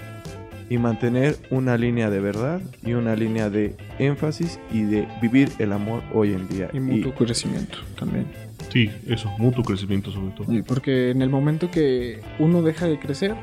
y 0.69 0.79
mantener 0.79 1.37
una 1.51 1.77
línea 1.77 2.11
de 2.11 2.21
verdad 2.21 2.61
y 2.83 2.95
una 2.95 3.15
línea 3.15 3.51
de 3.51 3.77
énfasis 3.99 4.59
y 4.73 4.83
de 4.83 5.07
vivir 5.23 5.51
el 5.59 5.73
amor 5.73 6.03
hoy 6.13 6.33
en 6.33 6.49
día. 6.49 6.71
Y 6.73 6.81
mutuo 6.81 7.15
crecimiento 7.15 7.79
también. 7.99 8.27
Sí, 8.73 8.91
eso, 9.07 9.33
mutuo 9.39 9.63
crecimiento 9.63 10.11
sobre 10.11 10.33
todo. 10.33 10.53
Y 10.53 10.63
Porque 10.63 11.11
en 11.11 11.23
el 11.23 11.31
momento 11.31 11.71
que 11.71 12.21
uno 12.39 12.63
deja 12.63 12.87
de 12.87 12.99
crecer, 12.99 13.35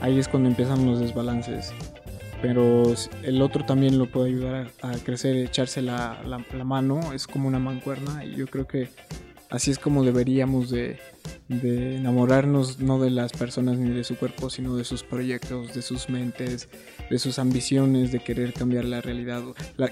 ahí 0.00 0.18
es 0.18 0.28
cuando 0.28 0.48
empiezan 0.48 0.86
los 0.86 1.00
desbalances. 1.00 1.74
Pero 2.42 2.92
el 3.22 3.42
otro 3.42 3.64
también 3.64 3.98
lo 3.98 4.10
puede 4.10 4.28
ayudar 4.28 4.70
a, 4.82 4.90
a 4.90 4.94
crecer, 4.98 5.36
echarse 5.36 5.82
la, 5.82 6.20
la- 6.26 6.64
mano, 6.64 7.12
es 7.12 7.26
como 7.26 7.48
una 7.48 7.58
mancuerna. 7.58 8.24
Y 8.24 8.36
yo 8.36 8.46
creo 8.46 8.66
que 8.66 8.88
así 9.50 9.70
es 9.70 9.78
como 9.78 10.04
deberíamos 10.04 10.70
de, 10.70 10.98
enamorarnos 11.48 12.80
no 12.80 12.98
de 13.00 13.10
las 13.10 13.32
personas 13.32 13.78
ni 13.78 13.90
de 13.90 14.04
su 14.04 14.16
cuerpo, 14.16 14.50
sino 14.50 14.76
de 14.76 14.84
sus 14.84 15.02
proyectos, 15.02 15.74
de 15.74 15.82
sus 15.82 16.08
mentes, 16.10 16.68
de 17.10 17.18
sus 17.18 17.38
ambiciones, 17.38 18.12
de 18.12 18.20
querer 18.20 18.52
cambiar 18.52 18.84
la 18.84 19.00
realidad. 19.00 19.42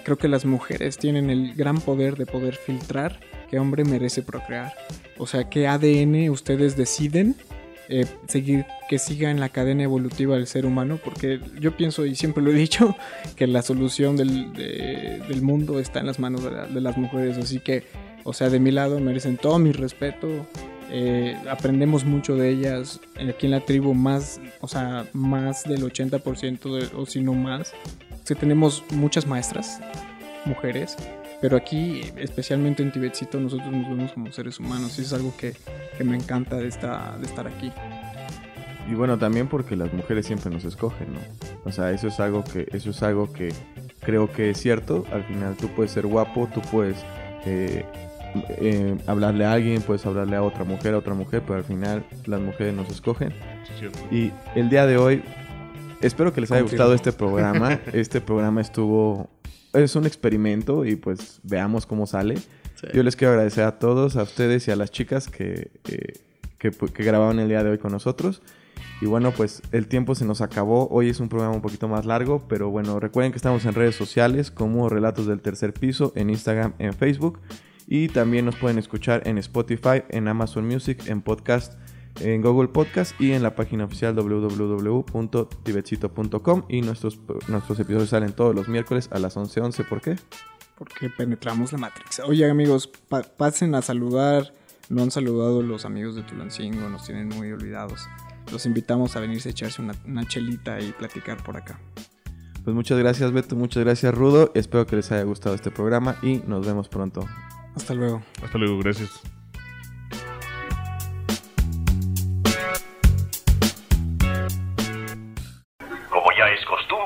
Creo 0.04 0.18
que 0.18 0.28
las 0.28 0.44
mujeres 0.44 0.98
tienen 0.98 1.30
el 1.30 1.54
gran 1.54 1.80
poder 1.80 2.16
de 2.16 2.26
poder 2.26 2.54
filtrar 2.56 3.20
qué 3.50 3.58
hombre 3.58 3.84
merece 3.84 4.22
procrear. 4.22 4.72
O 5.18 5.26
sea, 5.26 5.48
qué 5.48 5.66
ADN 5.66 6.28
ustedes 6.30 6.76
deciden 6.76 7.36
eh, 7.88 8.06
seguir, 8.28 8.64
que 8.88 8.98
siga 8.98 9.30
en 9.30 9.40
la 9.40 9.48
cadena 9.48 9.82
evolutiva 9.82 10.36
del 10.36 10.46
ser 10.46 10.66
humano, 10.66 10.98
porque 11.04 11.40
yo 11.60 11.76
pienso, 11.76 12.06
y 12.06 12.14
siempre 12.14 12.42
lo 12.42 12.50
he 12.50 12.54
dicho, 12.54 12.96
que 13.36 13.46
la 13.46 13.62
solución 13.62 14.16
del, 14.16 14.52
de- 14.52 15.22
del 15.28 15.42
mundo 15.42 15.78
está 15.80 16.00
en 16.00 16.06
las 16.06 16.18
manos 16.18 16.42
de, 16.44 16.50
la- 16.50 16.66
de 16.66 16.80
las 16.80 16.96
mujeres. 16.96 17.36
Así 17.38 17.60
que, 17.60 17.84
o 18.24 18.32
sea, 18.32 18.48
de 18.50 18.58
mi 18.60 18.70
lado 18.70 18.98
merecen 19.00 19.36
todo 19.36 19.58
mi 19.58 19.72
respeto. 19.72 20.28
eh, 20.90 21.36
aprendemos 21.50 22.04
mucho 22.04 22.36
de 22.36 22.50
ellas. 22.50 23.00
Aquí 23.16 23.46
en 23.46 23.52
la 23.52 23.60
tribu 23.64 23.94
más, 23.94 24.40
o 24.60 24.68
sea, 24.68 25.06
más 25.12 25.64
del 25.64 25.82
80% 25.82 26.74
de- 26.78 26.96
o 26.96 27.04
si 27.06 27.20
no 27.20 27.32
más. 27.34 27.72
Sí, 28.24 28.34
tenemos 28.34 28.84
muchas 28.90 29.26
maestras, 29.26 29.80
mujeres, 30.44 30.96
pero 31.44 31.58
aquí, 31.58 32.00
especialmente 32.16 32.82
en 32.82 32.90
Tibetcito, 32.90 33.38
nosotros 33.38 33.70
nos 33.70 33.86
vemos 33.86 34.12
como 34.12 34.32
seres 34.32 34.58
humanos 34.58 34.98
y 34.98 35.02
es 35.02 35.12
algo 35.12 35.36
que, 35.36 35.52
que 35.94 36.02
me 36.02 36.16
encanta 36.16 36.56
de, 36.56 36.68
esta, 36.68 37.18
de 37.20 37.26
estar 37.26 37.46
aquí. 37.46 37.70
Y 38.90 38.94
bueno, 38.94 39.18
también 39.18 39.46
porque 39.46 39.76
las 39.76 39.92
mujeres 39.92 40.24
siempre 40.24 40.50
nos 40.50 40.64
escogen, 40.64 41.12
¿no? 41.12 41.20
O 41.66 41.70
sea, 41.70 41.90
eso 41.90 42.08
es 42.08 42.18
algo 42.18 42.44
que, 42.44 42.66
eso 42.72 42.88
es 42.88 43.02
algo 43.02 43.30
que 43.30 43.52
creo 44.00 44.32
que 44.32 44.48
es 44.48 44.58
cierto. 44.58 45.04
Al 45.12 45.22
final 45.24 45.54
tú 45.58 45.68
puedes 45.68 45.90
ser 45.92 46.06
guapo, 46.06 46.48
tú 46.54 46.62
puedes 46.62 46.96
eh, 47.44 47.84
eh, 48.48 48.96
hablarle 49.06 49.44
a 49.44 49.52
alguien, 49.52 49.82
puedes 49.82 50.06
hablarle 50.06 50.36
a 50.36 50.42
otra 50.42 50.64
mujer, 50.64 50.94
a 50.94 50.96
otra 50.96 51.12
mujer, 51.12 51.42
pero 51.46 51.58
al 51.58 51.64
final 51.64 52.06
las 52.24 52.40
mujeres 52.40 52.72
nos 52.72 52.88
escogen. 52.88 53.34
Sí. 53.78 53.88
Y 54.10 54.58
el 54.58 54.70
día 54.70 54.86
de 54.86 54.96
hoy, 54.96 55.22
espero 56.00 56.32
que 56.32 56.40
les 56.40 56.50
haya 56.50 56.62
Confirmo. 56.62 56.84
gustado 56.84 56.94
este 56.94 57.12
programa. 57.18 57.80
Este 57.92 58.22
programa 58.22 58.62
estuvo, 58.62 59.28
es 59.74 59.96
un 59.96 60.06
experimento 60.06 60.84
y 60.84 60.96
pues 60.96 61.40
veamos 61.42 61.86
cómo 61.86 62.06
sale. 62.06 62.36
Yo 62.92 63.02
les 63.02 63.16
quiero 63.16 63.32
agradecer 63.32 63.64
a 63.64 63.78
todos, 63.78 64.16
a 64.16 64.22
ustedes 64.22 64.68
y 64.68 64.70
a 64.70 64.76
las 64.76 64.90
chicas 64.90 65.28
que, 65.28 65.70
eh, 65.88 66.12
que, 66.58 66.70
que 66.70 67.04
grabaron 67.04 67.38
el 67.38 67.48
día 67.48 67.64
de 67.64 67.70
hoy 67.70 67.78
con 67.78 67.92
nosotros. 67.92 68.42
Y 69.00 69.06
bueno, 69.06 69.32
pues 69.32 69.62
el 69.72 69.86
tiempo 69.86 70.14
se 70.14 70.24
nos 70.24 70.40
acabó. 70.40 70.88
Hoy 70.90 71.08
es 71.08 71.20
un 71.20 71.28
programa 71.28 71.54
un 71.54 71.62
poquito 71.62 71.88
más 71.88 72.04
largo, 72.04 72.46
pero 72.48 72.70
bueno, 72.70 73.00
recuerden 73.00 73.32
que 73.32 73.36
estamos 73.36 73.64
en 73.64 73.74
redes 73.74 73.96
sociales 73.96 74.50
como 74.50 74.88
Relatos 74.88 75.26
del 75.26 75.40
Tercer 75.40 75.72
Piso, 75.72 76.12
en 76.14 76.30
Instagram, 76.30 76.74
en 76.78 76.92
Facebook. 76.92 77.40
Y 77.86 78.08
también 78.08 78.46
nos 78.46 78.56
pueden 78.56 78.78
escuchar 78.78 79.22
en 79.26 79.38
Spotify, 79.38 80.02
en 80.08 80.28
Amazon 80.28 80.66
Music, 80.66 81.06
en 81.06 81.22
podcast, 81.22 81.74
en 82.20 82.42
Google 82.42 82.68
Podcast 82.68 83.18
y 83.20 83.32
en 83.32 83.42
la 83.42 83.54
página 83.54 83.84
oficial 83.84 84.14
www.tibetcito.com. 84.14 86.64
Y 86.68 86.80
nuestros, 86.82 87.18
nuestros 87.48 87.78
episodios 87.80 88.10
salen 88.10 88.32
todos 88.32 88.54
los 88.54 88.68
miércoles 88.68 89.08
a 89.12 89.18
las 89.18 89.36
11.11. 89.36 89.86
¿Por 89.88 90.00
qué? 90.00 90.16
porque 90.76 91.08
penetramos 91.08 91.70
la 91.72 91.78
Matrix. 91.78 92.18
Oye, 92.20 92.50
amigos, 92.50 92.88
pa- 92.88 93.22
pasen 93.22 93.74
a 93.76 93.82
saludar. 93.82 94.52
No 94.88 95.02
han 95.04 95.10
saludado 95.12 95.62
los 95.62 95.84
amigos 95.84 96.16
de 96.16 96.22
Tulancingo, 96.22 96.88
nos 96.90 97.04
tienen 97.06 97.28
muy 97.28 97.50
olvidados. 97.52 98.08
Los 98.52 98.66
invitamos 98.66 99.14
a 99.16 99.20
venirse 99.20 99.48
a 99.50 99.52
echarse 99.52 99.80
una, 99.80 99.94
una 100.04 100.26
chelita 100.26 100.80
y 100.80 100.90
platicar 100.92 101.42
por 101.44 101.56
acá. 101.56 101.78
Pues 102.64 102.74
muchas 102.74 102.98
gracias 102.98 103.30
Beto, 103.32 103.54
muchas 103.56 103.84
gracias 103.84 104.12
Rudo. 104.14 104.50
Espero 104.54 104.84
que 104.86 104.96
les 104.96 105.10
haya 105.12 105.22
gustado 105.22 105.54
este 105.54 105.70
programa 105.70 106.16
y 106.22 106.38
nos 106.46 106.66
vemos 106.66 106.88
pronto. 106.88 107.24
Hasta 107.76 107.94
luego. 107.94 108.22
Hasta 108.42 108.58
luego, 108.58 108.76
gracias. 108.78 109.20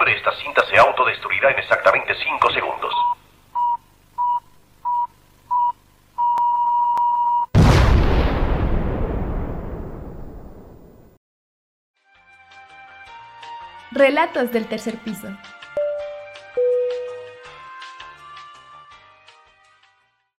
Esta 0.09 0.33
cinta 0.37 0.65
se 0.67 0.79
autodestruirá 0.79 1.51
en 1.51 1.59
exactamente 1.59 2.15
5 2.15 2.51
segundos. 2.53 2.95
Relatos 13.91 14.53
del 14.53 14.67
tercer 14.67 14.97
piso. 14.99 15.29